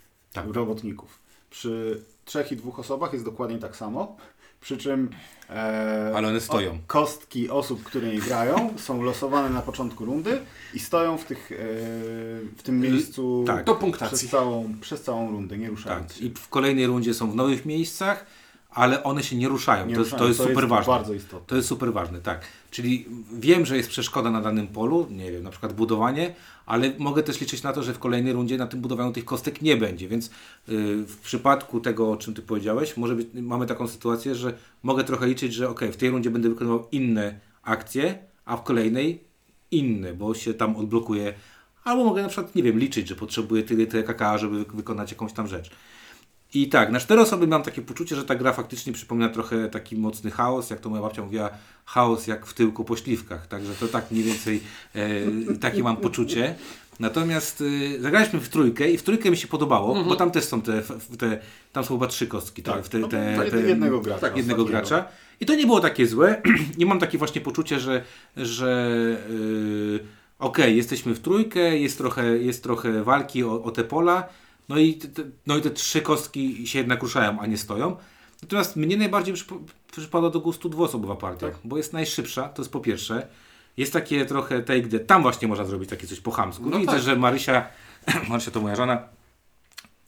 Tak. 0.44 0.54
robotników. 0.54 1.18
Przy 1.50 2.02
trzech 2.24 2.52
i 2.52 2.56
dwóch 2.56 2.78
osobach 2.78 3.12
jest 3.12 3.24
dokładnie 3.24 3.58
tak 3.58 3.76
samo, 3.76 4.16
przy 4.60 4.76
czym 4.78 5.10
e, 5.50 6.12
Ale 6.16 6.28
one 6.28 6.40
stoją. 6.40 6.70
o- 6.70 6.78
kostki 6.86 7.50
osób, 7.50 7.82
które 7.82 8.08
nie 8.08 8.18
grają 8.20 8.70
są 8.76 9.02
losowane 9.02 9.50
na 9.50 9.62
początku 9.62 10.04
rundy 10.04 10.38
i 10.74 10.78
stoją 10.78 11.18
w, 11.18 11.24
tych, 11.24 11.52
e, 11.52 11.56
w 12.56 12.62
tym 12.62 12.80
miejscu 12.80 13.44
tak. 13.46 13.64
Do 13.64 13.74
punktacji. 13.74 14.18
przez, 14.18 14.30
całą, 14.30 14.74
przez 14.80 15.02
całą 15.02 15.30
rundę, 15.30 15.58
nie 15.58 15.68
ruszając 15.68 16.08
tak. 16.08 16.16
się. 16.16 16.24
I 16.24 16.30
w 16.34 16.48
kolejnej 16.48 16.86
rundzie 16.86 17.14
są 17.14 17.30
w 17.30 17.36
nowych 17.36 17.66
miejscach, 17.66 18.26
ale 18.76 19.02
one 19.04 19.22
się 19.22 19.36
nie 19.36 19.48
ruszają. 19.48 19.86
Nie 19.86 19.94
to, 19.94 20.00
jest- 20.00 20.12
ruszają. 20.12 20.32
to 20.32 20.42
jest 20.42 20.48
super 20.50 20.68
ważne. 20.68 20.92
bardzo 20.92 21.14
istotne. 21.14 21.46
To 21.46 21.56
jest 21.56 21.68
super 21.68 21.92
ważne, 21.92 22.20
tak. 22.20 22.40
Czyli 22.70 23.06
wiem, 23.32 23.66
że 23.66 23.76
jest 23.76 23.88
przeszkoda 23.88 24.30
na 24.30 24.40
danym 24.40 24.66
polu, 24.68 25.06
nie 25.10 25.32
wiem, 25.32 25.42
na 25.42 25.50
przykład 25.50 25.72
budowanie, 25.72 26.34
ale 26.66 26.92
mogę 26.98 27.22
też 27.22 27.40
liczyć 27.40 27.62
na 27.62 27.72
to, 27.72 27.82
że 27.82 27.94
w 27.94 27.98
kolejnej 27.98 28.32
rundzie 28.32 28.56
na 28.58 28.66
tym 28.66 28.80
budowaniu 28.80 29.12
tych 29.12 29.24
kostek 29.24 29.62
nie 29.62 29.76
będzie, 29.76 30.08
więc 30.08 30.26
yy, 30.68 30.96
w 31.06 31.16
przypadku 31.16 31.80
tego, 31.80 32.10
o 32.10 32.16
czym 32.16 32.34
Ty 32.34 32.42
powiedziałeś, 32.42 32.96
może 32.96 33.14
być, 33.14 33.28
mamy 33.34 33.66
taką 33.66 33.88
sytuację, 33.88 34.34
że 34.34 34.54
mogę 34.82 35.04
trochę 35.04 35.26
liczyć, 35.26 35.54
że 35.54 35.68
ok, 35.68 35.80
w 35.92 35.96
tej 35.96 36.10
rundzie 36.10 36.30
będę 36.30 36.48
wykonywał 36.48 36.86
inne 36.92 37.40
akcje, 37.62 38.18
a 38.44 38.56
w 38.56 38.62
kolejnej 38.62 39.24
inne, 39.70 40.14
bo 40.14 40.34
się 40.34 40.54
tam 40.54 40.76
odblokuje. 40.76 41.34
Albo 41.84 42.04
mogę 42.04 42.22
na 42.22 42.28
przykład, 42.28 42.54
nie 42.54 42.62
wiem, 42.62 42.78
liczyć, 42.78 43.08
że 43.08 43.14
potrzebuję 43.16 43.62
tyle, 43.62 43.86
tyle 43.86 44.38
żeby 44.38 44.64
wy- 44.64 44.76
wykonać 44.76 45.10
jakąś 45.10 45.32
tam 45.32 45.46
rzecz. 45.48 45.70
I 46.56 46.68
tak, 46.68 46.90
na 46.90 47.00
cztery 47.00 47.20
osoby 47.20 47.46
mam 47.46 47.62
takie 47.62 47.82
poczucie, 47.82 48.16
że 48.16 48.24
ta 48.24 48.34
gra 48.34 48.52
faktycznie 48.52 48.92
przypomina 48.92 49.28
trochę 49.28 49.68
taki 49.68 49.96
mocny 49.96 50.30
chaos, 50.30 50.70
jak 50.70 50.80
to 50.80 50.90
moja 50.90 51.02
babcia 51.02 51.22
mówiła, 51.22 51.50
chaos 51.84 52.26
jak 52.26 52.46
w 52.46 52.54
tyłku 52.54 52.84
po 52.84 52.96
śliwkach. 52.96 53.46
Także 53.46 53.74
to 53.74 53.88
tak 53.88 54.10
mniej 54.10 54.24
więcej 54.24 54.60
e, 54.94 55.08
takie 55.60 55.82
mam 55.82 55.96
poczucie. 55.96 56.54
Natomiast 57.00 57.62
e, 57.96 58.00
zagraliśmy 58.00 58.40
w 58.40 58.48
trójkę 58.48 58.90
i 58.90 58.98
w 58.98 59.02
trójkę 59.02 59.30
mi 59.30 59.36
się 59.36 59.48
podobało, 59.48 60.04
bo 60.04 60.16
tam 60.16 60.30
też 60.30 60.44
są 60.44 60.62
te, 60.62 60.82
te 61.18 61.38
tam 61.72 61.84
są 61.84 61.94
chyba 61.94 62.06
trzy 62.06 62.26
kostki. 62.26 62.62
Te, 62.62 62.72
Tak, 62.72 62.84
w 62.84 62.88
te, 62.88 62.98
no, 62.98 63.08
te, 63.08 63.34
tak, 63.36 63.50
te, 63.50 63.60
jednego 63.60 64.00
gracza, 64.00 64.20
Tak, 64.20 64.36
jednego 64.36 64.64
gracza. 64.64 65.04
I 65.40 65.46
to 65.46 65.54
nie 65.54 65.66
było 65.66 65.80
takie 65.80 66.06
złe. 66.06 66.42
nie 66.78 66.86
mam 66.86 66.98
takie 66.98 67.18
właśnie 67.18 67.40
poczucie, 67.40 67.80
że, 67.80 68.04
że 68.36 68.90
yy, 69.30 70.00
okej, 70.38 70.76
jesteśmy 70.76 71.14
w 71.14 71.20
trójkę, 71.20 71.78
jest 71.78 71.98
trochę, 71.98 72.38
jest 72.38 72.62
trochę 72.62 73.04
walki 73.04 73.44
o, 73.44 73.62
o 73.62 73.70
te 73.70 73.84
pola, 73.84 74.28
no 74.68 74.78
i 74.78 74.94
te, 74.94 75.22
no 75.46 75.56
i 75.56 75.62
te 75.62 75.70
trzy 75.70 76.00
kostki 76.02 76.66
się 76.66 76.78
jednak 76.78 77.02
ruszają, 77.02 77.40
a 77.40 77.46
nie 77.46 77.58
stoją. 77.58 77.96
Natomiast 78.42 78.76
mnie 78.76 78.96
najbardziej 78.96 79.34
przyp- 79.34 79.64
przypada 79.92 80.30
do 80.30 80.40
gustu 80.40 80.68
dwuosobowa 80.68 81.14
partia, 81.16 81.46
Tak. 81.48 81.58
bo 81.64 81.76
jest 81.76 81.92
najszybsza, 81.92 82.48
to 82.48 82.62
jest 82.62 82.72
po 82.72 82.80
pierwsze. 82.80 83.26
Jest 83.76 83.92
takie 83.92 84.26
trochę 84.26 84.62
take 84.62 84.82
the, 84.88 85.00
tam 85.00 85.22
właśnie 85.22 85.48
można 85.48 85.64
zrobić 85.64 85.90
takie 85.90 86.06
coś 86.06 86.20
po 86.20 86.30
chamsku. 86.30 86.70
No 86.70 86.78
Widzę, 86.78 86.92
tak. 86.92 87.02
że 87.02 87.16
Marysia, 87.16 87.66
Marysia 88.28 88.50
to 88.50 88.60
moja 88.60 88.76
żona, 88.76 89.02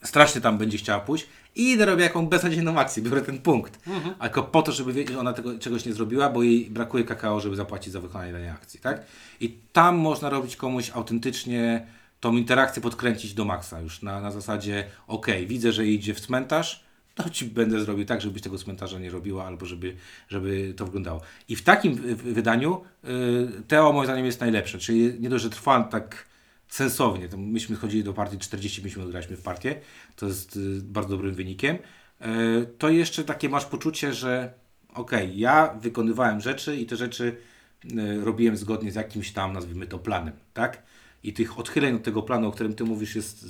strasznie 0.03 0.40
tam 0.40 0.59
będzie 0.59 0.79
chciała 0.79 1.01
pójść 1.01 1.27
i 1.57 1.71
idę 1.71 1.87
robię 1.87 2.03
jaką 2.03 2.27
beznadziejną 2.27 2.79
akcję, 2.79 3.03
biorę 3.03 3.23
ten 3.23 3.38
punkt. 3.38 3.79
A 4.18 4.29
tylko 4.29 4.42
po 4.42 4.62
to, 4.62 4.73
żeby 4.73 4.92
wiedzieć, 4.92 5.12
że 5.14 5.21
ona 5.21 5.33
tego 5.33 5.59
czegoś 5.59 5.85
nie 5.87 5.92
zrobiła, 5.92 6.31
bo 6.31 6.42
jej 6.42 6.71
brakuje 6.71 7.05
kakao, 7.05 7.40
żeby 7.40 7.57
zapłacić 7.57 7.92
za 7.92 8.01
wykonanie 8.01 8.33
danej 8.33 8.49
akcji, 8.49 8.81
tak? 8.81 9.03
I 9.40 9.57
tam 9.73 9.97
można 9.97 10.31
robić 10.31 10.57
komuś 10.57 10.90
autentycznie 10.90 11.87
tą 12.21 12.37
interakcję 12.37 12.83
podkręcić 12.83 13.35
do 13.35 13.45
maksa 13.45 13.81
już 13.81 14.03
na, 14.03 14.21
na 14.21 14.31
zasadzie, 14.31 14.85
ok, 15.07 15.27
widzę, 15.47 15.73
że 15.73 15.87
idzie 15.87 16.15
w 16.15 16.21
cmentarz, 16.21 16.85
to 17.15 17.31
ci 17.31 17.45
będę 17.45 17.81
zrobił 17.81 18.05
tak, 18.05 18.21
żebyś 18.21 18.43
tego 18.43 18.59
cmentarza 18.59 18.99
nie 18.99 19.11
robiła, 19.11 19.47
albo 19.47 19.67
żeby, 19.67 19.97
żeby 20.29 20.75
to 20.77 20.85
wyglądało. 20.85 21.21
I 21.49 21.57
w 21.57 21.63
takim 21.63 21.95
wydaniu 22.17 22.83
y, 23.05 23.63
Teo 23.69 23.93
moim 23.93 24.07
zdaniem 24.07 24.27
jest 24.27 24.41
najlepsze, 24.41 24.79
czyli 24.79 25.21
nie 25.21 25.29
dość, 25.29 25.45
że 25.45 25.51
trwa 25.51 25.83
tak 25.83 26.27
sensownie, 26.69 27.29
to 27.29 27.37
myśmy 27.37 27.77
chodzili 27.77 28.05
do 28.05 28.13
partii 28.13 28.39
45 28.39 28.97
minut 28.97 29.11
graliśmy 29.11 29.37
w 29.37 29.43
partię, 29.43 29.81
to 30.17 30.27
jest 30.27 30.57
y, 30.57 30.83
bardzo 30.83 31.09
dobrym 31.09 31.35
wynikiem, 31.35 31.77
y, 31.77 32.67
to 32.79 32.89
jeszcze 32.89 33.25
takie 33.25 33.49
masz 33.49 33.65
poczucie, 33.65 34.15
że 34.15 34.53
okej, 34.95 35.39
ja 35.39 35.75
wykonywałem 35.81 36.41
rzeczy 36.41 36.77
i 36.77 36.87
te 36.87 36.97
rzeczy 36.97 37.37
y, 37.85 38.25
robiłem 38.25 38.57
zgodnie 38.57 38.93
z 38.93 38.95
jakimś 38.95 39.33
tam, 39.33 39.53
nazwijmy 39.53 39.87
to, 39.87 39.99
planem, 39.99 40.35
tak? 40.55 40.83
I 41.23 41.33
tych 41.33 41.59
odchyleń 41.59 41.95
od 41.95 42.03
tego 42.03 42.23
planu, 42.23 42.49
o 42.49 42.53
którym 42.53 42.75
ty 42.75 42.85
mówisz, 42.85 43.17
jest 43.17 43.47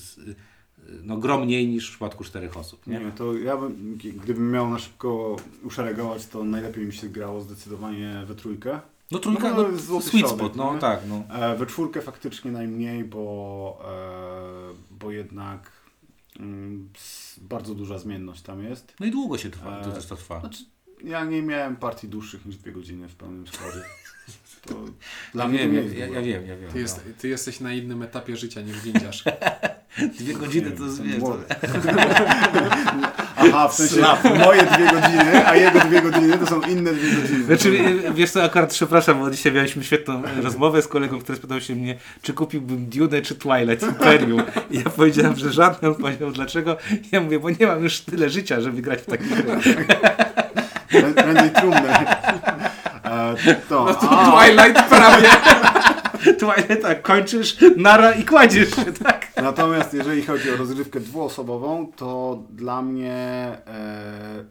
no, 1.03 1.17
grom 1.17 1.43
mniej 1.45 1.69
niż 1.69 1.87
w 1.87 1.91
przypadku 1.91 2.25
czterech 2.25 2.57
osób. 2.57 2.87
Nie 2.87 3.01
wiem, 3.01 3.13
to 3.13 3.35
ja 3.35 3.57
bym, 3.57 3.97
gdybym 3.97 4.51
miał 4.51 4.71
na 4.71 4.79
szybko 4.79 5.37
uszeregować, 5.63 6.27
to 6.27 6.45
najlepiej 6.45 6.87
mi 6.87 6.93
się 6.93 7.09
grało 7.09 7.41
zdecydowanie 7.41 8.23
we 8.27 8.35
trójkę. 8.35 8.81
No 9.11 9.19
trójka, 9.19 9.51
No, 9.51 9.63
no, 9.63 9.79
to 9.89 10.01
sweet 10.01 10.29
spot, 10.29 10.57
no 10.57 10.75
nie? 10.75 10.81
tak, 10.81 11.01
no. 11.09 11.35
E, 11.35 11.57
we 11.57 11.67
czwórkę 11.67 12.03
faktycznie 12.03 12.53
najmniej, 12.53 13.05
bo, 13.05 13.79
e, 13.85 14.75
bo 14.91 15.11
jednak 15.11 15.73
mm, 16.41 16.89
bardzo 17.41 17.75
duża 17.75 17.99
zmienność 17.99 18.43
tam 18.43 18.65
jest. 18.65 18.95
No 19.01 19.07
i 19.07 19.11
długo 19.11 19.39
się 19.39 19.51
trwa, 19.51 19.81
to 19.85 19.91
E, 19.91 19.93
też 19.93 20.07
to 20.07 20.17
trwa. 20.17 20.41
Znaczy, 20.41 20.65
ja 21.05 21.25
nie 21.25 21.43
miałem 21.43 21.77
partii 21.77 22.09
dłuższych 22.09 22.47
niż 22.47 22.57
dwie 22.57 22.73
godziny 22.73 23.09
w 23.09 23.15
pełnym 23.17 23.47
składzie. 23.47 23.83
To 24.67 24.75
dla 25.35 25.45
Ja 25.45 25.49
mnie 25.49 25.59
wiem, 25.59 25.75
ja, 25.75 25.81
jest 25.81 25.95
ja, 25.97 26.07
wiem, 26.07 26.47
ja 26.47 26.57
wiem. 26.57 26.71
Ty, 26.73 26.79
jest, 26.81 27.01
no. 27.07 27.13
ty 27.19 27.29
jesteś 27.29 27.61
na 27.61 27.73
innym 27.73 28.03
etapie 28.03 28.37
życia 28.37 28.61
niż 28.61 28.81
windziarz. 28.81 29.25
Dwie 30.19 30.35
godziny 30.35 30.71
to 30.71 30.85
jest, 30.85 31.01
A 33.37 33.41
Aha, 33.49 33.69
w 33.69 33.75
sensie 33.75 34.03
moje 34.39 34.63
dwie 34.63 34.87
godziny, 35.01 35.47
a 35.47 35.57
jego 35.57 35.81
dwie 35.81 36.03
godziny 36.03 36.39
to 36.39 36.47
są 36.47 36.61
inne 36.63 36.93
dwie 36.93 37.13
godziny. 37.23 37.45
Znaczy, 37.45 37.79
wiesz 38.15 38.31
co, 38.31 38.43
akurat 38.45 38.71
przepraszam, 38.71 39.19
bo 39.21 39.31
dzisiaj 39.31 39.53
mieliśmy 39.53 39.85
świetną 39.85 40.23
rozmowę 40.43 40.83
z 40.83 40.89
kolegą, 40.89 41.19
który 41.21 41.39
spytał 41.39 41.61
się 41.61 41.75
mnie, 41.75 41.99
czy 42.23 42.33
kupiłbym 42.33 42.87
Dune 42.87 43.23
czy 43.23 43.35
Twilight 43.35 43.83
Imperium. 43.83 44.43
I 44.71 44.77
ja 44.79 44.85
powiedziałem, 44.85 45.37
że 45.37 45.53
żadnym. 45.53 45.93
On 45.93 45.99
powiedział, 46.01 46.31
dlaczego? 46.31 46.77
Ja 47.13 47.21
mówię, 47.21 47.39
bo 47.41 47.51
nie 47.51 47.67
mam 47.67 47.83
już 47.83 48.01
tyle 48.01 48.31
życia, 48.31 48.61
żeby 48.61 48.83
grać 48.83 49.01
w 49.01 49.07
takie 49.07 49.25
gry. 49.25 49.43
Prę- 50.93 51.15
Prędzej 51.15 51.51
trumnę. 51.51 52.17
To, 53.69 53.85
No 53.85 53.95
to 53.95 54.11
a, 54.11 54.31
Twilight 54.31 54.89
prawie. 54.89 55.29
Twilight 56.41 56.83
tak, 56.83 57.03
kończysz, 57.03 57.57
nara 57.77 58.13
i 58.13 58.25
kładziesz 58.25 58.71
się, 58.71 58.93
tak? 58.93 59.33
Natomiast 59.43 59.95
jeżeli 59.95 60.23
chodzi 60.23 60.51
o 60.51 60.57
rozgrywkę 60.57 61.01
dwuosobową, 61.01 61.93
to 61.97 62.43
dla 62.51 62.83
mnie 62.83 63.13
e, 63.67 64.45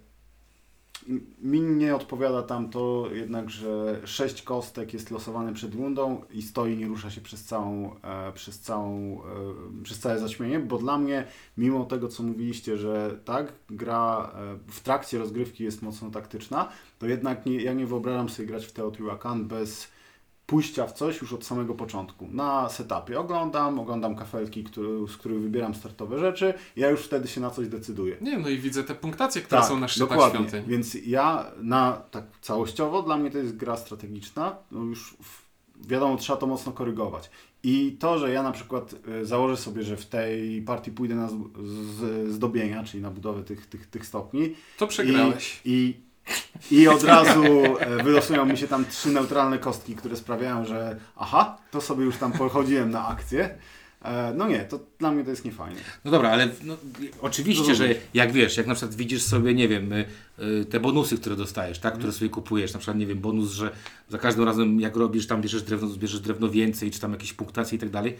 mi 1.41 1.61
nie 1.61 1.95
odpowiada 1.95 2.43
tam 2.43 2.69
to 2.69 3.09
jednak, 3.13 3.49
że 3.49 4.01
sześć 4.05 4.41
kostek 4.41 4.93
jest 4.93 5.11
losowane 5.11 5.53
przed 5.53 5.75
rundą 5.75 6.21
i 6.31 6.41
stoi, 6.41 6.77
nie 6.77 6.87
rusza 6.87 7.11
się 7.11 7.21
przez 7.21 7.43
całą, 7.43 7.95
e, 8.03 8.31
przez 8.31 8.59
całą, 8.59 9.21
e, 9.21 9.83
przez 9.83 9.99
całe 9.99 10.19
zaćmienie, 10.19 10.59
bo 10.59 10.77
dla 10.77 10.97
mnie, 10.97 11.25
mimo 11.57 11.85
tego 11.85 12.07
co 12.07 12.23
mówiliście, 12.23 12.77
że 12.77 13.19
tak, 13.25 13.53
gra 13.69 14.31
e, 14.35 14.71
w 14.71 14.79
trakcie 14.79 15.17
rozgrywki 15.17 15.63
jest 15.63 15.81
mocno 15.81 16.09
taktyczna, 16.09 16.69
to 16.99 17.07
jednak 17.07 17.45
nie, 17.45 17.55
ja 17.61 17.73
nie 17.73 17.85
wyobrażam 17.85 18.29
sobie 18.29 18.47
grać 18.47 18.65
w 18.65 18.71
Teotihuacan 18.71 19.47
bez 19.47 19.87
pójścia 20.45 20.87
w 20.87 20.93
coś 20.93 21.21
już 21.21 21.33
od 21.33 21.45
samego 21.45 21.73
początku. 21.73 22.27
Na 22.31 22.69
setupie 22.69 23.19
oglądam, 23.19 23.79
oglądam 23.79 24.15
kafelki, 24.15 24.63
który, 24.63 25.07
z 25.07 25.17
których 25.17 25.41
wybieram 25.41 25.75
startowe 25.75 26.19
rzeczy, 26.19 26.53
ja 26.75 26.89
już 26.89 27.01
wtedy 27.01 27.27
się 27.27 27.41
na 27.41 27.49
coś 27.49 27.67
decyduję. 27.67 28.17
Nie, 28.21 28.37
no 28.37 28.49
i 28.49 28.57
widzę 28.57 28.83
te 28.83 28.95
punktacje, 28.95 29.41
które 29.41 29.63
są 29.63 29.79
na 29.79 29.87
szczytach 29.87 30.09
Tak, 30.09 30.17
dokładnie. 30.17 30.49
świątyń. 30.49 30.71
Więc 30.71 30.97
ja 31.05 31.51
na 31.61 31.91
tak 32.11 32.23
całościowo 32.41 33.01
dla 33.01 33.17
mnie 33.17 33.31
to 33.31 33.37
jest 33.37 33.57
gra 33.57 33.77
strategiczna. 33.77 34.55
No 34.71 34.83
już 34.83 35.17
wiadomo, 35.87 36.17
trzeba 36.17 36.39
to 36.39 36.47
mocno 36.47 36.71
korygować. 36.71 37.29
I 37.63 37.97
to, 37.99 38.19
że 38.19 38.31
ja 38.31 38.43
na 38.43 38.51
przykład 38.51 38.95
y, 39.21 39.25
założę 39.25 39.57
sobie, 39.57 39.83
że 39.83 39.97
w 39.97 40.05
tej 40.05 40.61
partii 40.61 40.91
pójdę 40.91 41.15
na 41.15 41.29
zdobienia, 42.29 42.83
czyli 42.83 43.03
na 43.03 43.11
budowę 43.11 43.43
tych, 43.43 43.65
tych, 43.65 43.87
tych 43.87 44.05
stopni. 44.05 44.55
To 44.77 44.87
przegrałeś. 44.87 45.61
I, 45.65 45.71
i, 45.71 46.06
I 46.71 46.87
od 46.87 47.03
razu 47.03 47.43
e, 47.79 48.03
wylosują 48.03 48.45
mi 48.45 48.57
się 48.57 48.67
tam 48.67 48.85
trzy 48.85 49.09
neutralne 49.09 49.57
kostki, 49.59 49.95
które 49.95 50.15
sprawiają, 50.17 50.65
że 50.65 50.99
aha, 51.15 51.57
to 51.71 51.81
sobie 51.81 52.05
już 52.05 52.17
tam 52.17 52.31
pochodziłem 52.31 52.91
na 52.91 53.07
akcję. 53.07 53.49
E, 54.01 54.33
No 54.37 54.47
nie, 54.47 54.59
to 54.59 54.79
dla 54.99 55.11
mnie 55.11 55.23
to 55.23 55.29
jest 55.29 55.45
niefajne. 55.45 55.79
No 56.05 56.11
dobra, 56.11 56.29
ale 56.29 56.49
no, 56.63 56.77
oczywiście, 57.21 57.75
że 57.75 57.95
jak 58.13 58.31
wiesz, 58.31 58.57
jak 58.57 58.67
na 58.67 58.75
przykład 58.75 58.95
widzisz 58.95 59.23
sobie, 59.23 59.53
nie 59.53 59.67
wiem, 59.67 59.93
y, 59.93 60.05
te 60.69 60.79
bonusy, 60.79 61.17
które 61.17 61.35
dostajesz, 61.35 61.79
tak, 61.79 61.97
które 61.97 62.11
sobie 62.11 62.29
kupujesz, 62.29 62.73
na 62.73 62.79
przykład, 62.79 62.97
nie 62.97 63.07
wiem, 63.07 63.19
bonus, 63.19 63.51
że 63.51 63.71
za 64.09 64.17
każdym 64.17 64.43
razem 64.45 64.79
jak 64.79 64.95
robisz, 64.95 65.27
tam 65.27 65.41
bierzesz 65.41 65.61
drewno, 65.63 65.87
zbierzesz 65.87 66.19
drewno 66.19 66.49
więcej, 66.49 66.91
czy 66.91 66.99
tam 66.99 67.11
jakieś 67.11 67.33
punktacje 67.33 67.75
i 67.75 67.79
tak 67.79 67.89
dalej. 67.89 68.17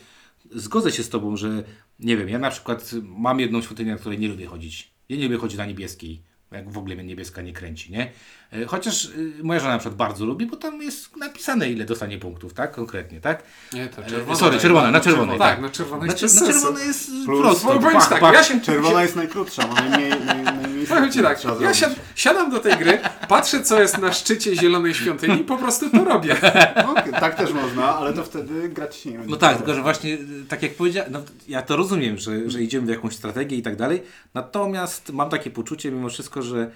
Zgodzę 0.52 0.91
się 0.91 1.04
z 1.04 1.10
Tobą, 1.10 1.38
że 1.38 1.63
nie 2.00 2.17
wiem, 2.17 2.30
ja 2.30 2.39
na 2.39 2.50
przykład 2.50 2.91
mam 3.04 3.39
jedną 3.39 3.62
świątynię, 3.62 3.91
na 3.91 3.98
której 3.98 4.20
nie 4.20 4.28
lubię 4.28 4.46
chodzić. 4.46 4.91
Ja 5.10 5.17
nie 5.17 5.24
lubię 5.24 5.38
chodzić 5.38 5.58
na 5.58 5.65
niebieskiej, 5.65 6.22
jak 6.52 6.70
w 6.70 6.78
ogóle 6.78 6.96
mnie 6.96 7.04
niebieska 7.04 7.42
nie 7.42 7.54
kręci, 7.54 7.92
nie? 7.92 8.12
E, 8.54 8.66
Chociaż 8.66 9.06
y, 9.06 9.34
moja 9.44 9.60
żona 9.60 9.72
na 9.72 9.78
przykład 9.80 9.96
bardzo 9.98 10.26
lubi, 10.26 10.46
bo 10.46 10.56
tam 10.58 10.82
jest 10.82 11.18
napisane, 11.18 11.70
ile 11.70 11.86
dostanie 11.86 12.18
punktów, 12.18 12.54
tak, 12.54 12.72
konkretnie, 12.72 13.22
tak? 13.22 13.44
Nie, 13.74 13.88
to 13.88 14.02
E, 14.02 14.10
czerwona. 14.10 14.38
sorry, 14.40 14.60
czerwona, 14.60 14.92
na 14.92 15.00
czerwonej, 15.00 15.38
Tak, 15.40 15.50
tak. 15.54 15.62
na 15.62 15.70
czerwonej 15.70 16.08
Na, 16.08 16.14
jest 16.14 16.24
na 16.24 16.30
sensu. 16.30 16.52
czerwone 16.62 16.86
jest 16.86 17.10
Plus- 17.26 17.42
prosto. 17.42 17.80
Pach, 17.80 18.10
tak, 18.10 18.20
pach. 18.20 18.34
ja 18.34 18.44
się, 18.44 18.62
Czerwona 18.62 19.02
jest 19.02 19.16
najkrótsza, 19.16 19.68
ma 19.68 19.74
najmniej, 19.74 20.10
naj, 20.26 20.44
najmniej 20.44 20.88
Powiem 20.88 21.12
Ci 21.12 21.22
tak, 21.22 21.40
ja 21.62 21.74
siad, 21.74 21.96
siadam 22.16 22.52
do 22.52 22.60
tej 22.60 22.78
gry, 22.78 23.00
patrzę 23.28 23.64
co 23.64 23.82
jest 23.82 23.98
na 23.98 24.14
szczycie 24.14 24.56
zielonej 24.56 24.94
świątyni 24.94 25.42
i 25.42 25.44
po 25.44 25.58
prostu 25.58 25.90
to 25.90 26.04
robię. 26.04 26.36
Okej, 26.98 27.12
tak 27.20 27.36
też 27.36 27.54
można, 27.54 27.96
ale 27.98 28.14
to 28.14 28.24
wtedy 28.24 28.70
grać 28.70 28.96
się 28.96 29.10
nie 29.12 29.18
będzie. 29.18 29.32
No 29.32 29.38
tak, 29.38 29.58
tylko 29.58 29.74
że 29.74 29.82
właśnie 29.82 30.14
y, 30.14 30.20
tak 30.50 30.64
jak 30.64 30.76
powiedziałem, 30.76 31.12
no, 31.12 31.22
ja 31.48 31.62
to 31.62 31.76
rozumiem, 31.76 32.18
że, 32.18 32.50
że 32.50 32.62
idziemy 32.62 32.86
w 32.88 32.90
jakąś 32.90 33.16
strategię 33.16 33.58
i 33.58 33.62
tak 33.62 33.76
dalej, 33.76 34.04
natomiast 34.34 35.14
mam 35.14 35.30
takie 35.30 35.52
poczucie 35.52 35.92
mimo 35.92 36.10
wszystko, 36.10 36.42
że 36.42 36.72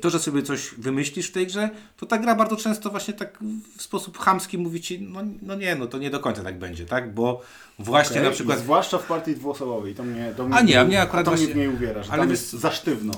to, 0.00 0.10
że 0.10 0.18
sobie 0.18 0.42
coś 0.42 0.70
wymyślisz 0.78 1.28
w 1.28 1.32
tej 1.32 1.46
grze, 1.46 1.70
to 1.96 2.06
ta 2.06 2.18
gra 2.18 2.34
bardzo 2.34 2.56
często 2.56 2.90
właśnie 2.90 3.14
tak 3.14 3.38
w 3.76 3.82
sposób 3.82 4.18
chamski 4.18 4.58
mówi 4.58 4.80
ci, 4.80 5.00
no, 5.02 5.20
no 5.42 5.54
nie, 5.54 5.74
no 5.74 5.86
to 5.86 5.98
nie 5.98 6.10
do 6.10 6.20
końca 6.20 6.42
tak 6.42 6.58
będzie, 6.58 6.86
tak? 6.86 7.14
Bo 7.14 7.40
właśnie 7.78 8.16
Okej, 8.16 8.28
na 8.28 8.34
przykład... 8.34 8.58
i 8.58 8.62
Zwłaszcza 8.62 8.98
w 8.98 9.06
partii 9.06 9.34
dwuosobowej, 9.34 9.94
to 9.94 10.02
mnie, 10.02 10.32
to 10.36 10.44
mnie, 10.48 10.56
A 10.56 10.60
nie, 10.62 10.80
a 10.80 10.84
mnie 10.84 11.00
akurat 11.02 11.24
to 11.24 11.30
mnie 11.30 11.38
właśnie- 11.38 11.54
w 11.54 11.56
niej 11.56 11.68
uwiera, 11.68 12.02
że 12.02 12.12
ale 12.12 12.22
tam 12.22 12.30
jest 12.30 12.50
za 12.52 12.70
sztywno. 12.70 13.12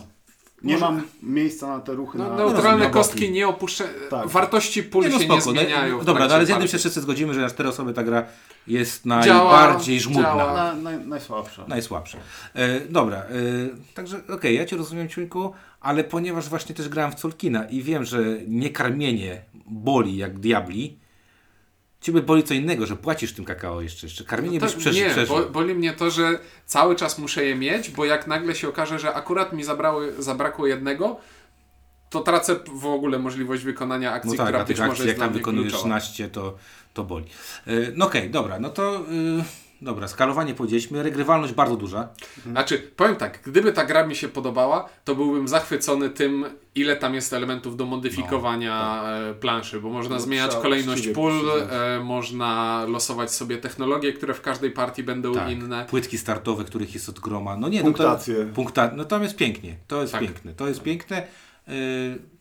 Nie 0.63 0.73
Może- 0.75 0.85
mam 0.85 1.03
miejsca 1.23 1.67
na 1.69 1.81
te 1.81 1.93
ruchy. 1.95 2.19
No, 2.19 2.29
na, 2.29 2.37
neutralne 2.37 2.85
na 2.85 2.91
kostki 2.91 3.31
nie 3.31 3.49
opuszcza... 3.49 3.85
Tak. 4.11 4.29
Wartości 4.29 4.83
pól 4.83 5.05
Nie, 5.05 5.11
no 5.11 5.19
się 5.19 5.25
spoko, 5.25 5.53
nie 5.53 5.61
zmieniają. 5.61 5.99
no, 5.99 6.05
dobra, 6.05 6.29
no, 6.29 6.35
ale 6.35 6.47
z 6.47 6.49
jednym 6.49 6.69
się 6.69 6.79
wszyscy 6.79 7.01
zgodzimy, 7.01 7.35
że 7.35 7.41
na 7.41 7.51
cztery 7.51 7.69
osoby 7.69 7.93
ta 7.95 8.03
gra 8.05 8.25
jest 8.67 9.03
Działa, 9.05 9.23
najbardziej 9.25 10.01
żmudna. 10.01 10.23
działa. 10.23 10.53
Na, 10.55 10.75
naj, 10.75 10.99
najsłabsza. 11.07 11.65
Najsłabsze. 11.69 12.19
E, 12.55 12.81
dobra, 12.81 13.17
e, 13.19 13.25
także 13.95 14.21
okej, 14.29 14.57
ja 14.57 14.65
Cię 14.67 14.77
rozumiem, 14.77 15.09
Ciuńku, 15.09 15.53
ale 15.87 16.05
ponieważ 16.05 16.49
właśnie 16.49 16.75
też 16.75 16.89
grałem 16.89 17.13
w 17.13 17.15
Colkina 17.15 17.65
i 17.65 17.83
wiem, 17.83 18.05
że 18.05 18.19
niekarmienie 18.49 19.43
boli 19.67 20.17
jak 20.17 20.39
diabli, 20.39 20.99
Ciebie 22.01 22.23
boli 22.23 22.43
co 22.43 22.55
innego, 22.55 22.87
że 22.87 22.97
płacisz 22.97 23.33
tym 23.33 23.45
kakao 23.45 23.81
jeszcze, 23.81 24.07
jeszcze 24.07 24.25
karmienie 24.25 24.61
To, 24.61 24.67
byś 24.67 24.75
przeżył. 24.75 25.05
nie, 25.05 25.11
przeżył. 25.11 25.37
bo, 25.37 25.49
boli 25.49 25.75
mnie 25.75 25.93
to, 25.93 26.11
że 26.11 26.39
cały 26.67 26.97
czas 26.97 27.19
muszę 27.19 27.45
je 27.45 27.55
mieć, 27.55 27.91
bo 27.91 28.05
jak 28.05 28.27
nagle 28.27 28.55
się 28.55 28.69
okaże, 28.69 28.99
że 28.99 29.15
akurat 29.15 29.53
mi 29.53 29.65
zabrały, 29.65 30.13
zabrakło 30.19 30.67
jednego, 30.67 31.17
to 32.11 32.21
tracę 32.21 32.57
w 32.75 32.87
ogóle 32.87 33.19
możliwość 33.19 33.65
wykonania 33.65 34.13
akcji, 34.13 34.31
No 34.31 34.37
tak, 34.37 34.47
która 34.47 34.65
być 34.65 34.79
może 34.79 34.91
akcji, 34.91 35.07
jest 35.07 35.19
jak 35.19 35.29
tam 35.29 35.37
wykonujesz 35.37 35.73
kluczowa. 35.73 36.01
13, 36.01 36.29
to, 36.29 36.57
to 36.95 37.05
boli. 37.05 37.25
E, 37.67 37.73
no 37.95 38.07
okej, 38.07 38.31
dobra, 38.31 38.59
no 38.59 38.71
to... 38.71 38.97
y, 39.41 39.66
Dobra, 39.83 40.09
skalowanie 40.09 40.55
powiedzieliśmy, 40.55 41.03
regrywalność 41.03 41.53
bardzo 41.53 41.77
duża. 41.77 42.09
Znaczy, 42.47 42.91
powiem 42.97 43.17
tak, 43.17 43.41
gdyby 43.47 43.73
ta 43.73 43.85
gra 43.85 44.07
mi 44.07 44.17
się 44.17 44.29
podobała, 44.29 44.89
to 45.05 45.15
byłbym 45.15 45.49
zachwycony 45.49 46.11
tym, 46.11 46.45
ile 46.75 46.97
tam 46.97 47.15
jest 47.15 47.33
elementów 47.33 47.77
do 47.77 47.87
modyfikowania 47.87 49.03
e, 49.05 49.35
planszy, 49.35 49.81
bo 49.81 49.91
można 49.91 50.15
No, 50.15 50.21
zmieniać 50.21 50.57
kolejność 50.57 51.09
pól, 51.09 51.33
e, 51.71 52.01
można 52.05 52.85
losować 52.89 53.33
sobie 53.33 53.57
technologie, 53.59 54.13
które 54.13 54.35
w 54.35 54.41
każdej 54.41 54.71
partii 54.71 55.03
będą 55.03 55.35
Tak, 55.35 55.51
inne. 55.51 55.85
płytki 55.91 56.19
startowe, 56.19 56.65
których 56.65 56.95
jest 56.95 57.09
od 57.09 57.21
groma. 57.21 57.57
No 57.57 57.69
nie, 57.69 57.83
Punktacje. 57.83 58.35
No, 58.39 58.45
to, 58.45 58.55
punkta, 58.55 58.91
no 58.97 59.05
tam 59.05 59.23
jest 59.23 59.37
pięknie. 59.37 59.77
To 59.89 60.01
jest 60.01 60.13
Tak. 60.13 60.23
piękne. 60.23 60.55
To 60.55 60.69
jest 60.69 60.83
piękne. 60.83 61.27
Yy, 61.69 61.75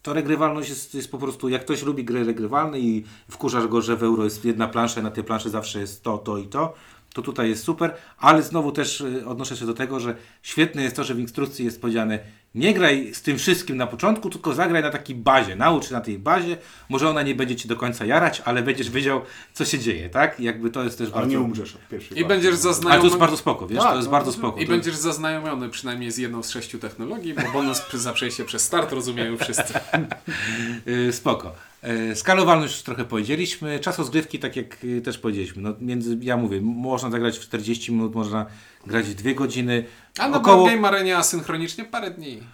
to 0.02 0.14
regrywalność 0.14 0.70
jest, 0.70 0.96
jest 0.96 1.12
po 1.12 1.18
prostu, 1.18 1.50
jak 1.50 1.62
ktoś 1.62 1.84
lubi 1.84 2.04
gry 2.06 2.24
regrywalne 2.24 2.80
i 2.80 3.04
wkurzasz 3.32 3.68
go, 3.68 3.82
że 3.82 3.96
w 3.96 4.04
euro 4.04 4.24
jest 4.24 4.46
jedna 4.46 4.68
plansza 4.68 5.00
i 5.02 5.04
na 5.04 5.12
tej 5.12 5.24
planszy 5.24 5.50
zawsze 5.50 5.80
jest 5.80 6.04
to, 6.04 6.18
to 6.18 6.38
i 6.38 6.48
to, 6.48 6.74
to 7.16 7.22
tutaj 7.22 7.50
jest 7.50 7.64
super, 7.64 7.94
ale 8.18 8.44
znowu 8.44 8.72
też 8.72 9.02
y, 9.02 9.28
odnoszę 9.28 9.58
się 9.58 9.66
do 9.66 9.74
tego, 9.74 10.00
że 10.00 10.16
świetne 10.44 10.84
jest 10.84 10.96
to, 10.96 11.04
że 11.04 11.16
w 11.16 11.20
instrukcji 11.20 11.66
jest 11.66 11.82
powiedziane 11.82 12.20
nie 12.56 12.74
graj 12.74 13.14
z 13.14 13.22
tym 13.22 13.38
wszystkim 13.38 13.78
na 13.78 13.88
początku, 13.88 14.30
tylko 14.30 14.54
zagraj 14.54 14.84
na 14.84 14.90
takiej 14.92 15.16
bazie, 15.16 15.56
naucz 15.56 15.88
się 15.88 15.94
na 15.94 16.02
tej 16.02 16.20
bazie, 16.20 16.58
może 16.90 17.10
ona 17.10 17.22
nie 17.22 17.36
będzie 17.36 17.56
Ci 17.56 17.68
do 17.68 17.76
końca 17.76 18.06
jarać, 18.06 18.42
ale 18.46 18.64
będziesz 18.64 18.90
wiedział, 18.90 19.22
co 19.54 19.66
się 19.66 19.80
dzieje, 19.80 20.10
tak? 20.10 20.40
Jakby 20.40 20.70
to 20.70 20.84
jest 20.84 20.98
też 20.98 21.08
Ale 21.08 21.16
bardzo... 21.16 21.32
nie 21.32 21.40
umrzesz 21.40 21.76
od 21.76 21.88
pierwszej 21.88 22.20
I 22.20 22.26
będziesz 22.26 22.52
Ale 22.52 22.62
to 22.62 22.68
jest 22.68 22.80
zaznajomiony... 22.82 23.18
bardzo 23.18 23.38
spoko, 23.38 23.68
wiesz, 23.68 23.80
Tak, 23.80 23.90
to 23.90 23.96
jest 23.96 24.08
no, 24.08 24.12
bardzo 24.12 24.32
spoko. 24.32 24.60
I 24.60 24.66
To- 24.66 24.72
będziesz 24.72 24.96
zaznajomiony 24.96 25.70
przynajmniej 25.70 26.12
z 26.12 26.18
jedną 26.18 26.44
z 26.44 26.50
sześciu 26.50 26.80
technologii, 26.80 27.34
bo 27.34 27.52
bonus 27.54 27.82
przy- 27.82 28.00
za 28.00 28.14
przejście 28.14 28.46
przez 28.46 28.62
start 28.62 28.92
rozumieją 28.92 29.38
wszyscy. 29.38 29.74
Yy, 30.86 31.14
spoko. 31.22 31.54
Yy, 31.86 32.16
Skalowalność 32.16 32.74
już 32.74 32.84
trochę 32.84 33.06
powiedzieliśmy. 33.06 33.80
Czas 33.80 33.98
rozgrywki, 33.98 34.40
tak 34.40 34.56
jak 34.56 34.84
yy, 34.84 35.02
też 35.02 35.18
powiedzieliśmy. 35.18 35.62
No, 35.62 35.74
między, 35.82 36.18
ja 36.22 36.38
mówię, 36.38 36.62
można 36.62 37.10
zagrać 37.10 37.38
w 37.38 37.42
40 37.42 37.92
minut, 37.92 38.16
można 38.16 38.46
grać 38.88 39.06
w 39.06 39.14
2 39.14 39.34
godziny. 39.34 39.86
A 40.20 40.30
na 40.30 40.38
Około... 40.38 40.68
Game 40.68 40.88
Arenie 40.88 41.18
asynchronicznie 41.18 41.86
parę 41.86 42.12
dni. 42.12 42.42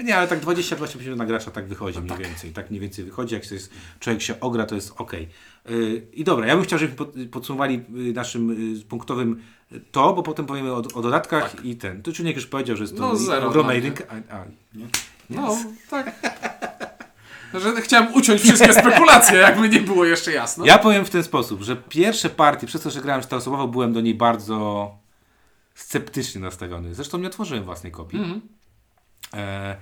Nie, 0.00 0.16
ale 0.16 0.28
tak 0.28 0.40
20-25 0.40 1.00
minut 1.00 1.18
na 1.18 1.26
gracza 1.26 1.50
tak 1.50 1.66
wychodzi 1.66 2.00
mniej 2.00 2.18
więcej. 2.18 2.52
Tak 2.52 2.70
mniej 2.70 2.80
więcej 2.80 3.04
wychodzi. 3.04 3.34
Jak 3.34 3.46
to 3.46 3.54
jest, 3.54 3.70
człowiek 4.00 4.22
się 4.22 4.40
ogra, 4.40 4.66
to 4.66 4.74
jest 4.74 4.92
ok. 4.96 5.12
Yy, 5.12 6.06
I 6.12 6.24
dobra, 6.24 6.46
ja 6.46 6.54
bym 6.56 6.64
chciał, 6.64 6.78
żebyśmy 6.78 6.96
pod- 6.96 7.14
podsumowali 7.30 7.84
yy, 7.94 8.12
naszym 8.12 8.56
punktowym 8.88 9.42
to, 9.92 10.12
bo 10.12 10.22
potem 10.22 10.46
powiemy 10.46 10.72
o, 10.72 10.76
o 10.76 11.02
dodatkach 11.02 11.64
i 11.64 11.76
ten. 11.76 12.02
Tu 12.02 12.12
Czuniek 12.12 12.36
już 12.36 12.46
powiedział, 12.46 12.76
że 12.76 12.84
jest 12.84 12.96
to 12.96 13.00
No, 13.00 13.16
zero 13.16 13.48
ogromna 13.48 13.74
jedynka. 13.74 14.04
A, 14.08 14.34
a, 14.34 14.44
nie? 14.74 14.86
No, 15.30 15.58
tak. 15.90 16.14
Że 17.60 17.82
chciałem 17.82 18.14
uciąć 18.14 18.42
wszystkie 18.42 18.72
spekulacje, 18.82 19.38
jakby 19.38 19.68
nie 19.68 19.80
było 19.80 20.04
jeszcze 20.04 20.32
jasno. 20.32 20.66
Ja 20.66 20.78
powiem 20.78 21.04
w 21.04 21.10
ten 21.10 21.22
sposób, 21.22 21.62
że 21.62 21.76
pierwsze 21.76 22.30
partie, 22.30 22.66
przez 22.66 22.82
to, 22.82 22.90
że 22.90 23.00
grałem 23.00 23.22
czteroosobowo, 23.22 23.68
byłem 23.68 23.92
do 23.92 24.00
niej 24.00 24.14
bardzo 24.14 24.90
sceptycznie 25.74 26.40
nastawiony. 26.40 26.94
Zresztą 26.94 27.18
nie 27.18 27.26
otworzyłem 27.26 27.64
własnej 27.64 27.92
kopii. 27.92 28.18
Mhm. 28.18 28.40
E, 29.34 29.76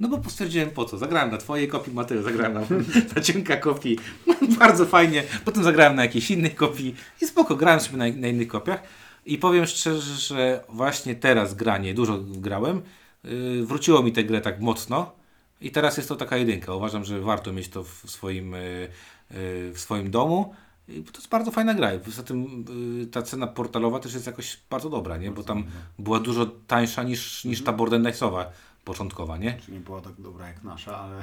no 0.00 0.08
bo 0.08 0.30
stwierdziłem 0.30 0.70
po 0.70 0.84
co. 0.84 0.98
Zagrałem 0.98 1.30
na 1.30 1.38
twojej 1.38 1.68
kopii, 1.68 1.92
Mateo, 1.92 2.22
zagrałem 2.22 2.54
na, 2.54 2.60
na 3.16 3.22
cienka 3.22 3.56
kopii. 3.56 3.98
bardzo 4.58 4.86
fajnie. 4.86 5.22
Potem 5.44 5.64
zagrałem 5.64 5.96
na 5.96 6.02
jakiejś 6.02 6.30
innej 6.30 6.50
kopii 6.54 6.94
i 7.22 7.26
spoko, 7.26 7.56
grałem 7.56 7.80
sobie 7.80 7.96
na, 7.96 8.04
na 8.04 8.28
innych 8.28 8.48
kopiach. 8.48 8.82
I 9.26 9.38
powiem 9.38 9.66
szczerze, 9.66 10.14
że 10.14 10.64
właśnie 10.68 11.14
teraz 11.14 11.54
granie, 11.54 11.94
dużo 11.94 12.18
grałem, 12.20 12.82
y, 13.24 13.64
wróciło 13.66 14.02
mi 14.02 14.12
tę 14.12 14.24
grę 14.24 14.40
tak 14.40 14.60
mocno 14.60 15.12
i 15.60 15.70
teraz 15.70 15.96
jest 15.96 16.08
to 16.08 16.16
taka 16.16 16.36
jedynka. 16.36 16.74
Uważam, 16.74 17.04
że 17.04 17.20
warto 17.20 17.52
mieć 17.52 17.68
to 17.68 17.84
w 17.84 18.02
swoim, 18.06 18.54
y, 18.54 18.88
y, 19.30 19.72
w 19.74 19.76
swoim 19.76 20.10
domu. 20.10 20.54
I 20.88 21.02
to 21.02 21.18
jest 21.18 21.28
bardzo 21.28 21.50
fajna 21.50 21.74
gra. 21.74 21.90
Poza 22.04 22.22
tym 22.22 22.64
y, 23.02 23.06
ta 23.06 23.22
cena 23.22 23.46
portalowa 23.46 24.00
też 24.00 24.14
jest 24.14 24.26
jakoś 24.26 24.58
bardzo 24.70 24.90
dobra, 24.90 25.16
nie? 25.16 25.30
bo 25.30 25.42
tam 25.42 25.64
była 25.98 26.20
dużo 26.20 26.46
tańsza 26.46 27.02
niż, 27.02 27.44
niż 27.44 27.64
ta 27.64 27.72
Borderlands'owa 27.72 28.44
początkowa, 28.84 29.36
nie? 29.36 29.58
Czy 29.66 29.72
nie 29.72 29.80
była 29.80 30.00
tak 30.00 30.12
dobra 30.18 30.46
jak 30.46 30.62
nasza, 30.64 30.98
ale 30.98 31.22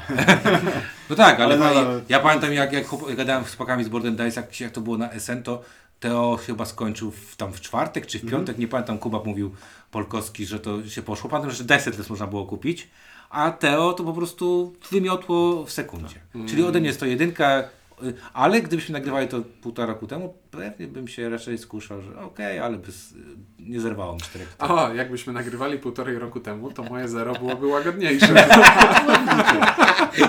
No 1.10 1.16
tak, 1.16 1.40
ale, 1.40 1.56
Ale 1.56 1.76
nadal- 1.76 2.02
ja 2.10 2.20
pamiętam 2.20 2.54
jak, 2.54 2.74
jak 2.74 2.86
gadałem 3.16 3.44
z 3.44 3.48
chłopakami 3.48 3.84
z 3.84 3.90
Borden 3.90 4.16
Dice, 4.16 4.42
jak, 4.42 4.60
jak 4.60 4.72
to 4.72 4.82
było 4.82 4.98
na 4.98 5.10
SN, 5.20 5.44
to 5.44 5.62
Teo 6.00 6.38
chyba 6.38 6.66
skończył 6.66 7.12
w, 7.12 7.36
tam 7.36 7.54
w 7.54 7.62
czwartek 7.62 8.06
czy 8.06 8.20
w 8.20 8.30
piątek, 8.30 8.58
nie 8.58 8.68
pamiętam, 8.68 8.98
Kuba 8.98 9.24
mówił 9.26 9.56
Polkowski, 9.92 10.46
że 10.46 10.60
to 10.60 10.90
się 10.90 11.02
poszło. 11.02 11.30
Pamiętam, 11.30 11.52
że 11.52 11.64
Desetless 11.64 12.10
można 12.10 12.28
było 12.28 12.46
kupić, 12.46 12.90
a 13.34 13.52
Teo 13.52 13.94
to 13.94 14.04
po 14.04 14.14
prostu 14.14 14.74
wymiotło 14.92 15.66
w 15.66 15.72
sekundzie. 15.72 16.16
Czyli 16.48 16.64
ode 16.64 16.80
mnie 16.80 16.88
jest 16.88 17.00
to 17.00 17.06
jedynka, 17.06 17.64
y, 18.04 18.14
ale 18.34 18.62
gdybyśmy 18.62 18.94
nagrywali 18.94 19.28
to 19.28 19.42
półtora 19.62 19.88
roku 19.88 20.08
temu, 20.08 20.34
pewnie 20.52 20.88
bym 20.88 21.08
się 21.08 21.30
raczej 21.30 21.58
skuszał, 21.58 22.02
że 22.02 22.20
okej, 22.20 22.60
ale 22.60 22.78
bez, 22.78 23.12
y, 23.12 23.16
nie 23.60 23.80
zerwało 23.80 24.14
mi 24.14 24.22
czterech. 24.22 24.56
O, 24.60 24.94
jakbyśmy 24.94 25.34
nagrywali 25.34 25.80
półtorej 25.80 26.20
roku 26.20 26.40
temu, 26.40 26.72
to 26.72 26.84
moje 26.84 27.08
zero 27.08 27.34
byłoby 27.34 27.68
łagodniejsze. 27.68 28.28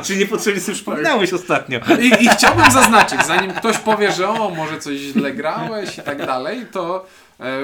Czy 0.05 0.16
niepotrzebnie 0.16 0.61
sobie 0.61 0.74
przypominałeś 0.74 1.32
ostatnio? 1.32 1.80
I, 2.00 2.24
I 2.24 2.28
chciałbym 2.28 2.70
zaznaczyć, 2.70 3.26
zanim 3.26 3.52
ktoś 3.52 3.78
powie, 3.78 4.12
że 4.12 4.28
o, 4.28 4.50
może 4.50 4.78
coś 4.78 4.98
źle 4.98 5.32
grałeś 5.32 5.98
i 5.98 6.02
tak 6.02 6.18
dalej, 6.18 6.66
to 6.72 7.07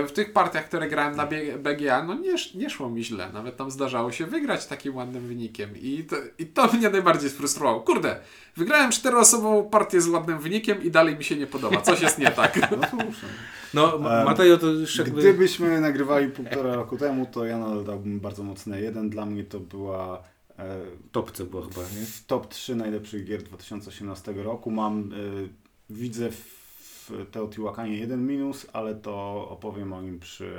w 0.07 0.12
tych 0.12 0.33
partiach, 0.33 0.64
które 0.64 0.89
grałem 0.89 1.16
na 1.16 1.27
BGA, 1.59 2.05
no 2.05 2.14
nie, 2.14 2.35
nie 2.55 2.71
szło 2.71 2.91
mi 2.91 3.05
źle. 3.05 3.31
Nawet 3.33 3.57
tam 3.57 3.71
zdarzało 3.71 4.12
się 4.12 4.27
wygrać 4.27 4.66
takim 4.66 4.97
ładnym 4.97 5.27
wynikiem. 5.27 5.71
I 5.77 6.05
to, 6.05 6.16
I 6.39 6.47
to 6.47 6.73
mnie 6.73 6.91
najbardziej 6.91 7.31
sfrustrowało. 7.31 7.81
Kurde, 7.81 8.21
wygrałem 8.57 8.91
czteroosobową 8.91 9.71
partię 9.71 10.01
z 10.01 10.09
ładnym 10.09 10.39
wynikiem 10.39 10.83
i 10.83 10.91
dalej 10.91 11.16
mi 11.16 11.25
się 11.25 11.37
nie 11.37 11.47
podoba. 11.47 11.81
Coś 11.81 12.01
jest 12.01 12.18
nie 12.18 12.31
tak. 12.31 12.59
no 12.71 12.89
słusznie. 12.91 13.29
No, 13.75 13.99
Mateo 13.99 14.57
to 14.57 14.66
jakby... 14.99 15.21
Gdybyśmy 15.21 15.81
nagrywali 15.81 16.29
półtora 16.29 16.75
roku 16.75 16.97
temu, 16.97 17.27
to 17.27 17.45
ja 17.45 17.59
nadal 17.59 17.85
dałbym 17.85 18.21
bardzo 18.21 18.43
mocne 18.43 18.81
jeden. 18.81 19.11
Dla 19.11 19.27
mnie 19.27 19.45
to 19.45 19.61
była 19.61 20.23
e, 20.59 20.81
topce 21.12 21.45
było 21.45 21.62
chyba, 21.62 21.81
nie? 21.81 22.07
w 22.07 22.27
top 22.27 22.49
3 22.49 22.75
najlepszych 22.75 23.25
gier 23.25 23.43
2018 23.43 24.33
roku. 24.33 24.71
Mam, 24.71 25.12
y, 25.12 25.49
widzę 25.91 26.31
w 26.31 26.60
Teotihuacanie 27.33 27.97
jeden 27.99 28.27
minus, 28.27 28.67
ale 28.73 28.95
to 28.95 29.47
opowiem 29.51 29.93
o 29.93 30.03
nim 30.03 30.19
przy, 30.21 30.53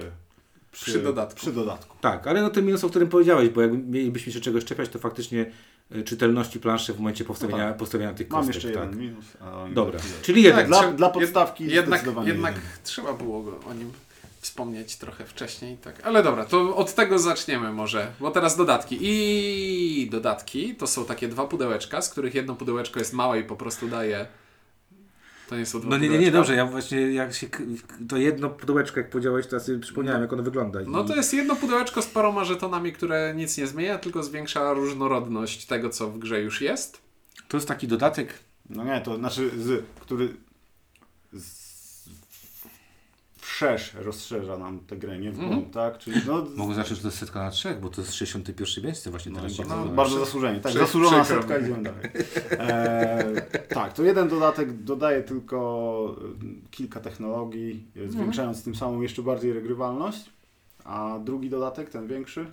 Przy 0.72 1.00
dodatku. 1.00 1.40
Przy 1.40 1.52
dodatku. 1.54 1.98
Tak, 2.02 2.28
ale 2.28 2.42
no 2.42 2.50
ten 2.50 2.66
minus, 2.66 2.84
o 2.84 2.90
którym 2.90 3.10
powiedziałeś, 3.10 3.50
bo 3.50 3.62
jak 3.62 3.72
mielibyśmy 3.88 4.32
się 4.34 4.42
czegoś 4.42 4.66
czepiać, 4.66 4.90
to 4.90 5.00
faktycznie 5.00 5.52
y, 5.96 6.04
czytelności 6.04 6.60
planszy 6.60 6.94
w 6.94 6.98
momencie 6.98 7.24
powstawienia, 7.26 7.64
No 7.64 7.70
tak. 7.70 7.78
postawienia 7.78 8.14
tych 8.14 8.30
Mam 8.30 8.40
kostek. 8.40 8.56
jeszcze 8.56 8.72
tak. 8.80 8.84
jeden 8.90 9.00
minus. 9.00 9.26
a 9.42 9.58
o 9.62 9.66
nim 9.66 9.74
Dobra, 9.76 10.00
czyli 10.22 10.44
jeden. 10.44 10.58
Tak, 10.60 10.68
dla, 10.68 10.80
Trzeba- 10.80 10.94
dla 10.94 11.10
jed- 11.10 11.14
podstawki 11.14 11.64
Jednak, 11.66 12.00
zdecydowanie 12.00 12.28
jednak 12.30 12.56
jeden. 12.56 12.70
trzeba 12.84 13.14
było 13.14 13.42
go 13.44 13.60
o 13.70 13.74
nim 13.74 13.92
wspomnieć 14.40 14.96
trochę 14.96 15.26
wcześniej. 15.26 15.78
Tak. 15.78 16.08
Ale 16.08 16.24
dobra, 16.24 16.46
to 16.46 16.76
od 16.76 16.96
tego 16.96 17.20
zaczniemy 17.20 17.74
może, 17.74 18.12
bo 18.20 18.32
teraz 18.32 18.58
dodatki. 18.58 18.98
I 19.02 20.10
dodatki 20.12 20.76
to 20.76 20.88
są 20.88 21.06
takie 21.06 21.28
dwa 21.28 21.48
pudełeczka, 21.48 22.02
z 22.02 22.10
których 22.10 22.36
jedno 22.36 22.56
pudełeczko 22.56 23.00
jest 23.00 23.14
małe 23.14 23.40
i 23.40 23.44
po 23.44 23.56
prostu 23.56 23.88
daje. 23.88 24.28
To 25.52 25.58
nie 25.58 25.66
są 25.66 25.80
dwa 25.80 25.90
No 25.90 25.98
nie, 25.98 26.10
nie, 26.10 26.20
nie, 26.20 26.32
dobrze, 26.32 26.56
ja 26.56 26.66
właśnie 26.66 27.14
jak 27.14 27.34
się, 27.34 27.48
to 28.10 28.18
jedno 28.18 28.50
pudełeczko 28.50 29.00
jak 29.00 29.10
powiedziałeś, 29.10 29.48
to 29.48 29.56
ja 29.56 29.60
sobie 29.60 29.80
przypomniałem 29.80 30.22
jak 30.22 30.34
ono 30.34 30.44
wygląda. 30.44 30.80
No 30.88 31.04
to 31.04 31.16
jest 31.16 31.34
jedno 31.34 31.56
pudełeczko 31.56 32.02
z 32.02 32.08
paroma 32.08 32.44
żetonami, 32.44 32.94
które 32.94 33.34
nic 33.36 33.58
nie 33.58 33.68
zmienia, 33.68 33.98
tylko 33.98 34.24
zwiększa 34.24 34.74
różnorodność 34.74 35.66
tego, 35.66 35.90
co 35.90 36.08
w 36.08 36.20
grze 36.20 36.42
już 36.42 36.62
jest. 36.62 37.02
To 37.48 37.58
jest 37.58 37.68
taki 37.68 37.88
dodatek, 37.88 38.34
No 38.70 38.84
nie, 38.84 39.02
to 39.02 39.18
znaczy, 39.18 39.52
z, 39.58 39.86
który 40.00 40.34
z, 41.34 41.61
wszerz 43.56 43.94
rozszerza 43.94 44.58
nam 44.58 44.80
tę 44.80 44.98
grę, 44.98 45.20
nie 45.20 45.32
w 45.32 45.38
głąb, 45.38 45.74
tak? 45.74 45.98
Czyli 45.98 46.22
no, 46.28 46.46
mogę 46.56 46.76
zacząć, 46.76 46.96
że 46.98 47.02
to 47.02 47.08
jest 47.08 47.18
setka 47.18 47.40
na 47.44 47.52
trzech, 47.52 47.80
bo 47.80 47.90
to 47.90 48.02
jest 48.02 48.14
61 48.14 48.84
miejsce 48.84 49.10
właśnie 49.10 49.32
no, 49.32 49.40
teraz. 49.40 49.58
bardzo, 49.58 49.76
nazywa. 49.76 49.96
bardzo 49.96 50.20
zasłużenie. 50.20 50.60
Tak, 50.60 50.74
zasłużona 50.74 51.24
przykro 51.24 51.42
setka, 51.42 51.58
idziemy 51.58 51.84
dalej. 51.84 52.00
E, 52.52 53.42
tak, 53.70 53.94
to 53.94 54.04
jeden 54.04 54.28
dodatek 54.30 54.84
dodaje 54.84 55.24
tylko 55.24 56.16
y, 56.44 56.70
kilka 56.72 57.00
technologii, 57.00 57.72
y, 57.72 58.00
Mhm. 58.00 58.12
zwiększając 58.12 58.64
tym 58.64 58.76
samym 58.76 59.04
jeszcze 59.04 59.22
bardziej 59.22 59.54
regrywalność, 59.54 60.30
a 60.84 61.20
drugi 61.24 61.50
dodatek, 61.50 61.90
ten 61.90 62.08
większy, 62.08 62.52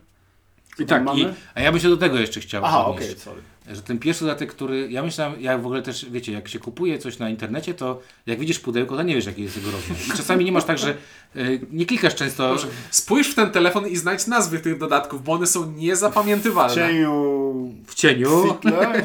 I 0.79 0.87
tak, 0.87 1.03
i, 1.03 1.05
mamy? 1.05 1.35
a 1.55 1.61
ja 1.61 1.73
bym 1.73 1.81
się 1.81 1.89
do 1.89 1.97
tego 1.97 2.19
jeszcze 2.19 2.41
chciał 2.41 2.65
Aha, 2.65 2.87
okej, 2.87 3.19
sorry. 3.19 3.43
Że 3.73 3.83
ten 3.83 3.99
pierwszy 3.99 4.25
dodatek, 4.25 4.51
który 4.53 4.91
ja 4.91 5.03
myślałem, 5.03 5.41
jak 5.41 5.63
w 5.63 5.67
ogóle 5.67 5.83
też, 5.83 6.07
wiecie, 6.11 6.33
jak 6.33 6.49
się 6.49 6.59
kupuje 6.59 6.99
coś 6.99 7.19
na 7.19 7.31
internecie, 7.31 7.75
to 7.75 8.01
jak 8.27 8.39
widzisz 8.39 8.59
pudełko, 8.59 8.97
to 8.97 9.03
nie 9.03 9.15
wiesz, 9.15 9.27
jaki 9.27 9.43
jest 9.43 9.57
jego 9.57 9.71
rozmiar. 9.71 9.99
I 10.15 10.17
czasami 10.17 10.45
nie 10.45 10.53
masz 10.53 10.65
tak, 10.65 10.79
że 10.79 10.95
y, 11.37 11.61
nie 11.73 11.87
klikasz 11.87 12.15
często. 12.15 12.49
Proszę, 12.51 12.67
spójrz 12.91 13.29
w 13.29 13.35
ten 13.35 13.51
telefon 13.51 13.87
i 13.89 13.97
znajdź 13.97 14.27
nazwy 14.27 14.59
tych 14.59 14.79
dodatków, 14.79 15.25
bo 15.25 15.33
one 15.33 15.47
są 15.47 15.63
W 15.63 15.77
niezapamiętywalne. 15.77 16.75
cieniu 16.75 17.73
W 17.87 17.95
cieniu. 17.95 18.29
Sitle 18.53 19.03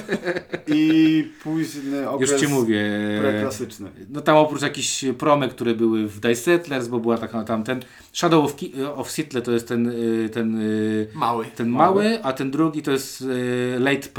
i 0.68 1.28
późny 1.44 2.10
okres 2.10 2.32
Już 2.32 2.42
ci 2.42 2.48
mówię. 2.48 2.84
preklasyczny. 3.22 3.90
No 4.10 4.22
tam 4.22 4.36
oprócz 4.38 4.62
jakichś 4.62 5.06
promek, 5.18 5.52
które 5.52 5.76
były 5.76 6.08
w 6.08 6.20
Dice 6.20 6.36
Settlers, 6.36 6.88
bo 6.88 7.00
była 7.00 7.18
taka 7.18 7.44
tam 7.44 7.64
ten 7.64 7.80
Shadow 8.14 8.46
of, 8.46 8.56
Ki- 8.56 8.74
of 8.96 9.12
Seattle 9.12 9.42
to 9.42 9.52
jest 9.52 9.68
ten, 9.68 9.88
y, 9.88 10.30
ten, 10.34 10.62
y, 10.62 11.08
Mały. 11.14 11.46
ten 11.56 11.70
Mały. 11.70 12.04
mały, 12.04 12.24
a 12.24 12.34
ten 12.34 12.52
drugi 12.52 12.82
to 12.82 12.92
jest 12.92 13.24
Late 13.80 14.10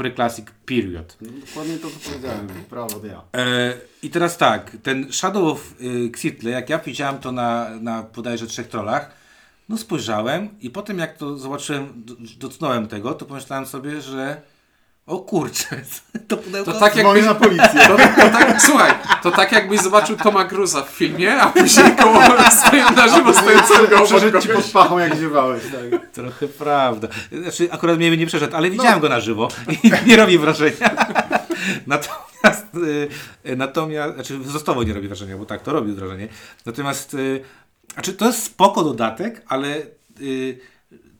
Preclassic 0.43 0.45
Period. 0.65 1.17
No, 1.21 1.29
dokładnie 1.45 1.77
to, 1.77 1.87
co 1.89 2.09
powiedziałem. 2.09 2.47
Prawo 2.69 3.01
ja. 3.07 3.21
E, 3.41 3.73
I 4.03 4.09
teraz 4.09 4.37
tak, 4.37 4.77
ten 4.83 5.13
Shadow 5.13 5.43
of 5.43 5.73
y, 5.81 6.09
Xitle, 6.09 6.49
jak 6.51 6.69
ja 6.69 6.79
widziałem 6.79 7.19
to 7.19 7.31
na, 7.31 7.69
na 7.81 8.03
bodajże 8.03 8.47
trzech 8.47 8.67
trollach, 8.67 9.11
no 9.69 9.77
spojrzałem 9.77 10.49
i 10.61 10.69
potem 10.69 10.99
jak 10.99 11.17
to 11.17 11.37
zobaczyłem, 11.37 11.93
do- 11.95 12.15
dotknąłem 12.39 12.87
tego, 12.87 13.13
to 13.13 13.25
pomyślałem 13.25 13.65
sobie, 13.65 14.01
że 14.01 14.41
o 15.05 15.19
kurczę, 15.19 15.81
to 16.27 16.37
pudełko... 16.37 16.73
To 16.73 16.79
tak 16.79 16.95
jakbyś, 16.95 17.25
na 17.25 17.35
policję. 17.35 17.87
to, 17.87 17.97
to 17.97 18.29
tak, 18.29 18.61
słuchaj, 18.61 18.93
to 19.23 19.31
tak 19.31 19.51
jakbyś 19.51 19.79
zobaczył 19.79 20.17
Toma 20.17 20.45
Cruza 20.45 20.81
w 20.81 20.89
filmie, 20.89 21.35
a 21.41 21.49
później 21.49 21.95
koło 21.95 22.21
stoją 22.65 22.91
na 22.91 23.07
żywo 23.07 23.33
stojącego 23.33 24.05
Przeżyć 24.05 24.43
ci 24.43 24.49
pod 24.49 24.65
pachą, 24.65 24.99
jak 24.99 25.17
ziewałeś. 25.17 25.63
Tak. 25.63 26.11
Trochę 26.11 26.47
prawda. 26.47 27.07
Znaczy, 27.41 27.67
akurat 27.71 27.97
mnie 27.97 28.17
nie 28.17 28.27
przeszedł, 28.27 28.55
ale 28.55 28.69
widziałem 28.69 28.99
go 28.99 29.09
na 29.09 29.19
żywo 29.19 29.47
i 29.83 29.91
nie 30.09 30.15
robi 30.15 30.37
wrażenia. 30.37 30.95
natomiast, 31.87 32.65
y, 33.45 33.55
natomiast, 33.55 34.13
znaczy 34.13 34.37
wzrostowo 34.39 34.83
nie 34.83 34.93
robi 34.93 35.07
wrażenia, 35.07 35.37
bo 35.37 35.45
tak, 35.45 35.61
to 35.61 35.73
robi 35.73 35.93
wrażenie. 35.93 36.27
Natomiast, 36.65 37.13
y, 37.13 37.41
znaczy 37.93 38.13
to 38.13 38.25
jest 38.25 38.43
spoko 38.43 38.83
dodatek, 38.83 39.41
ale 39.47 39.77
y, 40.21 40.59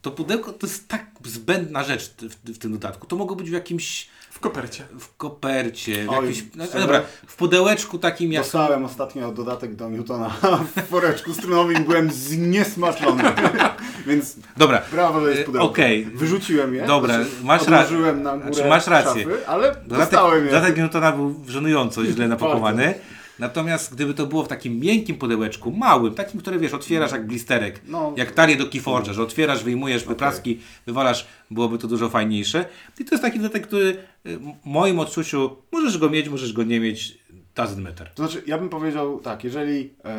to 0.05 0.11
pudełko 0.11 0.53
to 0.53 0.67
jest 0.67 0.87
tak 0.87 1.05
zbędna 1.23 1.83
rzecz 1.83 2.13
w, 2.21 2.51
w 2.53 2.57
tym 2.57 2.71
dodatku. 2.71 3.07
To 3.07 3.15
mogło 3.15 3.35
być 3.35 3.49
w 3.49 3.53
jakimś, 3.53 4.07
W 4.31 4.39
kopercie. 4.39 4.83
w 4.99 5.15
kopercie, 5.17 6.05
w 6.05 6.09
Oj, 6.09 6.15
jakimś, 6.27 6.43
no, 6.55 6.65
dobra, 6.79 7.01
w 7.27 7.35
pudełeczku 7.35 7.97
takim 7.99 8.31
jak... 8.33 8.43
Dostałem 8.43 8.85
ostatnio 8.85 9.31
dodatek 9.31 9.75
do 9.75 9.89
Newtona 9.89 10.29
w 10.87 10.89
woreczku 10.89 11.33
strunowym 11.33 11.77
i 11.77 11.85
byłem 11.85 12.11
zniesmaczony. 12.11 13.23
Więc 14.07 14.35
Dobra, 14.57 14.81
brawo, 14.91 15.21
że 15.21 15.29
jest 15.29 15.41
Y, 15.41 15.45
pudełko. 15.45 15.67
okej. 15.67 16.05
Wyrzuciłem 16.05 16.75
je. 16.75 16.85
Dobra, 16.87 17.13
znaczy, 17.23 17.31
masz 17.43 17.67
ra- 17.67 18.13
na 18.13 18.37
górę 18.37 18.51
znaczy, 18.53 18.69
masz 18.69 18.87
rację. 18.87 19.23
szafy, 19.23 19.47
ale 19.47 19.67
Dodatek, 19.67 19.87
dostałem 19.97 20.45
je. 20.45 20.51
dodatek 20.51 20.77
Newtona 20.77 21.11
był 21.11 21.35
żenująco 21.47 22.05
źle 22.05 22.27
napakowany. 22.35 22.93
Natomiast 23.39 23.93
gdyby 23.95 24.13
to 24.13 24.25
było 24.27 24.43
w 24.43 24.47
takim 24.47 24.79
miękkim 24.79 25.15
pudełeczku, 25.17 25.71
małym, 25.71 26.13
takim, 26.13 26.39
które 26.41 26.59
wiesz, 26.59 26.73
otwierasz 26.73 27.11
jak 27.11 27.27
blisterek, 27.27 27.81
No. 27.87 28.13
jak 28.17 28.31
talię 28.31 28.55
do 28.55 28.65
Keyforge'a, 28.65 29.11
że 29.13 29.23
otwierasz, 29.23 29.63
wyjmujesz 29.63 30.03
wypraski, 30.05 30.59
wywalasz, 30.85 31.27
byłoby 31.51 31.77
to 31.77 31.87
dużo 31.87 32.09
fajniejsze. 32.09 32.65
I 32.99 33.05
to 33.05 33.15
jest 33.15 33.21
taki 33.23 33.39
dodatek, 33.39 33.67
który 33.67 33.85
y, 34.25 34.37
w 34.37 34.65
moim 34.65 34.99
odczuciu, 34.99 35.55
możesz 35.71 35.97
go 35.97 36.09
mieć, 36.09 36.29
możesz 36.29 36.53
go 36.53 36.63
nie 36.63 36.79
mieć, 36.79 37.17
doesn't 37.55 37.77
matter. 37.81 38.11
To 38.15 38.27
znaczy, 38.27 38.43
ja 38.47 38.57
bym 38.57 38.69
powiedział 38.69 39.19
tak, 39.19 39.43
jeżeli 39.43 39.93
e, 40.05 40.17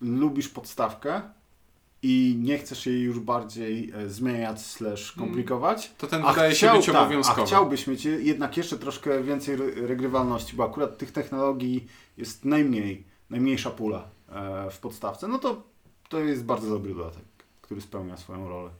lubisz 0.00 0.48
podstawkę 0.48 1.20
i 2.02 2.36
nie 2.42 2.58
chcesz 2.58 2.86
jej 2.86 3.00
już 3.00 3.18
bardziej 3.20 3.92
e, 3.94 4.08
zmieniać 4.08 4.60
slash 4.66 5.12
komplikować, 5.12 5.90
To 5.98 6.06
ten 6.06 6.24
a 6.24 6.32
wydaje 6.32 6.52
chciał- 6.54 6.74
się 6.74 6.78
być 6.78 6.86
tak, 6.86 6.96
obowiązkowy. 6.96 7.42
A 7.42 7.46
chciałbyś 7.46 7.86
mieć 7.86 8.04
jednak 8.04 8.56
jeszcze 8.56 8.78
troszkę 8.78 9.22
więcej 9.22 9.54
re- 9.54 9.86
regrywalności, 9.86 10.56
bo 10.56 10.64
akurat 10.64 10.98
tych 10.98 11.12
technologii 11.12 11.86
jest 12.16 12.44
najmniej, 12.44 13.04
najmniejsza 13.30 13.70
pula 13.70 14.04
e, 14.32 14.70
w 14.70 14.78
podstawce, 14.78 15.28
no 15.28 15.38
to 15.38 15.62
to 16.08 16.20
jest 16.20 16.44
bardzo 16.44 16.68
dobry 16.70 16.94
dodatek, 16.94 17.24
który 17.62 17.80
spełnia 17.80 18.16
swoją 18.16 18.48
rolę. 18.48 18.70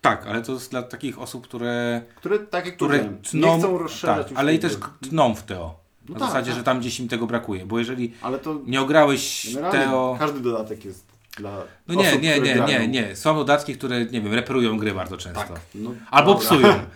Tak, 0.00 0.26
ale 0.26 0.42
to 0.42 0.52
jest 0.52 0.70
dla 0.70 0.82
takich 0.82 1.18
osób, 1.18 1.44
które, 1.44 2.02
Które, 2.16 2.38
tak 2.38 2.66
jak 2.66 2.76
które 2.76 2.98
tną, 3.30 3.52
nie 3.52 3.58
chcą 3.58 3.78
rozszerzać 3.78 4.22
tak, 4.22 4.30
już 4.30 4.38
ale 4.40 4.54
i 4.54 4.58
też 4.58 4.76
tną 5.10 5.34
w 5.34 5.42
Teo. 5.42 5.74
No 6.08 6.14
Na 6.14 6.20
tak, 6.20 6.28
zasadzie, 6.28 6.50
tak. 6.50 6.58
że 6.58 6.64
tam 6.64 6.80
gdzieś 6.80 7.00
im 7.00 7.08
tego 7.08 7.26
brakuje, 7.26 7.66
bo 7.66 7.78
jeżeli 7.78 8.12
Ale 8.22 8.38
to 8.38 8.60
nie 8.66 8.80
ograłeś 8.80 9.54
Teo... 9.70 10.16
każdy 10.18 10.40
dodatek 10.40 10.84
jest 10.84 11.05
dla 11.36 11.64
No 11.88 11.94
nie, 11.94 12.08
osób, 12.08 12.22
nie, 12.22 12.40
nie, 12.40 12.54
grają. 12.54 12.80
nie, 12.80 12.88
nie. 12.88 13.16
Są 13.16 13.34
dodatki, 13.36 13.74
które, 13.74 14.04
nie 14.04 14.20
wiem, 14.20 14.34
reperują 14.34 14.78
gry 14.78 14.94
bardzo 14.94 15.16
często. 15.16 15.40
Tak. 15.40 15.60
No, 15.74 15.94
Albo 16.10 16.34
dobra. 16.34 16.48
psują. 16.48 16.74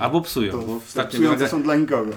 Albo 0.00 0.20
psują. 0.20 0.52
To 0.52 0.58
bo 0.58 0.80
psujące 1.08 1.38
gra... 1.38 1.48
są 1.48 1.62
dla 1.62 1.76
nikogo. 1.76 2.12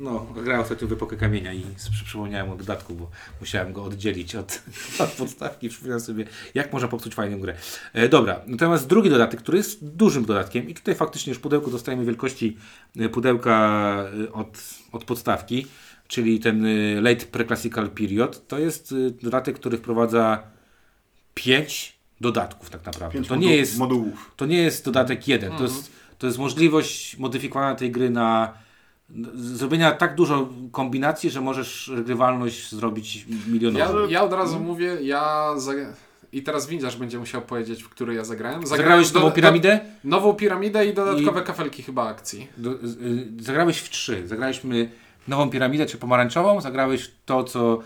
no, 0.00 0.26
grałem 0.44 0.62
ostatnio 0.62 0.88
w 0.88 0.92
epokę 0.92 1.16
kamienia 1.16 1.52
i 1.52 1.64
przy- 1.92 2.04
przypomniałem 2.04 2.50
o 2.50 2.56
dodatku, 2.56 2.94
bo 2.94 3.10
musiałem 3.40 3.72
go 3.72 3.84
oddzielić 3.84 4.36
od, 4.36 4.62
od 5.04 5.10
podstawki 5.10 5.68
przypomniałem 5.68 6.00
sobie, 6.00 6.24
jak 6.54 6.72
można 6.72 6.88
popsuć 6.88 7.14
fajną 7.14 7.40
grę. 7.40 7.54
E, 7.92 8.08
dobra, 8.08 8.40
natomiast 8.46 8.86
drugi 8.86 9.10
dodatek, 9.10 9.40
który 9.40 9.58
jest 9.58 9.84
dużym 9.86 10.24
dodatkiem 10.24 10.68
i 10.68 10.74
tutaj 10.74 10.94
faktycznie 10.94 11.30
już 11.30 11.38
pudełko 11.38 11.70
dostajemy 11.70 12.04
wielkości 12.04 12.56
e, 12.98 13.08
pudełka 13.08 13.58
e, 14.28 14.32
od, 14.32 14.58
od 14.92 15.04
podstawki, 15.04 15.66
czyli 16.06 16.40
ten 16.40 16.66
e, 16.66 17.00
Late 17.00 17.26
Preclassical 17.26 17.90
Period, 17.90 18.46
to 18.46 18.58
jest 18.58 18.94
dodatek, 19.22 19.56
który 19.56 19.78
wprowadza 19.78 20.42
pięć 21.42 21.98
dodatków 22.20 22.70
tak 22.70 22.86
naprawdę. 22.86 23.14
Pięć 23.14 23.28
to 23.28 23.34
modu- 23.34 23.40
nie 23.40 23.56
jest 23.56 23.78
modułów. 23.78 24.32
to 24.36 24.46
nie 24.46 24.58
jest 24.62 24.84
dodatek 24.84 25.28
jeden. 25.28 25.52
To, 25.56 25.62
jest, 25.62 25.92
to 26.18 26.26
jest 26.26 26.38
możliwość 26.38 27.18
modyfikowania 27.18 27.74
tej 27.74 27.90
gry 27.90 28.10
na 28.10 28.52
zrobienia 29.34 29.92
tak 29.92 30.14
dużo 30.14 30.48
kombinacji, 30.72 31.30
że 31.30 31.40
możesz 31.40 31.88
regrywalność 31.88 32.70
zrobić 32.70 33.16
Ja, 33.28 33.36
milionową. 33.46 34.08
ja 34.08 34.22
od 34.22 34.32
razu 34.32 34.60
mówię, 34.60 34.96
ja. 35.02 35.52
Za... 35.56 35.72
I 36.32 36.42
teraz 36.42 36.66
windziarz 36.66 36.96
będzie 36.96 37.18
musiał 37.18 37.42
powiedzieć, 37.42 37.82
w 37.82 37.88
której 37.88 38.16
ja 38.16 38.24
zagrałem. 38.24 38.66
Zagrałeś 38.66 39.10
do- 39.10 39.20
nową 39.20 39.32
piramidę? 39.32 39.80
Do, 40.04 40.10
nową 40.10 40.34
piramidę 40.34 40.86
i 40.86 40.94
dodatkowe 40.94 41.42
kafelki 41.42 41.82
chyba 41.82 42.08
akcji. 42.08 42.46
Do, 42.56 42.70
y, 42.70 42.74
y, 43.40 43.42
zagrałeś 43.42 43.78
w 43.78 43.90
trzy. 43.90 44.28
Zagraliśmy 44.28 44.90
nową 45.28 45.50
piramidę, 45.50 45.86
czy 45.86 45.98
pomarańczową. 45.98 46.60
Zagrałeś 46.60 47.10
to, 47.26 47.44
co 47.44 47.78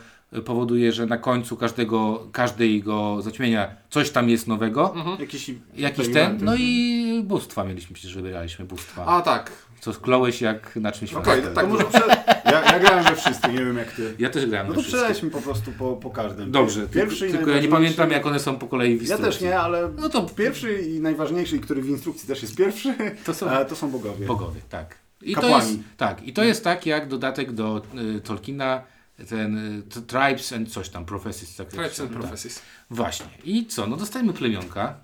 powoduje, 0.44 0.92
że 0.92 1.06
na 1.06 1.18
końcu 1.18 1.56
każdego, 1.56 2.26
każdego 2.32 3.22
zaćmienia 3.22 3.68
coś 3.90 4.10
tam 4.10 4.28
jest 4.28 4.48
nowego. 4.48 4.94
Jakiś, 5.20 5.50
Jakiś 5.74 6.12
ten. 6.12 6.38
No 6.42 6.52
i 6.58 7.22
bóstwa 7.24 7.64
mieliśmy, 7.64 7.94
przecież 7.94 8.14
wybieraliśmy 8.14 8.64
bóstwa. 8.64 9.06
A 9.06 9.20
tak. 9.22 9.52
Co 9.80 9.92
skląłeś 9.92 10.40
jak 10.40 10.76
na 10.76 10.92
czymś 10.92 11.14
Okej, 11.14 11.42
to 11.42 11.50
tak 11.50 11.68
może 11.68 11.84
prze... 11.84 12.02
ja, 12.44 12.62
ja 12.72 12.78
grałem 12.80 13.04
we 13.04 13.16
wszystkie, 13.16 13.48
nie 13.48 13.64
wiem 13.64 13.76
jak 13.76 13.92
ty. 13.92 14.14
Ja 14.18 14.30
też 14.30 14.46
grałem 14.46 14.66
No 14.66 14.72
na 14.72 14.76
to 14.76 14.82
wszystkie. 14.82 15.04
przejdźmy 15.04 15.30
po 15.30 15.40
prostu 15.42 15.72
po, 15.78 15.96
po 15.96 16.10
każdym. 16.10 16.50
Dobrze, 16.50 16.88
Pierwszy 16.88 17.16
i 17.16 17.30
tylko, 17.30 17.36
tylko 17.36 17.50
ja 17.50 17.56
nie 17.56 17.62
najważniejszy- 17.68 17.70
pamiętam 17.70 18.10
jak 18.10 18.26
one 18.26 18.40
są 18.40 18.56
po 18.58 18.66
kolei 18.66 18.96
w 18.96 19.02
Ja 19.02 19.14
instrukcji. 19.14 19.32
też 19.32 19.40
nie, 19.40 19.58
ale 19.60 19.90
No 19.98 20.08
to 20.08 20.22
pierwszy 20.22 20.82
i 20.82 21.00
najważniejszy, 21.00 21.58
który 21.58 21.82
w 21.82 21.88
instrukcji 21.88 22.28
też 22.28 22.42
jest 22.42 22.56
pierwszy, 22.56 22.94
To 23.24 23.34
są- 23.34 23.46
to 23.68 23.76
są 23.76 23.90
bogowie. 23.90 24.26
Bogowie, 24.26 24.60
tak. 24.70 24.98
I 25.22 25.34
to 25.34 25.40
Kapłani. 25.40 25.68
jest, 25.70 25.80
tak. 25.96 26.22
I 26.26 26.32
to 26.32 26.44
jest 26.44 26.64
tak 26.64 26.86
jak 26.86 27.08
dodatek 27.08 27.52
do 27.52 27.82
y, 28.16 28.20
Tolkiena, 28.20 28.82
ten 29.28 29.78
y, 29.78 29.82
t- 29.82 30.02
Tribes 30.02 30.52
and 30.52 30.72
coś 30.72 30.88
tam, 30.88 31.04
Prophecies. 31.04 31.56
Tak, 31.56 31.68
Tribes 31.68 32.00
and 32.00 32.10
tak. 32.10 32.18
Prophecies. 32.20 32.62
Właśnie. 32.90 33.26
I 33.44 33.66
co? 33.66 33.86
No 33.86 33.96
dostajemy 33.96 34.32
plemionka, 34.32 34.94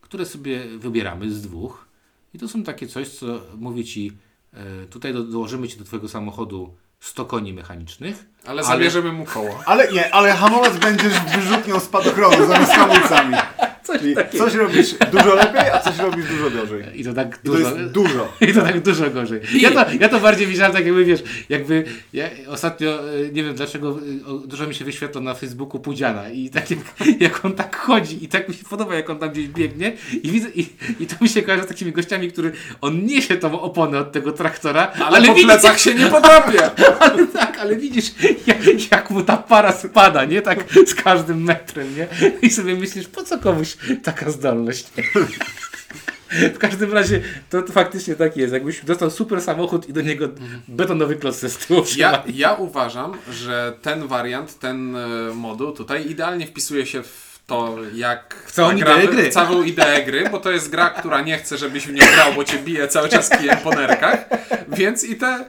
które 0.00 0.26
sobie 0.26 0.64
wybieramy 0.78 1.30
z 1.30 1.42
dwóch. 1.42 1.88
I 2.34 2.38
to 2.38 2.48
są 2.48 2.62
takie 2.62 2.86
coś, 2.86 3.08
co 3.08 3.26
mówi 3.56 3.84
ci, 3.84 4.12
y, 4.82 4.86
tutaj 4.86 5.12
do, 5.12 5.22
dołożymy 5.24 5.68
ci 5.68 5.78
do 5.78 5.84
twojego 5.84 6.08
samochodu 6.08 6.74
100 7.00 7.24
koni 7.24 7.52
mechanicznych. 7.52 8.24
Ale 8.46 8.64
zabierzemy 8.64 9.12
mu 9.12 9.24
koło. 9.24 9.60
Ale 9.66 9.92
nie, 9.92 10.14
ale 10.14 10.32
hamować 10.32 10.78
będziesz 10.78 11.20
wyrzutnią 11.20 11.80
spadochronu 11.80 12.46
zamiast 12.46 12.72
hamulcami. 12.72 13.36
Coś 13.88 14.00
Czyli 14.00 14.14
takiego. 14.14 14.44
coś 14.44 14.54
robisz 14.54 14.94
dużo 15.12 15.34
lepiej, 15.34 15.70
a 15.72 15.78
coś 15.78 15.98
robisz 15.98 16.26
dużo 16.26 16.50
gorzej. 16.50 16.84
I 16.94 17.04
to 17.04 17.12
tak 17.14 17.28
I 17.44 17.46
to 17.46 17.52
dużo. 17.52 17.76
jest 17.76 17.92
dużo. 17.92 18.32
I 18.48 18.54
to 18.54 18.62
tak 18.62 18.80
dużo 18.80 19.10
gorzej. 19.10 19.40
Ja 19.54 19.70
to, 19.70 19.84
ja 20.00 20.08
to 20.08 20.20
bardziej 20.20 20.46
widziałem 20.46 20.72
tak 20.72 20.86
jakby, 20.86 21.04
wiesz, 21.04 21.22
jakby 21.48 21.84
ja 22.12 22.24
ostatnio, 22.48 23.14
e, 23.14 23.32
nie 23.32 23.42
wiem 23.44 23.54
dlaczego, 23.54 23.98
e, 24.44 24.46
dużo 24.48 24.66
mi 24.66 24.74
się 24.74 24.84
wyświetla 24.84 25.20
na 25.20 25.34
Facebooku 25.34 25.80
Pudziana 25.80 26.28
i 26.30 26.50
tak 26.50 26.70
jak, 26.70 26.78
jak 27.26 27.44
on 27.44 27.52
tak 27.52 27.76
chodzi 27.76 28.24
i 28.24 28.28
tak 28.28 28.48
mi 28.48 28.54
się 28.54 28.64
podoba, 28.70 28.94
jak 28.94 29.10
on 29.10 29.18
tam 29.18 29.30
gdzieś 29.30 29.48
biegnie 29.48 29.92
i 30.22 30.30
widzę, 30.30 30.48
i, 30.54 30.66
i 31.00 31.06
to 31.06 31.16
mi 31.20 31.28
się 31.28 31.42
kojarzy 31.42 31.64
z 31.64 31.66
takimi 31.66 31.92
gościami, 31.92 32.32
który 32.32 32.52
on 32.80 33.04
niesie 33.06 33.36
tą 33.36 33.60
oponę 33.60 33.98
od 33.98 34.12
tego 34.12 34.32
traktora, 34.32 34.92
Ale, 34.94 35.06
ale, 35.06 35.28
po 35.28 35.34
widzisz, 35.34 35.46
plecach 35.46 35.80
się 35.80 35.94
nie 35.94 36.06
podrapie. 36.06 36.70
ale 37.00 37.26
tak, 37.26 37.58
ale 37.58 37.76
widzisz, 37.76 38.10
jak, 38.46 38.58
jak 38.90 39.10
mu 39.10 39.22
ta 39.22 39.36
para 39.36 39.72
spada, 39.72 40.24
nie? 40.24 40.42
Tak 40.42 40.64
z 40.86 40.94
każdym 40.94 41.42
metrem, 41.44 41.96
nie? 41.96 42.06
I 42.42 42.50
sobie 42.50 42.74
myślisz, 42.74 43.06
po 43.08 43.22
co 43.22 43.38
komuś 43.38 43.77
taka 44.04 44.30
zdolność? 44.30 44.86
W 46.54 46.58
każdym 46.58 46.92
razie 46.92 47.20
to, 47.50 47.62
to 47.62 47.72
faktycznie 47.72 48.14
tak 48.14 48.36
jest. 48.36 48.52
Jakbyś 48.52 48.84
dostał 48.84 49.10
super 49.10 49.40
samochód 49.40 49.88
i 49.88 49.92
do 49.92 50.00
niego 50.00 50.28
betonowy 50.68 51.16
kloc 51.16 51.38
ze 51.40 51.50
tyłu 51.50 51.84
Ja, 51.96 52.22
ja 52.34 52.54
uważam, 52.54 53.12
że 53.30 53.72
ten 53.82 54.06
wariant, 54.06 54.58
ten 54.58 54.96
e, 54.96 55.08
moduł 55.34 55.72
tutaj 55.72 56.10
idealnie 56.10 56.46
wpisuje 56.46 56.86
się 56.86 57.02
w 57.02 57.28
to, 57.46 57.76
jak 57.94 58.44
W 58.46 58.52
całą 58.52 58.70
ta 58.70 58.76
gra, 58.76 58.94
ideę 58.94 59.08
gry. 59.08 59.30
w 59.30 59.34
całą 59.34 59.62
ideę 59.62 60.04
gry, 60.04 60.28
bo 60.30 60.40
to 60.40 60.50
jest 60.50 60.70
gra, 60.70 60.90
która 60.90 61.20
nie 61.20 61.38
chce, 61.38 61.58
żebyś 61.58 61.86
w 61.86 61.92
nią 61.92 62.04
grał, 62.14 62.32
bo 62.34 62.44
cię 62.44 62.58
bije 62.58 62.88
cały 62.88 63.08
czas 63.08 63.30
kijem 63.30 63.58
po 63.58 63.70
nerkach, 63.70 64.28
więc 64.68 65.04
i 65.04 65.16
te, 65.16 65.44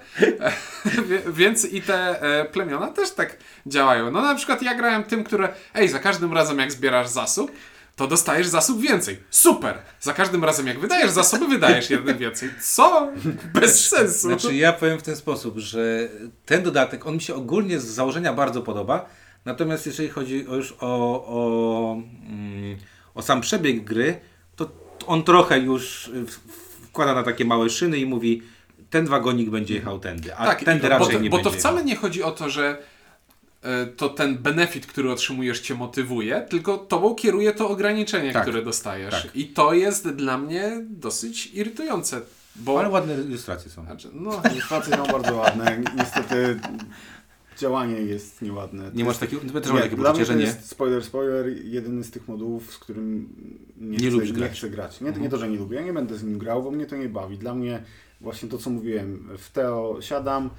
więc 1.40 1.66
i 1.66 1.82
te 1.82 2.22
e, 2.22 2.46
plemiona 2.46 2.88
też 2.88 3.12
tak 3.12 3.38
działają. 3.66 4.12
No 4.12 4.22
na 4.22 4.36
przykład 4.36 4.62
ja 4.62 4.76
grałem 4.76 5.04
tym, 5.04 5.24
które, 5.24 5.50
ej, 5.74 5.88
za 5.88 6.00
każdym 6.00 6.34
razem 6.34 6.60
jak 6.60 6.72
zbierasz 6.72 7.08
zasób, 7.08 7.52
to 8.00 8.08
dostajesz 8.08 8.48
zasób 8.48 8.82
więcej. 8.82 9.18
Super! 9.30 9.78
Za 10.00 10.14
każdym 10.14 10.44
razem 10.44 10.68
jak 10.68 10.80
wydajesz 10.80 11.12
zasoby, 11.12 11.48
wydajesz 11.48 11.90
jeden 11.90 12.18
więcej. 12.18 12.50
Co? 12.62 13.12
Bez 13.54 13.88
sensu. 13.88 14.20
Znaczy 14.28 14.56
ja 14.56 14.74
powiem 14.74 15.00
w 15.00 15.04
ten 15.04 15.16
sposób, 15.16 15.58
że 15.58 16.10
ten 16.46 16.64
dodatek, 16.64 17.08
on 17.08 17.14
mi 17.16 17.22
się 17.22 17.36
ogólnie 17.36 17.80
z 17.80 17.86
założenia 17.86 18.34
bardzo 18.34 18.62
podoba, 18.62 19.10
natomiast 19.46 19.86
jeżeli 19.86 20.10
chodzi 20.10 20.48
o 20.48 20.56
już 20.56 20.72
o, 20.72 20.78
o, 21.28 21.94
mm, 22.30 22.78
o 23.16 23.22
sam 23.22 23.42
przebieg 23.42 23.84
gry, 23.84 24.20
to 24.56 24.70
on 25.08 25.24
trochę 25.24 25.60
już 25.60 26.12
wkłada 26.82 27.14
na 27.14 27.24
takie 27.24 27.46
małe 27.46 27.70
szyny 27.70 27.98
i 27.98 28.06
mówi 28.06 28.42
ten 28.90 29.06
wagonik 29.06 29.50
będzie 29.50 29.74
jechał 29.76 30.00
tędy, 30.00 30.36
a 30.36 30.46
Tak, 30.46 30.64
tędy 30.64 30.84
bo, 30.84 30.90
raczej 30.90 31.16
to, 31.16 31.22
nie 31.22 31.30
bo 31.30 31.38
będzie 31.38 31.52
to 31.52 31.58
wcale 31.58 31.76
jechał. 31.76 31.88
nie 31.88 31.96
chodzi 31.96 32.24
o 32.24 32.32
to, 32.32 32.50
że 32.50 32.78
to 33.98 34.10
ten 34.10 34.38
benefit, 34.38 34.86
który 34.88 35.12
otrzymujesz, 35.12 35.60
cię 35.62 35.76
motywuje, 35.76 36.42
tylko 36.50 36.78
tobą 36.78 37.16
kieruje 37.16 37.54
to 37.54 37.70
ograniczenie, 37.70 38.34
Tak. 38.34 38.42
które 38.42 38.62
dostajesz. 38.62 39.24
Tak. 39.24 39.36
I 39.36 39.48
to 39.48 39.74
jest 39.74 40.10
dla 40.10 40.38
mnie 40.38 40.86
dosyć 40.90 41.54
irytujące. 41.54 42.22
Bo. 42.56 42.80
Ale 42.80 42.90
ładne 42.90 43.14
ilustracje 43.14 43.72
są. 43.72 43.86
Znaczy, 43.86 44.10
no, 44.14 44.42
Ilustracje 44.54 44.96
są 44.98 45.06
bardzo 45.06 45.36
ładne. 45.36 45.82
Niestety 45.98 46.60
działanie 47.58 48.02
jest 48.02 48.42
nieładne. 48.42 48.92
Nie 48.94 49.06
masz 49.06 49.18
takiego, 49.18 49.44
Nie, 49.44 49.50
takie 49.52 49.66
dla 49.66 49.74
mnie 49.74 49.90
poczucie, 49.90 50.20
to 50.20 50.26
że 50.26 50.36
nie? 50.36 50.46
jest 50.46 50.70
spoiler, 50.70 51.04
spoiler, 51.04 51.66
jedyny 51.66 52.04
z 52.04 52.12
tych 52.12 52.28
modułów, 52.28 52.74
z 52.74 52.78
którym 52.78 53.30
nie, 53.78 53.98
Nie 53.98 54.10
chcę, 54.12 54.26
nie 54.26 54.34
grać. 54.34 54.52
chcę 54.58 54.70
grać. 54.70 55.02
Nie, 55.02 55.14
to 55.14 55.20
nie 55.20 55.30
to, 55.30 55.38
że 55.38 55.50
nie 55.50 55.58
lubię, 55.58 55.76
ja 55.76 55.84
nie 55.84 55.94
będę 55.94 56.18
z 56.18 56.24
nim 56.24 56.38
grał, 56.38 56.64
bo 56.64 56.72
mnie 56.72 56.86
to 56.86 56.96
nie 56.96 57.10
bawi. 57.10 57.38
Dla 57.38 57.56
mnie 57.56 57.84
właśnie 58.22 58.50
to, 58.50 58.58
co 58.58 58.70
mówiłem, 58.70 59.30
w 59.38 59.52
Teo 59.52 59.98
siadam, 60.02 60.50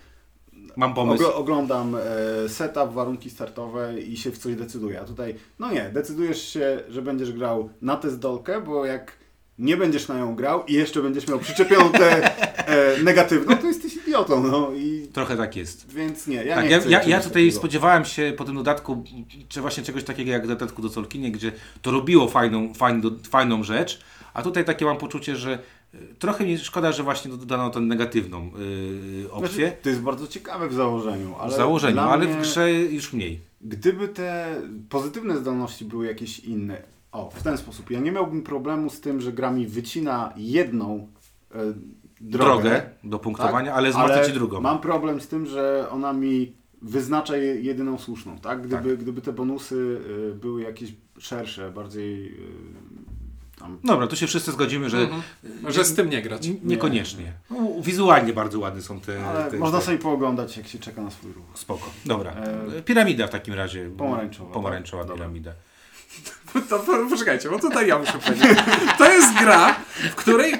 Mam 0.76 0.94
pomysł. 0.94 1.24
ogl- 1.24 1.32
oglądam 1.34 1.96
e, 2.44 2.48
setup, 2.48 2.92
warunki 2.92 3.30
startowe 3.30 4.00
i 4.00 4.16
się 4.16 4.30
w 4.30 4.38
coś 4.38 4.54
decyduję. 4.54 5.00
A 5.00 5.04
tutaj, 5.04 5.34
no 5.58 5.72
nie, 5.72 5.90
decydujesz 5.94 6.48
się, 6.48 6.80
że 6.88 7.02
będziesz 7.02 7.32
grał 7.32 7.70
na 7.82 7.96
tę 7.96 8.10
zdolkę, 8.10 8.60
bo 8.60 8.84
jak 8.84 9.12
nie 9.58 9.76
będziesz 9.76 10.08
na 10.08 10.18
nią 10.18 10.34
grał 10.36 10.64
i 10.64 10.72
jeszcze 10.72 11.02
będziesz 11.02 11.28
miał 11.28 11.38
przyczepioną 11.38 11.90
tę 11.92 12.36
e, 12.66 13.02
negatywną, 13.02 13.56
to 13.56 13.66
jesteś 13.66 13.96
idiotą, 13.96 14.42
no 14.42 14.70
i 14.76 15.08
Trochę 15.12 15.36
tak 15.36 15.56
jest. 15.56 15.92
więc 15.94 16.26
nie, 16.26 16.44
ja 16.44 16.54
tak, 16.54 16.64
nie 16.64 16.70
ja, 16.70 16.78
ja, 16.88 17.02
ja 17.02 17.18
tutaj 17.18 17.32
takiego. 17.32 17.56
spodziewałem 17.56 18.04
się 18.04 18.32
po 18.36 18.44
tym 18.44 18.54
dodatku, 18.56 19.04
czy 19.48 19.60
właśnie 19.60 19.82
czegoś 19.84 20.04
takiego 20.04 20.30
jak 20.30 20.46
dodatku 20.46 20.82
do 20.82 20.88
Tolkienie, 20.88 21.32
gdzie 21.32 21.52
to 21.82 21.90
robiło 21.90 22.28
fajną, 22.28 22.74
fajną, 22.74 23.10
fajną 23.30 23.62
rzecz, 23.62 24.00
a 24.34 24.42
tutaj 24.42 24.64
takie 24.64 24.84
mam 24.84 24.96
poczucie, 24.96 25.36
że 25.36 25.58
trochę 26.18 26.44
mi 26.44 26.58
szkoda, 26.58 26.92
że 26.92 27.02
właśnie 27.02 27.30
dodano 27.30 27.70
tę 27.70 27.80
negatywną 27.80 28.50
yy, 29.22 29.32
opcję 29.32 29.66
Znaczy, 29.66 29.76
to 29.82 29.88
jest 29.88 30.00
bardzo 30.02 30.26
ciekawe 30.26 30.68
w 30.68 30.72
założeniu, 30.72 31.34
ale 31.40 31.52
w 31.52 31.56
założeniu, 31.56 32.00
ale 32.00 32.26
mnie, 32.26 32.34
w 32.34 32.40
grze 32.40 32.72
już 32.72 33.12
mniej. 33.12 33.40
Gdyby 33.60 34.08
te 34.08 34.56
pozytywne 34.88 35.36
zdolności 35.38 35.84
były 35.84 36.06
jakieś 36.06 36.38
inne, 36.38 36.82
o, 37.12 37.30
w 37.30 37.42
ten 37.42 37.58
sposób, 37.58 37.90
ja 37.90 38.00
nie 38.00 38.12
miałbym 38.12 38.42
problemu 38.42 38.90
z 38.90 39.00
tym, 39.00 39.20
że 39.20 39.32
gra 39.32 39.50
mi 39.50 39.66
wycina 39.66 40.32
jedną 40.36 41.08
e, 41.54 41.58
drogę, 42.20 42.54
Drogę 42.60 42.82
do 43.04 43.18
punktowania, 43.18 43.74
ale 43.74 43.92
zmartwia 43.92 44.24
ci 44.24 44.32
drugą. 44.32 44.60
mam 44.60 44.80
problem 44.80 45.20
z 45.20 45.28
tym, 45.28 45.46
że 45.46 45.86
ona 45.90 46.12
mi 46.12 46.52
wyznacza 46.82 47.36
je- 47.36 47.60
jedyną 47.60 47.98
słuszną, 47.98 48.38
tak? 48.38 48.62
Gdyby, 48.66 48.96
gdyby 48.96 49.20
te 49.20 49.32
bonusy 49.32 50.00
e, 50.30 50.34
były 50.34 50.62
jakieś 50.62 50.94
szersze, 51.18 51.70
bardziej 51.70 52.26
e, 52.28 52.38
tam 53.60 53.78
Dobra, 53.84 54.06
tu 54.06 54.16
się 54.16 54.26
wszyscy 54.26 54.52
zgodzimy, 54.52 54.90
że 54.90 54.98
Mhm. 54.98 55.22
że 55.68 55.84
z 55.84 55.94
tym 55.94 56.10
nie 56.10 56.22
grać. 56.22 56.48
niekoniecznie. 56.62 57.32
No, 57.50 57.56
wizualnie 57.80 58.32
bardzo 58.32 58.58
ładne 58.58 58.82
są 58.82 59.00
te... 59.00 59.26
ale 59.26 59.50
te, 59.50 59.56
można 59.56 59.78
te... 59.78 59.84
sobie 59.84 59.98
pooglądać, 59.98 60.56
jak 60.56 60.68
się 60.68 60.78
czeka 60.78 61.02
na 61.02 61.10
swój 61.10 61.32
ruch. 61.32 61.44
Spoko. 61.54 61.90
Dobra. 62.06 62.32
E, 62.78 62.82
Piramida 62.82 63.26
w 63.26 63.30
takim 63.30 63.54
razie. 63.54 63.90
Pomarańczowa, 63.98 64.52
Pomarańczowa 64.54 65.04
tak? 65.04 65.14
Piramida. 65.14 65.52
To, 66.68 66.78
po- 66.78 67.06
poczekajcie, 67.10 67.50
bo 67.50 67.58
tutaj 67.58 67.88
ja 67.88 67.98
muszę 67.98 68.12
powiedzieć. 68.18 68.58
To 68.98 69.10
jest 69.12 69.38
gra, 69.38 69.74
w 70.10 70.14
której 70.14 70.54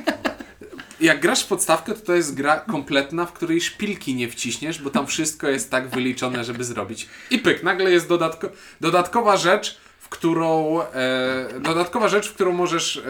jak 1.00 1.20
grasz 1.20 1.42
w 1.44 1.46
podstawkę, 1.46 1.94
to 1.94 2.00
to 2.00 2.14
jest 2.14 2.34
gra 2.34 2.56
kompletna, 2.60 3.26
w 3.26 3.32
której 3.32 3.60
szpilki 3.60 4.14
nie 4.14 4.28
wciśniesz, 4.28 4.82
bo 4.82 4.90
tam 4.90 5.06
wszystko 5.06 5.48
jest 5.48 5.70
tak 5.70 5.88
wyliczone, 5.88 6.44
żeby 6.44 6.64
zrobić. 6.64 7.08
I 7.30 7.38
pyk, 7.38 7.62
nagle 7.62 7.90
jest 7.90 8.08
dodatko, 8.08 8.48
dodatkowa 8.80 9.36
rzecz, 9.36 9.78
którą 10.10 10.80
e, 10.82 11.60
dodatkowa 11.60 12.08
rzecz, 12.08 12.28
w 12.28 12.34
którą 12.34 12.52
możesz 12.52 12.96
e, 12.96 13.02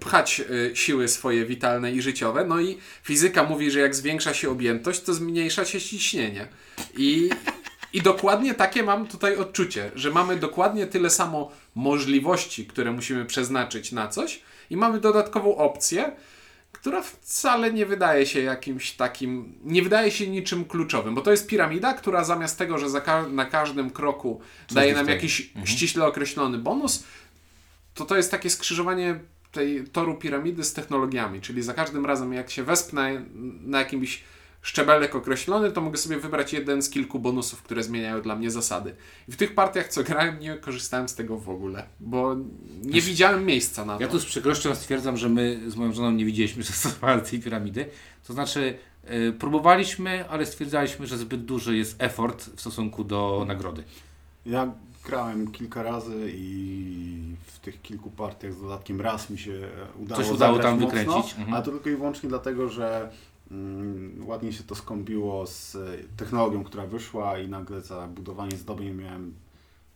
pchać 0.00 0.40
e, 0.40 0.76
siły 0.76 1.08
swoje 1.08 1.46
witalne 1.46 1.92
i 1.92 2.02
życiowe. 2.02 2.44
No 2.44 2.60
i 2.60 2.78
fizyka 3.02 3.44
mówi, 3.44 3.70
że 3.70 3.80
jak 3.80 3.94
zwiększa 3.94 4.34
się 4.34 4.50
objętość, 4.50 5.00
to 5.00 5.14
zmniejsza 5.14 5.64
się 5.64 5.80
ciśnienie. 5.80 6.48
I, 6.96 7.30
i 7.92 8.02
dokładnie 8.02 8.54
takie 8.54 8.82
mam 8.82 9.06
tutaj 9.06 9.36
odczucie, 9.36 9.90
że 9.94 10.10
mamy 10.10 10.36
dokładnie 10.36 10.86
tyle 10.86 11.10
samo 11.10 11.52
możliwości, 11.74 12.66
które 12.66 12.92
musimy 12.92 13.24
przeznaczyć 13.24 13.92
na 13.92 14.08
coś 14.08 14.40
i 14.70 14.76
mamy 14.76 15.00
dodatkową 15.00 15.56
opcję, 15.56 16.12
która 16.86 17.02
wcale 17.02 17.72
nie 17.72 17.86
wydaje 17.86 18.26
się 18.26 18.40
jakimś 18.42 18.92
takim, 18.92 19.58
nie 19.64 19.82
wydaje 19.82 20.10
się 20.10 20.28
niczym 20.28 20.64
kluczowym, 20.64 21.14
bo 21.14 21.20
to 21.20 21.30
jest 21.30 21.46
piramida, 21.46 21.94
która 21.94 22.24
zamiast 22.24 22.58
tego, 22.58 22.78
że 22.78 23.00
ka- 23.00 23.28
na 23.28 23.44
każdym 23.44 23.90
kroku 23.90 24.40
daje 24.74 24.94
nam 24.94 25.06
jakiś 25.14 25.50
ściśle 25.64 26.06
określony 26.06 26.58
bonus, 26.58 27.04
to 27.94 28.04
to 28.04 28.16
jest 28.16 28.30
takie 28.30 28.50
skrzyżowanie 28.50 29.20
tej 29.52 29.84
toru 29.84 30.14
piramidy 30.14 30.64
z 30.64 30.72
technologiami, 30.72 31.40
czyli 31.40 31.62
za 31.62 31.74
każdym 31.74 32.06
razem 32.06 32.32
jak 32.32 32.50
się 32.50 32.62
wespnę 32.64 33.22
na 33.62 33.78
jakimś 33.78 34.22
szczebelek 34.66 35.14
określony, 35.14 35.72
to 35.72 35.80
mogę 35.80 35.98
sobie 35.98 36.16
wybrać 36.16 36.52
jeden 36.52 36.82
z 36.82 36.90
kilku 36.90 37.18
bonusów, 37.18 37.62
które 37.62 37.82
zmieniają 37.82 38.22
dla 38.22 38.36
mnie 38.36 38.50
zasady. 38.50 38.94
I 39.28 39.32
w 39.32 39.36
tych 39.36 39.54
partiach, 39.54 39.88
co 39.88 40.04
grałem, 40.04 40.40
nie 40.40 40.56
korzystałem 40.56 41.08
z 41.08 41.14
tego 41.14 41.38
w 41.38 41.50
ogóle, 41.50 41.84
bo 42.00 42.36
nie 42.82 43.00
widziałem 43.00 43.46
miejsca 43.46 43.84
na 43.84 43.96
to. 43.96 44.02
Ja 44.02 44.08
tu 44.08 44.18
z 44.18 44.24
przykrością 44.24 44.74
stwierdzam, 44.74 45.16
że 45.16 45.28
my 45.28 45.60
z 45.66 45.76
moją 45.76 45.92
żoną 45.92 46.10
nie 46.10 46.24
widzieliśmy 46.24 46.62
zastosowania 46.72 47.20
tej 47.20 47.40
piramidy. 47.40 47.86
To 48.26 48.32
znaczy, 48.32 48.78
e, 49.04 49.32
próbowaliśmy, 49.32 50.28
ale 50.28 50.46
stwierdzaliśmy, 50.46 51.06
że 51.06 51.18
zbyt 51.18 51.44
duży 51.44 51.76
jest 51.76 52.02
effort 52.02 52.50
w 52.56 52.60
stosunku 52.60 53.04
do 53.04 53.44
nagrody. 53.48 53.84
Ja 54.46 54.72
grałem 55.04 55.52
kilka 55.52 55.82
razy 55.82 56.30
i 56.34 57.36
w 57.46 57.58
tych 57.58 57.82
kilku 57.82 58.10
partiach 58.10 58.52
z 58.52 58.60
dodatkiem 58.60 59.00
raz 59.00 59.30
mi 59.30 59.38
się 59.38 59.68
udało 59.98 60.22
Coś 60.22 60.32
udało 60.32 60.58
tam 60.58 60.80
mocno, 60.80 60.86
wykręcić, 60.86 61.32
mhm. 61.32 61.54
Ale 61.54 61.64
to 61.64 61.70
tylko 61.70 61.90
i 61.90 61.96
wyłącznie 61.96 62.28
dlatego, 62.28 62.68
że 62.68 63.10
ładnie 64.26 64.52
się 64.52 64.62
to 64.64 64.74
skąpiło 64.74 65.46
z 65.46 65.74
e, 65.76 65.78
technologią, 66.16 66.64
która 66.64 66.86
wyszła 66.86 67.38
i 67.38 67.48
nagle 67.48 67.80
za 67.80 68.06
budowanie 68.08 68.56
zdobień 68.56 68.94
miałem 68.94 69.34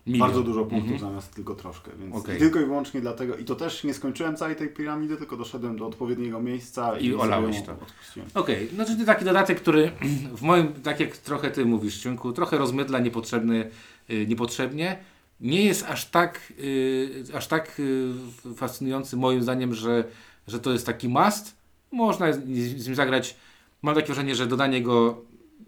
Milion. 0.06 0.28
bardzo 0.28 0.42
dużo 0.42 0.60
punktów 0.60 0.92
Mhm. 0.92 1.00
zamiast 1.10 1.34
tylko 1.34 1.54
troszkę, 1.54 1.90
więc 2.00 2.16
Okej. 2.16 2.38
tylko 2.38 2.60
i 2.60 2.64
wyłącznie 2.64 3.00
dlatego 3.00 3.36
i 3.36 3.44
to 3.44 3.54
też 3.54 3.84
nie 3.84 3.94
skończyłem 3.94 4.36
całej 4.36 4.56
tej 4.56 4.68
piramidy, 4.68 5.16
tylko 5.16 5.36
doszedłem 5.36 5.76
do 5.78 5.86
odpowiedniego 5.86 6.40
miejsca 6.40 6.98
i, 6.98 7.06
I 7.06 7.14
olałeś 7.14 7.62
to. 7.62 7.76
Okej, 8.40 8.68
znaczy 8.68 8.96
to 8.96 9.04
taki 9.04 9.24
dodatek, 9.24 9.60
który 9.60 9.90
w 10.36 10.42
moim, 10.42 10.72
tak 10.72 11.00
jak 11.00 11.16
trochę 11.16 11.50
ty 11.50 11.64
mówisz, 11.64 11.98
Ciunku, 11.98 12.32
trochę 12.32 12.58
rozmydla 12.58 12.98
niepotrzebny, 12.98 13.70
y, 14.10 14.26
niepotrzebnie. 14.26 14.98
Nie 15.40 15.64
jest 15.64 15.84
aż 15.88 16.06
tak, 16.06 16.52
y, 16.60 17.24
aż 17.34 17.46
tak 17.46 17.80
y, 17.80 18.54
fascynujący 18.56 19.16
moim 19.16 19.42
zdaniem, 19.42 19.74
że, 19.74 20.04
że 20.48 20.60
to 20.60 20.72
jest 20.72 20.86
taki 20.86 21.08
must. 21.08 21.59
Można 21.92 22.32
z, 22.32 22.86
nim 22.86 22.94
zagrać. 22.94 23.36
Mam 23.82 23.94
takie 23.94 24.06
wrażenie, 24.06 24.34
że 24.34 24.46
dodanie 24.46 24.82
go 24.82 25.22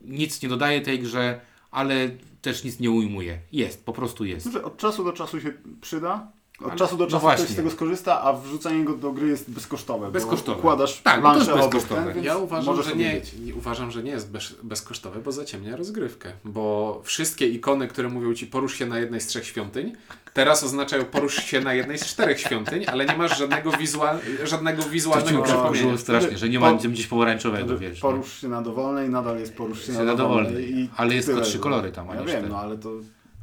nic 0.05 0.43
nie 0.43 0.49
dodaje 0.49 0.81
tej 0.81 0.99
grze, 0.99 1.41
ale 1.71 2.11
też 2.43 2.65
nic 2.65 2.81
nie 2.81 2.91
ujmuje. 2.91 3.39
Jest, 3.53 3.85
po 3.85 3.93
prostu 3.93 4.25
jest. 4.25 4.47
Znaczy, 4.47 4.65
od 4.65 4.77
czasu 4.77 5.05
do 5.05 5.13
czasu 5.13 5.41
się 5.41 5.53
przyda. 5.81 6.33
Od 6.65 6.69
Ale- 6.71 6.79
czasu 6.79 6.97
do 6.97 7.05
no 7.05 7.11
czasu 7.11 7.21
właśnie. 7.21 7.45
ktoś 7.45 7.53
z 7.55 7.57
tego 7.57 7.71
skorzysta, 7.71 8.23
a 8.23 8.33
wrzucanie 8.33 8.85
go 8.85 8.95
do 8.95 9.13
gry 9.13 9.29
jest 9.29 9.51
bezkosztowe. 9.51 10.11
Bezkosztowe. 10.11 10.59
Układasz 10.59 11.01
Tak, 11.03 11.23
no 11.23 11.33
to 11.33 11.39
jest 11.39 11.53
bezkosztowe. 11.53 12.05
ten, 12.05 12.15
więc 12.15 12.27
Ja 12.27 12.37
uważam, 12.37 12.83
że 12.83 12.97
nie, 12.97 13.21
nie, 13.45 13.55
uważam, 13.55 13.91
że 13.91 14.03
nie 14.03 14.11
jest 14.11 14.31
bez, 14.31 14.55
bezkosztowe, 14.63 15.21
bo 15.21 15.33
zaciemnia 15.33 15.77
rozgrywkę. 15.77 16.33
Bo 16.45 17.01
wszystkie 17.05 17.49
ikony, 17.49 17.89
które 17.89 18.09
mówią 18.09 18.35
ci 18.35 18.47
porusz 18.47 18.75
się 18.75 18.87
na 18.87 18.99
jednej 18.99 19.21
z 19.21 19.27
trzech 19.27 19.47
świątyń, 19.47 19.93
teraz 20.33 20.63
oznaczają 20.65 21.05
porusz 21.05 21.37
się 21.37 21.61
na 21.61 21.75
jednej 21.75 21.99
z 21.99 22.07
czterech 22.07 22.41
świątyń, 22.41 22.85
ale 22.87 23.07
nie 23.07 23.17
masz 23.17 23.39
żadnego, 23.39 23.71
wizual, 23.73 24.19
żadnego 24.45 24.83
To 24.83 24.89
wizualnego 24.89 25.43
przypomnienia. 25.43 25.99
strasznie, 25.99 26.39
że 26.39 26.49
nie 26.49 26.61
ma 26.61 26.73
gdzieś 26.73 27.07
pomarańczowego, 27.07 27.79
wiesz. 27.79 28.03
no. 28.03 28.09
Porusz 28.11 28.41
się 28.41 28.49
na 28.49 28.63
dowolnej, 28.63 29.09
nadal 29.11 29.39
jest 29.39 29.55
porusz 29.57 29.81
się 29.87 29.93
Się 29.93 30.03
na 30.03 30.15
dowolnej. 30.15 30.53
dowolnej, 30.53 30.79
i 30.79 30.89
ale 30.97 31.15
jest 31.15 31.29
tylko 31.29 31.43
trzy 31.43 31.59
kolory 31.59 31.93
tam, 31.93 32.11
a 32.11 32.15
Ja 32.15 32.21
nie 32.21 32.27
wiem, 32.27 32.37
cztery. 32.37 32.49
no 32.49 32.59
ale 32.61 32.79
to 32.79 32.91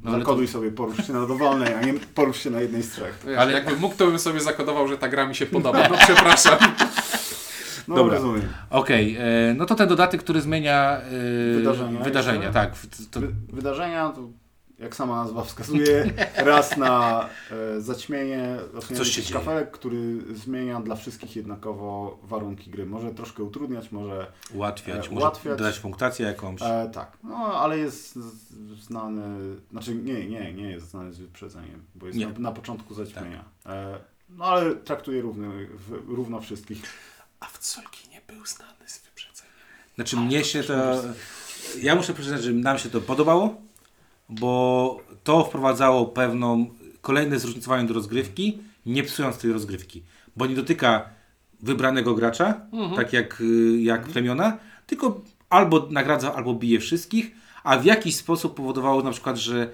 No, 0.04 0.12
ale 0.12 0.20
zakoduj 0.20 0.48
sobie 0.48 0.72
porusz 0.72 1.08
się 1.08 1.14
na 1.14 1.26
dowolnej, 1.26 1.74
a 1.74 1.82
nie 1.82 1.94
porusz 1.94 2.38
się 2.44 2.50
na 2.50 2.62
jednej 2.62 2.84
z 2.84 2.92
trzech. 2.92 3.20
Wiesz, 3.28 3.38
Ale- 3.38 3.54
Jakbym 3.54 3.80
mógł, 3.80 3.96
to 3.96 4.08
bym 4.08 4.20
sobie 4.20 4.40
zakodował, 4.40 4.88
że 4.88 4.98
ta 4.98 5.10
gra 5.10 5.28
mi 5.28 5.36
się 5.36 5.46
podoba. 5.56 5.90
No 5.90 5.96
przepraszam. 5.98 6.58
No 7.88 7.96
Dobra. 7.96 8.14
rozumiem. 8.16 8.42
Okej, 8.70 9.18
e, 9.20 9.54
no 9.58 9.66
to 9.66 9.76
ten 9.76 9.88
dodatek, 9.90 10.24
który 10.24 10.42
zmienia 10.42 10.98
e, 10.98 11.54
Wydarzenia 11.56 12.00
wydarzenia 12.00 12.38
jeszcze? 12.38 12.54
tak. 12.54 12.72
To, 13.12 13.20
Wy, 13.20 13.28
wydarzenia, 13.54 14.10
to 14.10 14.22
jak 14.80 14.96
sama 14.96 15.16
nazwa 15.24 15.44
wskazuje, 15.44 16.14
raz 16.36 16.78
na 16.78 17.26
e, 17.52 17.82
zaćmienie, 17.82 18.58
Coś 18.98 19.10
się 19.10 19.34
kafelek, 19.34 19.72
który 19.72 20.22
zmienia 20.36 20.80
dla 20.80 20.96
wszystkich 20.96 21.36
jednakowo 21.36 22.20
warunki 22.24 22.72
gry. 22.72 22.86
Może 22.86 23.12
troszkę 23.12 23.44
utrudniać, 23.44 23.92
może 23.92 24.32
ułatwiać, 24.54 25.08
E, 25.08 25.10
może 25.10 25.22
ułatwiać. 25.26 25.58
dodać 25.58 25.80
punktację 25.80 26.26
jakąś. 26.26 26.62
E, 26.62 26.90
tak, 26.94 27.18
no 27.24 27.36
ale 27.36 27.78
jest 27.78 28.20
znany, 28.82 29.56
znaczy 29.72 29.96
nie, 29.96 30.30
nie, 30.30 30.54
nie 30.54 30.72
jest 30.72 30.90
znany 30.90 31.14
z 31.14 31.18
wyprzedzeniem, 31.18 31.84
bo 31.96 32.08
jest. 32.08 32.20
Tak. 32.20 32.34
na, 32.34 32.40
na 32.40 32.52
początku 32.52 32.94
zaćmienia. 32.94 33.44
E, 33.66 34.00
no 34.30 34.46
ale 34.46 34.76
traktuje 34.76 35.22
równy, 35.22 35.68
w, 35.68 36.10
równo 36.10 36.42
wszystkich. 36.42 36.84
A 37.40 37.46
w 37.46 37.66
Solki 37.66 38.10
nie 38.10 38.22
był 38.28 38.46
znany 38.46 38.88
z 38.88 39.00
wyprzedzeniem. 39.00 39.54
Znaczy 39.96 40.18
mnie 40.18 40.44
się 40.44 40.64
to... 40.64 41.02
Ja 41.82 41.96
muszę 41.96 42.14
przyznać, 42.14 42.44
że 42.44 42.52
nam 42.52 42.78
się 42.78 42.90
to 42.90 43.02
podobało, 43.02 43.62
bo 44.30 44.98
to 45.24 45.44
wprowadzało 45.44 46.06
pewną 46.06 46.66
kolejne 47.02 47.40
zróżnicowanie 47.40 47.88
do 47.88 47.94
rozgrywki, 47.94 48.58
nie 48.86 49.04
psując 49.04 49.38
tej 49.38 49.52
rozgrywki. 49.52 50.04
Bo 50.36 50.46
nie 50.46 50.56
dotyka 50.56 51.10
wybranego 51.62 52.16
gracza, 52.16 52.62
tak 52.96 53.14
jak, 53.14 53.42
y, 53.42 53.82
jak 53.82 54.08
plemiona, 54.08 54.58
tylko 54.88 55.22
albo 55.50 55.88
nagradza, 55.92 56.36
albo 56.36 56.54
bije 56.54 56.80
wszystkich, 56.80 57.32
a 57.64 57.78
w 57.78 57.86
jakiś 57.86 58.16
sposób 58.16 58.56
powodowało 58.56 59.04
na 59.04 59.12
przykład, 59.12 59.38
że 59.38 59.70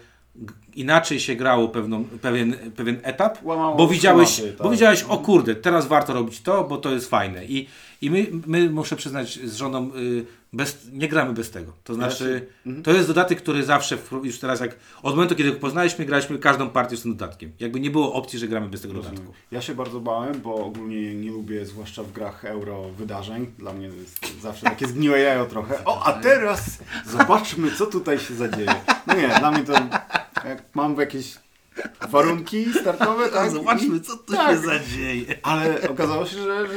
inaczej 0.75 1.19
się 1.19 1.35
grało 1.35 1.67
pewną, 1.67 2.03
pewien, 2.03 2.55
pewien 2.75 2.99
etap, 3.03 3.37
Łamało 3.43 3.75
bo 3.75 3.87
widziałeś, 3.87 4.29
schematy, 4.29 4.53
tak. 4.53 4.63
bo 4.63 4.71
widziałeś, 4.71 5.03
o 5.03 5.17
kurde, 5.17 5.55
teraz 5.55 5.87
warto 5.87 6.13
robić 6.13 6.41
to, 6.41 6.63
bo 6.63 6.77
to 6.77 6.91
jest 6.91 7.09
fajne. 7.09 7.45
I, 7.45 7.67
i 8.05 8.09
my, 8.11 8.27
my, 8.47 8.69
muszę 8.69 8.95
przyznać, 8.95 9.39
z 9.39 9.55
żoną 9.55 9.91
y, 9.95 10.25
bez, 10.53 10.87
nie 10.91 11.07
gramy 11.07 11.33
bez 11.33 11.51
tego. 11.51 11.73
To 11.83 11.93
znaczy, 11.93 12.47
Mhm. 12.65 12.83
to 12.83 12.91
jest 12.91 13.07
dodatek, 13.07 13.41
który 13.41 13.63
zawsze, 13.63 13.97
już 14.23 14.39
teraz 14.39 14.59
jak, 14.59 14.75
od 15.03 15.15
momentu, 15.15 15.35
kiedy 15.35 15.51
go 15.51 15.59
poznaliśmy, 15.59 16.05
graliśmy 16.05 16.39
każdą 16.39 16.69
partię 16.69 16.97
z 16.97 17.01
tym 17.01 17.15
dodatkiem. 17.15 17.51
Jakby 17.59 17.79
nie 17.79 17.91
było 17.91 18.13
opcji, 18.13 18.39
że 18.39 18.47
gramy 18.47 18.69
bez 18.69 18.81
tego 18.81 18.93
Rozumiem. 18.93 19.15
dodatku. 19.17 19.35
Ja 19.51 19.61
się 19.61 19.75
bardzo 19.75 19.99
bałem, 19.99 20.41
bo 20.41 20.55
ogólnie 20.55 21.15
nie 21.15 21.31
lubię, 21.31 21.65
zwłaszcza 21.65 22.03
w 22.03 22.11
grach 22.11 22.45
euro, 22.45 22.89
wydarzeń. 22.89 23.51
Dla 23.59 23.73
mnie 23.73 23.89
to 23.89 23.95
jest 23.95 24.41
zawsze 24.41 24.63
takie 24.63 24.87
zgniłe 24.87 25.19
jajo 25.19 25.45
trochę. 25.45 25.85
O, 25.85 26.03
a 26.05 26.13
teraz 26.13 26.77
zobaczmy, 27.05 27.71
co 27.71 27.85
tutaj 27.85 28.19
się 28.19 28.35
zadzieje. 28.35 28.75
No 29.07 29.13
nie, 29.13 29.27
dla 29.39 29.51
mnie 29.51 29.63
to, 29.63 29.73
jak 30.47 30.63
mam 30.73 30.95
jakieś 30.99 31.33
warunki 32.09 32.65
startowe, 32.81 33.29
tak? 33.29 33.51
i- 33.83 34.01
co 34.01 34.17
tu 34.17 34.33
tak. 34.33 34.57
zadzieje. 34.59 35.25
Ale 35.43 35.89
okazało 35.89 36.25
się, 36.25 36.37
że, 36.37 36.67
że 36.67 36.73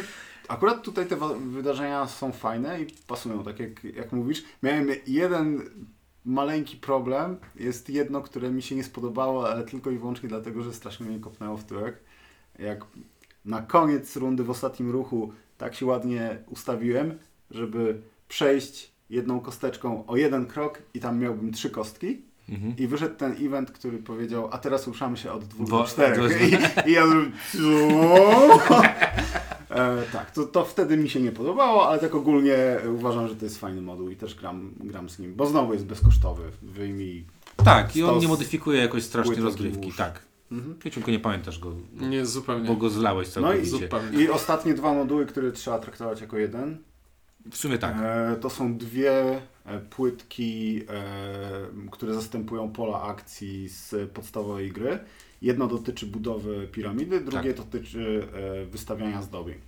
akurat 0.48 0.82
tutaj 0.82 1.06
te 1.06 1.16
wydarzenia 1.50 2.06
są 2.06 2.32
fajne 2.32 2.82
i 2.82 2.86
pasują, 3.06 3.44
tak 3.44 3.60
jak, 3.60 3.84
jak 3.84 4.12
mówisz. 4.12 4.44
Miałem 4.62 4.88
jeden 5.06 5.62
maleńki 6.24 6.76
problem. 6.76 7.36
Jest 7.56 7.90
jedno, 7.90 8.20
które 8.20 8.50
mi 8.50 8.62
się 8.62 8.76
nie 8.76 8.84
spodobało, 8.84 9.50
ale 9.50 9.64
tylko 9.64 9.90
i 9.90 9.98
wyłącznie 9.98 10.28
dlatego, 10.28 10.62
że 10.62 10.72
strasznie 10.72 11.06
mnie 11.06 11.20
kopnęło 11.20 11.56
w 11.56 11.64
tyłek. 11.64 11.96
Jak 12.58 12.84
na 13.44 13.62
koniec 13.62 14.16
rundy 14.16 14.44
w 14.44 14.50
ostatnim 14.50 14.90
ruchu 14.90 15.32
tak 15.58 15.74
się 15.74 15.86
ładnie 15.86 16.38
ustawiłem, 16.50 17.18
żeby 17.50 18.00
przejść 18.28 18.92
jedną 19.10 19.40
kosteczką 19.40 20.06
o 20.06 20.16
jeden 20.16 20.46
krok 20.46 20.82
i 20.94 21.00
tam 21.00 21.18
miałbym 21.18 21.52
trzy 21.52 21.70
kostki. 21.70 22.22
Mhm. 22.48 22.76
I 22.76 22.86
wyszedł 22.86 23.16
ten 23.16 23.46
event, 23.46 23.70
który 23.70 23.98
powiedział, 23.98 24.48
a 24.52 24.58
teraz 24.58 24.86
ruszamy 24.86 25.16
się 25.16 25.32
od 25.32 25.44
dwóch 25.44 25.68
do 25.70 25.84
czterech. 25.84 26.42
I, 26.86 26.90
i 26.90 26.92
ja 26.92 27.06
zrobiłem, 27.06 27.32
co? 28.68 28.82
E, 29.78 30.02
tak, 30.12 30.30
to, 30.30 30.44
to 30.46 30.64
wtedy 30.64 30.96
mi 30.96 31.08
się 31.10 31.20
nie 31.20 31.32
podobało, 31.32 31.88
ale 31.88 31.98
tak 31.98 32.14
ogólnie 32.14 32.56
uważam, 32.94 33.28
że 33.28 33.36
to 33.36 33.44
jest 33.44 33.58
fajny 33.60 33.80
moduł 33.80 34.10
i 34.10 34.16
też 34.16 34.34
gram, 34.34 34.74
gram 34.80 35.08
z 35.10 35.18
nim, 35.18 35.34
bo 35.34 35.46
znowu 35.46 35.72
jest 35.72 35.86
bezkosztowy. 35.86 36.42
Wyjmij. 36.62 37.24
Tak, 37.64 37.96
i 37.96 38.02
on 38.02 38.18
nie 38.18 38.28
modyfikuje 38.28 38.80
jakoś 38.80 39.02
strasznie 39.02 39.36
rozgrywki. 39.36 39.92
Tak. 39.92 40.22
Mhm. 40.52 40.74
Pieciunku, 40.74 41.10
nie 41.10 41.20
pamiętasz 41.20 41.58
go, 41.58 41.72
Nie, 42.00 42.26
zupełnie. 42.26 42.68
bo 42.68 42.76
go 42.76 42.90
zlałeś 42.90 43.28
No 43.28 43.32
całkowicie. 43.32 43.62
i, 43.62 43.70
Zupełnie. 43.70 44.24
i 44.24 44.28
ostatnie 44.28 44.74
dwa 44.74 44.94
moduły, 44.94 45.26
które 45.26 45.52
trzeba 45.52 45.78
traktować 45.78 46.20
jako 46.20 46.38
jeden. 46.38 46.78
W 47.50 47.56
sumie 47.56 47.78
tak. 47.78 47.96
E, 48.02 48.36
to 48.40 48.50
są 48.50 48.76
dwie 48.78 49.40
e, 49.64 49.78
płytki, 49.90 50.82
e, 50.88 51.90
które 51.90 52.14
zastępują 52.14 52.72
pola 52.72 53.02
akcji 53.02 53.68
z 53.68 54.10
podstawowej 54.10 54.72
gry. 54.72 54.98
Jedno 55.42 55.66
dotyczy 55.66 56.06
budowy 56.06 56.68
piramidy, 56.72 57.20
drugie 57.20 57.54
dotyczy 57.54 58.28
e, 58.62 58.66
wystawiania 58.66 59.22
zdobień. 59.22 59.58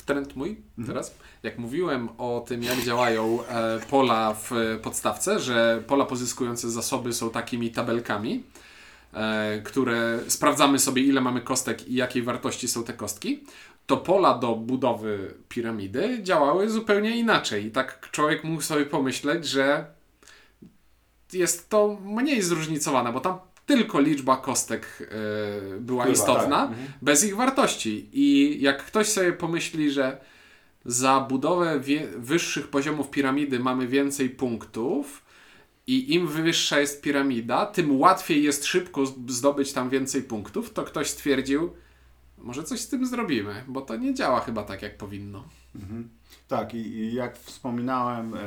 W 0.00 0.02
trend 0.02 0.36
mój 0.36 0.56
teraz. 0.86 1.14
Jak 1.42 1.58
mówiłem 1.58 2.08
o 2.18 2.44
tym, 2.48 2.62
jak 2.62 2.78
działają 2.78 3.46
e, 3.46 3.80
pola 3.90 4.34
w 4.34 4.50
podstawce, 4.82 5.40
że 5.40 5.82
pola 5.86 6.04
pozyskujące 6.04 6.70
zasoby 6.70 7.12
są 7.12 7.30
takimi 7.30 7.70
tabelkami, 7.70 8.42
e, 9.12 9.60
które 9.64 10.20
sprawdzamy 10.28 10.78
sobie, 10.78 11.02
ile 11.02 11.20
mamy 11.20 11.40
kostek 11.40 11.88
i 11.88 11.94
jakiej 11.94 12.22
wartości 12.22 12.68
są 12.68 12.84
te 12.84 12.92
kostki, 12.92 13.44
to 13.86 13.96
pola 13.96 14.38
do 14.38 14.54
budowy 14.54 15.34
piramidy 15.48 16.22
działały 16.22 16.70
zupełnie 16.70 17.16
inaczej. 17.16 17.66
I 17.66 17.70
tak 17.70 18.08
człowiek 18.10 18.44
mógł 18.44 18.62
sobie 18.62 18.86
pomyśleć, 18.86 19.46
że 19.46 19.84
jest 21.32 21.68
to 21.68 21.98
mniej 22.04 22.42
zróżnicowane, 22.42 23.12
bo 23.12 23.20
tam 23.20 23.38
tylko 23.70 24.00
liczba 24.00 24.36
kostek 24.36 24.86
e, 25.00 25.80
była 25.80 26.04
Wpływa, 26.04 26.22
istotna, 26.22 26.56
tak. 26.56 26.70
Mhm. 26.70 26.88
bez 27.02 27.24
ich 27.24 27.36
wartości. 27.36 28.08
I 28.12 28.58
jak 28.60 28.84
ktoś 28.84 29.06
sobie 29.06 29.32
pomyśli, 29.32 29.90
że 29.90 30.20
za 30.84 31.20
budowę 31.20 31.80
wyższych 32.16 32.68
poziomów 32.68 33.10
piramidy 33.10 33.60
mamy 33.60 33.86
więcej 33.86 34.30
punktów 34.30 35.22
i 35.86 36.14
im 36.14 36.26
wyższa 36.28 36.80
jest 36.80 37.02
piramida, 37.02 37.66
tym 37.66 38.00
łatwiej 38.00 38.42
jest 38.42 38.64
szybko 38.64 39.06
zdobyć 39.28 39.72
tam 39.72 39.90
więcej 39.90 40.22
punktów, 40.22 40.72
to 40.72 40.84
ktoś 40.84 41.10
stwierdził, 41.10 41.72
może 42.38 42.64
coś 42.64 42.80
z 42.80 42.88
tym 42.88 43.06
zrobimy, 43.06 43.64
bo 43.68 43.80
to 43.80 43.96
nie 43.96 44.14
działa 44.14 44.40
chyba 44.40 44.62
tak, 44.62 44.82
jak 44.82 44.96
powinno. 44.96 45.44
Mhm. 45.74 46.08
Tak, 46.48 46.74
i, 46.74 46.78
i 46.78 47.14
jak 47.14 47.38
wspominałem 47.38 48.34
e, 48.34 48.38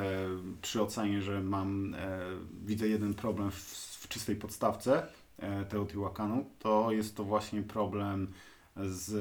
przy 0.61 0.81
ocenie, 0.81 1.21
że 1.21 1.41
mam, 1.41 1.93
e, 1.93 2.19
widzę 2.65 2.87
jeden 2.87 3.13
problem 3.13 3.51
w 3.51 3.92
czystej 4.13 4.35
podstawce 4.35 5.03
e, 5.39 5.65
Teotihuacanu, 5.65 6.45
to 6.59 6.91
jest 6.91 7.15
to 7.15 7.23
właśnie 7.23 7.61
problem 7.61 8.27
z 8.75 9.11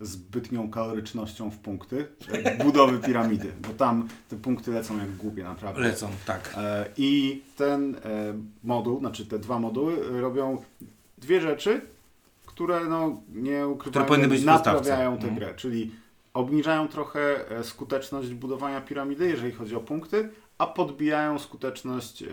zbytnią 0.00 0.70
kalorycznością 0.70 1.50
w 1.50 1.58
punkty 1.58 2.06
e, 2.32 2.64
budowy 2.64 2.98
piramidy, 2.98 3.52
bo 3.68 3.68
tam 3.74 4.08
te 4.28 4.36
punkty 4.36 4.70
lecą 4.70 4.98
jak 4.98 5.16
głupie 5.16 5.42
naprawdę. 5.42 5.80
Lecą, 5.80 6.08
tak. 6.26 6.54
E, 6.56 6.86
I 6.96 7.42
ten 7.56 7.96
moduł, 8.64 8.98
znaczy 8.98 9.26
te 9.26 9.38
dwa 9.38 9.58
moduły 9.58 10.20
robią 10.20 10.62
dwie 11.18 11.40
rzeczy, 11.40 11.80
które 12.46 12.84
no, 12.84 13.20
nie 13.34 13.66
ukrywają, 13.68 14.06
powinny 14.06 14.28
być 14.28 14.44
naprawiają 14.44 15.10
tę 15.18 15.22
Mhm. 15.28 15.34
grę, 15.34 15.54
czyli 15.56 15.90
obniżają 16.34 16.88
trochę 16.88 17.44
skuteczność 17.62 18.28
budowania 18.34 18.80
piramidy, 18.80 19.28
jeżeli 19.28 19.52
chodzi 19.52 19.76
o 19.76 19.80
punkty, 19.80 20.28
a 20.60 20.66
podbijają 20.66 21.38
skuteczność 21.38 22.22
e, 22.22 22.26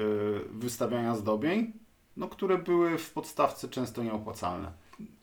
wystawiania 0.52 1.16
zdobień, 1.16 1.74
no, 2.18 2.28
które 2.28 2.58
były 2.58 2.98
w 2.98 3.12
podstawce 3.12 3.68
często 3.70 4.04
nieopłacalne. 4.04 4.72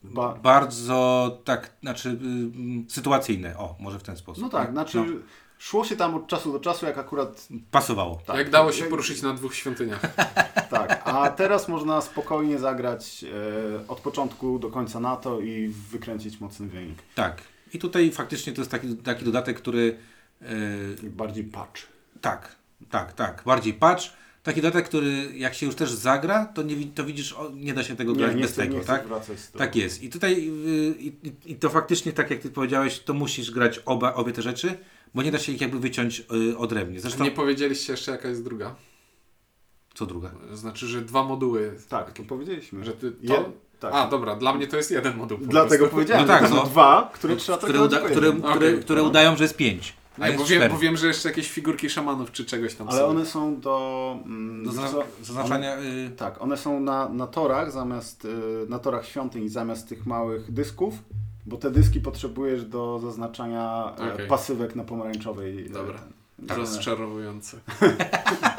Ba- 0.03 0.35
Bardzo 0.35 1.39
tak, 1.45 1.71
znaczy 1.81 2.09
y, 2.09 2.91
sytuacyjne. 2.91 3.57
O, 3.57 3.75
może 3.79 3.99
w 3.99 4.03
ten 4.03 4.17
sposób. 4.17 4.43
no 4.43 4.49
tak, 4.49 4.71
znaczy 4.71 4.97
No, 4.97 5.05
szło 5.57 5.85
się 5.85 5.95
tam 5.95 6.15
od 6.15 6.27
czasu 6.27 6.51
do 6.53 6.59
czasu, 6.59 6.85
jak 6.85 6.97
akurat 6.97 7.47
pasowało. 7.71 8.21
tak, 8.25 8.37
jak 8.37 8.49
dało 8.49 8.71
się 8.71 8.79
jak- 8.81 8.89
poruszyć 8.89 9.21
na 9.21 9.33
dwóch 9.33 9.55
świątyniach. 9.55 10.01
Tak, 10.69 11.01
a 11.05 11.29
teraz 11.29 11.67
można 11.67 12.01
spokojnie 12.01 12.59
zagrać 12.59 13.25
e, 13.83 13.87
od 13.87 13.99
początku 13.99 14.59
do 14.59 14.69
końca 14.69 14.99
na 14.99 15.15
to 15.15 15.39
i 15.39 15.67
wykręcić 15.67 16.39
mocny 16.39 16.67
wynik. 16.67 16.97
Tak. 17.15 17.41
I 17.73 17.79
tutaj 17.79 18.11
faktycznie 18.11 18.53
to 18.53 18.61
jest 18.61 18.71
taki, 18.71 18.95
taki 18.95 19.25
dodatek, 19.25 19.57
który 19.57 19.97
y, 21.03 21.09
Bardziej 21.09 21.43
patch. 21.43 21.81
tak, 22.21 22.55
tak, 22.89 23.13
tak, 23.13 23.43
bardziej 23.45 23.73
patch. 23.73 24.03
Taki 24.43 24.61
dodatek, 24.61 24.85
który 24.85 25.29
jak 25.35 25.53
się 25.53 25.65
już 25.65 25.75
też 25.75 25.91
zagra, 25.91 26.45
to, 26.45 26.63
nie, 26.63 26.75
to 26.95 27.03
widzisz, 27.03 27.33
o, 27.33 27.51
nie 27.53 27.73
da 27.73 27.83
się 27.83 27.95
tego 27.95 28.13
grać 28.13 28.35
bez 28.35 28.51
chcę, 28.51 28.61
tego, 28.61 28.77
nie 28.77 28.83
tak? 28.83 29.03
Tak 29.57 29.75
jest. 29.75 30.03
I 30.03 30.09
tutaj 30.09 30.33
y, 30.33 30.95
i, 30.99 31.13
i, 31.45 31.55
to 31.55 31.69
faktycznie, 31.69 32.13
tak 32.13 32.29
jak 32.31 32.39
ty 32.39 32.49
powiedziałeś, 32.49 32.99
to 32.99 33.13
musisz 33.13 33.51
grać 33.51 33.79
oba, 33.85 34.13
obie 34.13 34.33
te 34.33 34.41
rzeczy, 34.41 34.77
bo 35.15 35.23
nie 35.23 35.31
da 35.31 35.39
się 35.39 35.51
ich 35.51 35.61
jakby 35.61 35.79
wyciąć 35.79 36.23
y, 36.51 36.57
odrębnie. 36.57 36.99
Zresztą, 36.99 37.23
Nie 37.23 37.31
powiedzieliście 37.31 37.93
jeszcze, 37.93 38.11
jaka 38.11 38.27
jest 38.27 38.43
druga. 38.43 38.75
co 39.93 40.05
druga? 40.05 40.31
Znaczy, 40.53 40.87
że 40.87 41.01
dwa 41.01 41.23
moduły. 41.23 41.73
Tak, 41.89 42.13
to 42.13 42.23
powiedzieliśmy. 42.23 42.85
Że 42.85 42.93
ty 42.93 43.11
to... 43.11 43.33
Je- 43.33 43.51
tak. 43.79 43.93
A, 43.93 44.07
dobra, 44.07 44.35
dla 44.35 44.53
mnie 44.53 44.67
to 44.67 44.77
jest 44.77 44.91
jeden 44.91 45.17
moduł. 45.17 45.37
po 45.37 45.45
Dlatego 45.45 45.77
prostu. 45.77 45.95
powiedziałem, 45.95 46.27
No 46.27 46.33
tak, 46.33 46.43
że 46.43 46.49
to 46.49 46.55
są 46.55 46.61
no. 46.63 46.69
dwa, 46.69 47.11
które 47.13 47.35
trzeba 47.35 47.57
które, 47.57 47.73
tak 47.73 47.87
uda, 47.87 47.97
które, 47.99 48.27
jednym. 48.27 48.81
które, 48.83 49.01
no. 49.01 49.07
udają, 49.07 49.37
że 49.37 49.43
jest 49.43 49.57
pięć. 49.57 49.93
Bo, 50.17 50.45
wiem, 50.45 50.71
bo 50.71 50.77
wiem, 50.77 50.97
że 50.97 51.07
jeszcze 51.07 51.29
jakieś 51.29 51.51
figurki 51.51 51.89
szamanów 51.89 52.31
czy 52.31 52.45
czegoś 52.45 52.75
tam 52.75 52.89
Ale 52.89 52.99
są. 52.99 53.05
one 53.07 53.25
są 53.25 53.59
do... 53.59 54.17
mm, 54.25 54.63
Do 54.65 54.71
zaznaczania... 54.71 55.73
One, 55.73 55.83
y, 55.83 56.11
tak, 56.17 56.41
one 56.41 56.57
są 56.57 56.79
na, 56.79 57.09
na 57.09 57.27
torach 57.27 57.71
zamiast, 57.71 58.25
y, 58.25 58.29
na 58.69 58.79
torach 58.79 59.05
świątyń 59.05 59.49
zamiast 59.49 59.89
tych 59.89 60.05
małych 60.05 60.51
dysków, 60.51 60.93
bo 61.45 61.57
te 61.57 61.71
dyski 61.71 62.01
potrzebujesz 62.01 62.65
do 62.65 62.99
zaznaczania 62.99 63.93
e, 63.99 64.13
Okej. 64.13 64.27
pasywek 64.27 64.75
na 64.75 64.83
pomarańczowej. 64.83 65.69
Dobra. 65.69 65.99
Rozczarowujące. 66.47 67.57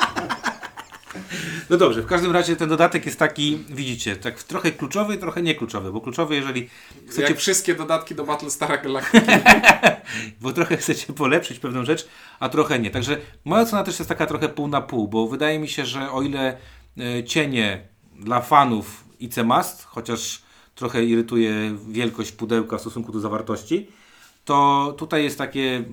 No 1.71 1.77
dobrze, 1.77 2.03
w 2.03 2.07
każdym 2.07 2.33
razie 2.33 2.57
ten 2.57 2.69
dodatek 2.69 3.07
jest 3.07 3.19
taki, 3.19 3.65
widzicie, 3.69 4.17
tak 4.17 4.43
trochę 4.43 4.73
kluczowy 4.73 5.15
i 5.15 5.19
trochę 5.19 5.43
niekluczowy, 5.43 5.93
bo 5.93 6.01
kluczowy, 6.01 6.35
jeżeli 6.35 6.69
chcecie, 7.09 7.29
Jak 7.29 7.39
wszystkie 7.39 7.75
dodatki 7.75 8.15
do 8.15 8.25
Battlestara 8.25 8.77
Galactica. 8.77 9.41
bo 10.41 10.53
trochę 10.53 10.77
chcecie 10.77 11.13
polepszyć 11.13 11.59
pewną 11.59 11.85
rzecz, 11.85 12.09
a 12.41 12.49
trochę 12.49 12.79
nie. 12.79 12.91
Także 12.91 13.19
moja 13.45 13.63
ocena 13.63 13.85
też 13.85 13.99
jest 13.99 14.09
taka 14.09 14.27
trochę 14.27 14.49
pół 14.49 14.69
na 14.69 14.81
pół, 14.81 15.09
bo 15.09 15.29
wydaje 15.29 15.59
mi 15.59 15.69
się, 15.69 15.87
że 15.87 16.11
o 16.11 16.23
ile 16.23 16.57
e, 16.99 17.25
cienie 17.25 17.89
dla 18.19 18.41
fanów 18.41 19.05
IC 19.21 19.37
Must, 19.37 19.85
chociaż 19.85 20.43
trochę 20.75 21.05
irytuje 21.05 21.77
wielkość 21.89 22.33
pudełka 22.33 22.79
w 22.79 22.81
stosunku 22.81 23.13
do 23.13 23.21
zawartości, 23.21 23.89
to 24.45 24.95
tutaj 24.99 25.25
jest 25.25 25.39
takie, 25.39 25.85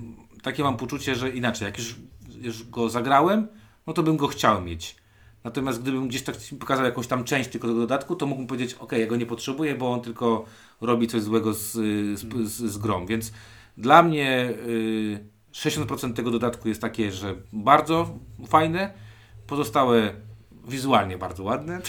takie 0.42 0.62
mam 0.62 0.76
poczucie, 0.76 1.14
że 1.14 1.30
inaczej, 1.30 1.66
jak 1.66 1.78
już, 1.78 1.94
już 2.40 2.64
go 2.64 2.90
zagrałem, 2.90 3.48
no 3.86 3.92
to 3.92 4.02
bym 4.02 4.16
go 4.16 4.28
chciał 4.28 4.62
mieć. 4.62 5.03
Natomiast 5.44 5.82
gdybym 5.82 6.08
gdzieś 6.08 6.22
tak 6.22 6.36
pokazał 6.60 6.84
jakąś 6.84 7.06
tam 7.06 7.24
część 7.24 7.50
tylko 7.50 7.66
tego 7.66 7.80
dodatku, 7.80 8.16
to 8.16 8.26
mógłbym 8.26 8.46
powiedzieć, 8.46 8.74
ok, 8.74 8.92
ja 8.92 9.06
go 9.06 9.16
nie 9.16 9.26
potrzebuję, 9.26 9.74
bo 9.74 9.92
on 9.92 10.00
tylko 10.00 10.44
robi 10.80 11.08
coś 11.08 11.22
złego 11.22 11.54
z, 11.54 11.72
z, 12.18 12.48
z, 12.48 12.72
z 12.72 12.78
grą. 12.78 13.06
Więc 13.06 13.32
dla 13.76 14.02
mnie 14.02 14.54
y, 14.66 15.28
60% 15.52 16.12
tego 16.12 16.30
dodatku 16.30 16.68
jest 16.68 16.80
takie, 16.80 17.12
że 17.12 17.34
bardzo 17.52 18.18
fajne, 18.48 18.92
pozostałe 19.46 20.14
wizualnie 20.68 21.18
bardzo 21.18 21.42
ładne. 21.42 21.80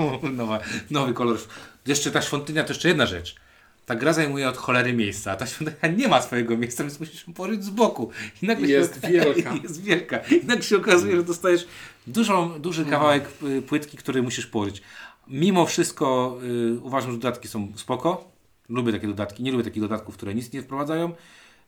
Nowy 0.90 1.14
kolor. 1.14 1.38
Jeszcze 1.86 2.10
ta 2.10 2.22
świątynia 2.22 2.64
to 2.64 2.68
jeszcze 2.68 2.88
jedna 2.88 3.06
rzecz. 3.06 3.41
Ta 3.86 3.94
gra 3.94 4.12
zajmuje 4.12 4.48
od 4.48 4.56
cholery 4.56 4.92
miejsca, 4.92 5.32
a 5.32 5.36
ta 5.36 5.46
świątynia 5.46 5.96
nie 5.96 6.08
ma 6.08 6.22
swojego 6.22 6.56
miejsca, 6.56 6.84
więc 6.84 7.00
musisz 7.00 7.26
ją 7.26 7.34
położyć 7.34 7.64
z 7.64 7.70
boku. 7.70 8.10
I 8.42 8.46
nagle 8.46 8.68
Jest 8.68 9.02
się, 9.02 9.08
wielka. 9.08 9.54
Jest 9.62 9.82
wielka. 9.82 10.18
I 10.18 10.46
nagle 10.46 10.62
się 10.62 10.76
okazuje, 10.76 11.16
że 11.16 11.22
dostajesz 11.22 11.66
dużą, 12.06 12.60
duży 12.60 12.84
kawałek 12.84 13.28
y, 13.42 13.62
płytki, 13.62 13.96
który 13.96 14.22
musisz 14.22 14.46
położyć. 14.46 14.82
Mimo 15.28 15.66
wszystko 15.66 16.38
y, 16.42 16.80
uważam, 16.80 17.10
że 17.10 17.18
dodatki 17.18 17.48
są 17.48 17.72
spoko. 17.76 18.32
Lubię 18.68 18.92
takie 18.92 19.06
dodatki. 19.06 19.42
Nie 19.42 19.52
lubię 19.52 19.64
takich 19.64 19.82
dodatków, 19.82 20.16
które 20.16 20.34
nic 20.34 20.52
nie 20.52 20.62
wprowadzają. 20.62 21.12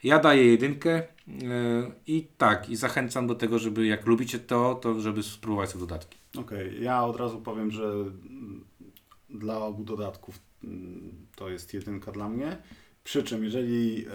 Ja 0.03 0.19
daję 0.19 0.47
jedynkę 0.47 0.99
y, 0.99 1.05
i 2.07 2.27
tak, 2.39 2.71
i 2.71 2.77
zachęcam 2.77 3.27
do 3.27 3.35
tego, 3.35 3.59
żeby 3.59 3.87
jak 3.87 4.07
lubicie 4.07 4.39
to, 4.39 4.75
to 4.75 5.01
żeby 5.01 5.23
spróbować 5.23 5.73
te 5.73 5.79
dodatki. 5.79 6.19
Okej, 6.39 6.83
ja 6.83 7.05
od 7.05 7.17
razu 7.17 7.41
powiem, 7.41 7.71
że 7.71 7.93
dla 9.31 9.59
obu 9.59 9.85
dodatków 9.85 10.39
to 11.37 11.49
jest 11.49 11.75
jedynka 11.75 12.13
dla 12.13 12.29
mnie. 12.29 12.57
Przy 13.05 13.23
czym, 13.23 13.45
jeżeli 13.45 14.07
e, 14.07 14.11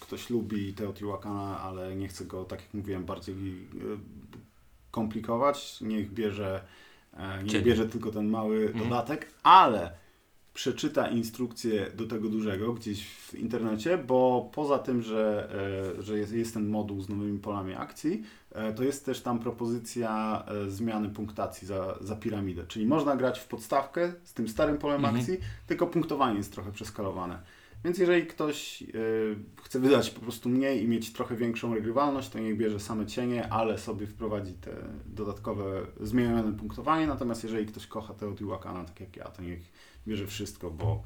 ktoś 0.00 0.30
lubi 0.30 0.72
Teotihuacana, 0.74 1.60
ale 1.60 1.96
nie 1.96 2.08
chce 2.08 2.24
go, 2.24 2.44
tak 2.44 2.60
jak 2.60 2.74
mówiłem, 2.74 3.04
bardziej 3.04 3.34
e, 3.34 3.38
komplikować, 4.90 5.80
niech 5.80 6.12
bierze, 6.12 6.62
e, 7.14 7.42
niech 7.42 7.62
bierze 7.62 7.88
tylko 7.88 8.10
ten 8.10 8.28
mały 8.28 8.66
Mhm. 8.66 8.84
dodatek, 8.84 9.28
ale 9.42 9.92
przeczyta 10.54 11.08
instrukcję 11.08 11.90
do 11.96 12.06
tego 12.06 12.28
dużego 12.28 12.72
gdzieś 12.72 13.06
w 13.06 13.34
internecie, 13.34 13.98
bo 13.98 14.50
poza 14.54 14.78
tym, 14.78 15.02
że, 15.02 15.50
e, 15.98 16.02
że 16.02 16.18
jest, 16.18 16.32
jest 16.32 16.54
ten 16.54 16.68
moduł 16.68 17.00
z 17.00 17.08
nowymi 17.08 17.38
polami 17.38 17.74
akcji, 17.74 18.22
to 18.76 18.84
jest 18.84 19.06
też 19.06 19.20
tam 19.20 19.38
propozycja 19.38 20.42
e, 20.46 20.70
zmiany 20.70 21.08
punktacji 21.08 21.66
za, 21.66 21.98
za 22.00 22.16
piramidę. 22.16 22.66
Czyli 22.66 22.86
można 22.86 23.16
grać 23.16 23.40
w 23.40 23.46
podstawkę 23.48 24.12
z 24.24 24.34
tym 24.34 24.48
starym 24.48 24.78
polem 24.78 25.04
Mhm. 25.04 25.16
akcji, 25.16 25.38
tylko 25.66 25.86
punktowanie 25.86 26.36
jest 26.36 26.52
trochę 26.52 26.72
przeskalowane. 26.72 27.38
Więc 27.84 27.98
jeżeli 27.98 28.26
ktoś 28.26 28.82
e, 28.82 28.86
chce 29.62 29.80
wydać 29.80 30.10
po 30.10 30.20
prostu 30.20 30.48
mniej 30.48 30.82
i 30.84 30.88
mieć 30.88 31.12
trochę 31.12 31.36
większą 31.36 31.74
regrywalność, 31.74 32.28
to 32.28 32.38
niech 32.38 32.56
bierze 32.56 32.80
same 32.80 33.06
cienie, 33.06 33.52
ale 33.52 33.78
sobie 33.78 34.06
wprowadzi 34.06 34.52
te 34.52 34.70
dodatkowe 35.06 35.86
zmienione 36.00 36.52
punktowanie. 36.52 37.06
Natomiast 37.06 37.44
jeżeli 37.44 37.66
ktoś 37.66 37.86
kocha 37.86 38.14
Teotihuacana, 38.14 38.84
tak 38.84 39.00
jak 39.00 39.16
ja, 39.16 39.24
to 39.24 39.42
niech 39.42 39.72
bierze 40.06 40.26
wszystko, 40.26 40.70
bo, 40.70 41.02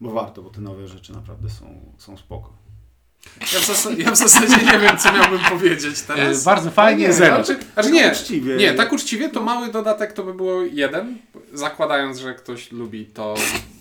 bo 0.00 0.10
warto, 0.10 0.42
bo 0.42 0.50
te 0.50 0.60
nowe 0.60 0.88
rzeczy 0.88 1.12
naprawdę 1.12 1.50
są, 1.50 1.66
są 1.98 2.16
spoko. 2.16 2.67
Ja 3.40 3.60
w, 3.60 3.66
zasadzie, 3.66 4.02
ja 4.02 4.10
w 4.10 4.16
zasadzie 4.16 4.56
nie 4.72 4.78
wiem, 4.78 4.98
co 4.98 5.12
miałbym 5.12 5.38
powiedzieć 5.50 6.02
teraz. 6.02 6.42
E, 6.42 6.44
bardzo 6.44 6.70
fajnie, 6.70 7.06
nie, 7.06 7.12
zero. 7.12 7.44
Znaczy, 7.44 7.60
znaczy 7.74 7.90
nie, 7.90 8.10
uczciwie. 8.12 8.56
nie, 8.56 8.74
tak 8.74 8.92
uczciwie 8.92 9.28
to 9.28 9.42
mały 9.42 9.72
dodatek 9.72 10.12
to 10.12 10.22
by 10.22 10.34
było 10.34 10.62
jeden, 10.62 11.18
zakładając, 11.52 12.18
że 12.18 12.34
ktoś 12.34 12.72
lubi 12.72 13.06
to 13.06 13.34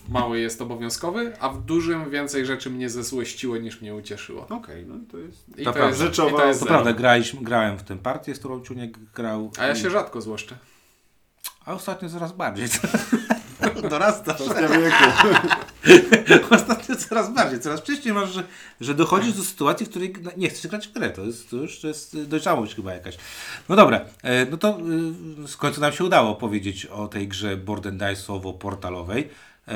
mały 0.09 0.39
jest 0.39 0.61
obowiązkowy, 0.61 1.33
a 1.39 1.49
w 1.49 1.65
dużym 1.65 2.09
więcej 2.09 2.45
rzeczy 2.45 2.69
mnie 2.69 2.89
zezłościło 2.89 3.57
niż 3.57 3.81
mnie 3.81 3.95
ucieszyło. 3.95 4.47
Okej, 4.49 4.85
no 4.87 4.95
i 4.95 5.05
to 5.11 5.17
jest... 5.17 5.49
I 5.57 5.63
To 5.63 5.71
to, 5.71 5.73
prawda. 5.73 5.87
jest, 5.87 6.01
i 6.01 6.03
Rzeczowa- 6.03 6.37
to 6.37 6.45
jest 6.47 6.59
To 6.59 6.65
prawda, 6.65 6.93
graliśmy, 6.93 7.41
grałem 7.41 7.77
w 7.77 7.83
tę 7.83 7.97
partię, 7.97 8.35
z 8.35 8.39
którą 8.39 8.63
Ciuniek 8.63 8.97
grał. 9.15 9.51
A 9.59 9.65
ja 9.65 9.75
się 9.75 9.89
rzadko 9.89 10.21
złoszczę. 10.21 10.55
A 11.65 11.73
ostatnio 11.73 12.09
coraz 12.09 12.31
bardziej. 12.31 12.67
Dorastasz. 13.89 14.35
Kwestia 14.41 14.67
wieku. 14.67 15.56
Ostatnio 16.49 16.95
coraz 16.95 17.33
bardziej, 17.33 17.59
coraz 17.59 17.79
wcześniej 17.79 18.13
masz, 18.13 18.29
że, 18.29 18.43
że 18.81 18.93
dochodzisz 18.93 19.33
do 19.33 19.43
sytuacji, 19.43 19.85
w 19.85 19.89
której 19.89 20.13
nie 20.37 20.49
chcesz 20.49 20.67
grać 20.67 20.87
w 20.87 20.93
grę. 20.93 21.09
To, 21.09 21.25
jest, 21.25 21.49
to 21.49 21.55
już 21.55 21.79
to 21.79 21.87
jest 21.87 22.23
dojrzałość 22.23 22.75
chyba 22.75 22.93
jakaś. 22.93 23.17
No 23.69 23.75
dobra, 23.75 24.05
e, 24.23 24.45
no 24.45 24.57
to 24.57 24.79
y, 24.79 25.47
w 25.47 25.57
końcu 25.57 25.81
nam 25.81 25.93
się 25.93 26.03
udało 26.03 26.35
powiedzieć 26.35 26.85
o 26.85 27.07
tej 27.07 27.27
grze 27.27 27.57
board 27.57 27.85
and 27.85 28.01
dice'owo-portalowej. 28.01 29.23
E, 29.67 29.73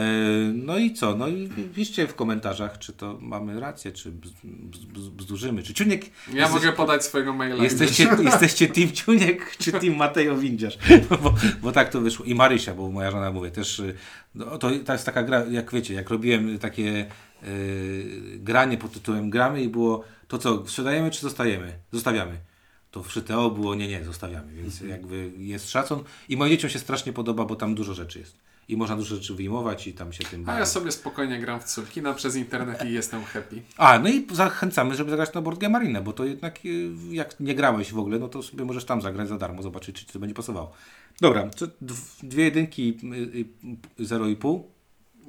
No 0.54 0.78
i 0.78 0.94
co? 0.94 1.16
No 1.16 1.28
i 1.28 1.50
piszcie 1.76 2.08
w 2.08 2.16
komentarzach, 2.16 2.80
czy 2.80 2.94
to 2.94 3.18
mamy 3.22 3.60
rację, 3.60 3.92
czy 3.92 4.12
bz, 4.12 4.32
bz, 4.44 4.86
bz, 4.86 5.08
bzdurzymy. 5.10 5.64
Czy 5.64 5.74
Ciuniek... 5.74 6.06
Ja 6.06 6.12
jesteś- 6.42 6.54
mogę 6.54 6.72
podać 6.74 7.06
swojego 7.06 7.34
maila. 7.34 7.64
Jesteście, 7.64 8.10
jesteście 8.24 8.68
Team 8.68 8.92
Ciuniek 8.92 9.58
czy 9.58 9.72
Team 9.72 9.96
Mateo 9.96 10.38
Windziarz? 10.38 10.78
Bo, 11.24 11.36
bo 11.62 11.72
tak 11.72 11.90
to 11.90 12.02
wyszło. 12.02 12.26
I 12.26 12.36
Marysia, 12.36 12.74
bo 12.74 12.90
moja 12.92 13.12
żona 13.12 13.32
mówię 13.32 13.52
też. 13.52 13.80
y, 13.80 13.96
No, 14.36 14.58
to, 14.58 14.70
to 14.86 14.94
jest 14.94 15.06
taka 15.06 15.24
gra, 15.24 15.44
jak 15.52 15.72
wiecie, 15.74 15.94
jak 15.94 16.10
robiłem 16.10 16.60
takie 16.60 17.06
y, 17.44 18.40
granie 18.40 18.78
pod 18.78 18.92
tytułem 18.92 19.30
gramy 19.30 19.64
i 19.64 19.70
było 19.70 20.04
to 20.28 20.38
co, 20.38 20.68
sprzedajemy 20.68 21.12
czy 21.12 21.22
zostajemy? 21.22 21.74
Zostawiamy. 21.92 22.38
To 22.92 23.04
w 23.04 23.12
Szyteo 23.12 23.50
było 23.52 23.76
nie, 23.76 23.88
nie, 23.88 24.04
zostawiamy, 24.04 24.54
więc 24.54 24.82
jakby 24.82 25.32
jest 25.38 25.70
szacun. 25.70 26.04
I 26.30 26.38
moim 26.38 26.52
dzieciom 26.52 26.70
się 26.70 26.80
strasznie 26.80 27.14
podoba, 27.14 27.46
bo 27.46 27.56
tam 27.56 27.76
dużo 27.76 27.94
rzeczy 27.94 28.20
jest. 28.20 28.38
I 28.72 28.78
można 28.78 28.96
dużo 28.96 29.16
rzeczy 29.16 29.36
wyjmować 29.36 29.88
i 29.88 29.94
tam 29.94 30.14
się 30.14 30.24
tym 30.24 30.42
A 30.42 30.46
bawić. 30.46 30.60
ja 30.60 30.66
sobie 30.66 30.92
spokojnie 30.92 31.40
gram 31.40 31.60
w 31.60 31.70
Sulkina 31.70 32.14
przez 32.14 32.36
internet 32.36 32.86
i 32.86 32.94
jestem 32.94 33.24
happy. 33.24 33.62
A, 33.78 34.00
no 34.00 34.10
i 34.10 34.28
zachęcamy, 34.32 34.96
żeby 34.96 35.10
zagrać 35.10 35.34
na 35.34 35.42
Board 35.42 35.60
Game 35.60 35.78
Arena, 35.78 36.02
bo 36.02 36.14
to 36.14 36.26
jednak 36.26 36.60
y, 36.66 36.90
jak 37.12 37.40
nie 37.40 37.56
grałeś 37.56 37.92
w 37.94 38.00
ogóle, 38.00 38.20
no 38.20 38.28
to 38.28 38.44
sobie 38.44 38.66
możesz 38.66 38.86
tam 38.86 39.02
zagrać 39.02 39.30
za 39.30 39.38
darmo, 39.38 39.62
zobaczyć, 39.64 40.06
czy 40.06 40.14
to 40.14 40.20
będzie 40.20 40.36
pasowało. 40.36 40.72
Dobra, 41.22 41.50
dwie 42.24 42.44
jedynki, 42.44 42.98
y, 43.04 43.46
y, 44.02 44.06
zero 44.06 44.28
i 44.28 44.36
pół. 44.36 44.72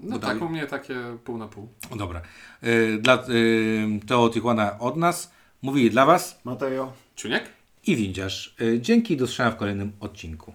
No 0.03 0.11
Dodali? 0.19 0.41
tak 0.41 0.49
u 0.49 0.53
mnie 0.53 0.67
takie 0.67 0.97
pół 1.25 1.39
na 1.39 1.49
pół. 1.49 1.69
O, 1.91 1.97
Dobra. 1.97 2.23
Y, 2.65 2.99
Dla 3.01 3.25
y, 3.29 4.01
Teo 4.07 4.29
Tijuana 4.31 4.79
od 4.79 4.97
nas, 4.97 5.31
mówili 5.63 5.91
dla 5.91 6.07
Was 6.07 6.41
Mateo. 6.45 6.93
Ciuniek? 7.17 7.45
i 7.87 7.97
Windziarz. 7.97 8.55
Y, 8.61 8.81
Dzięki, 8.81 9.17
do 9.17 9.27
zobaczenia 9.27 9.51
w 9.51 9.57
kolejnym 9.57 9.93
odcinku. 10.01 10.53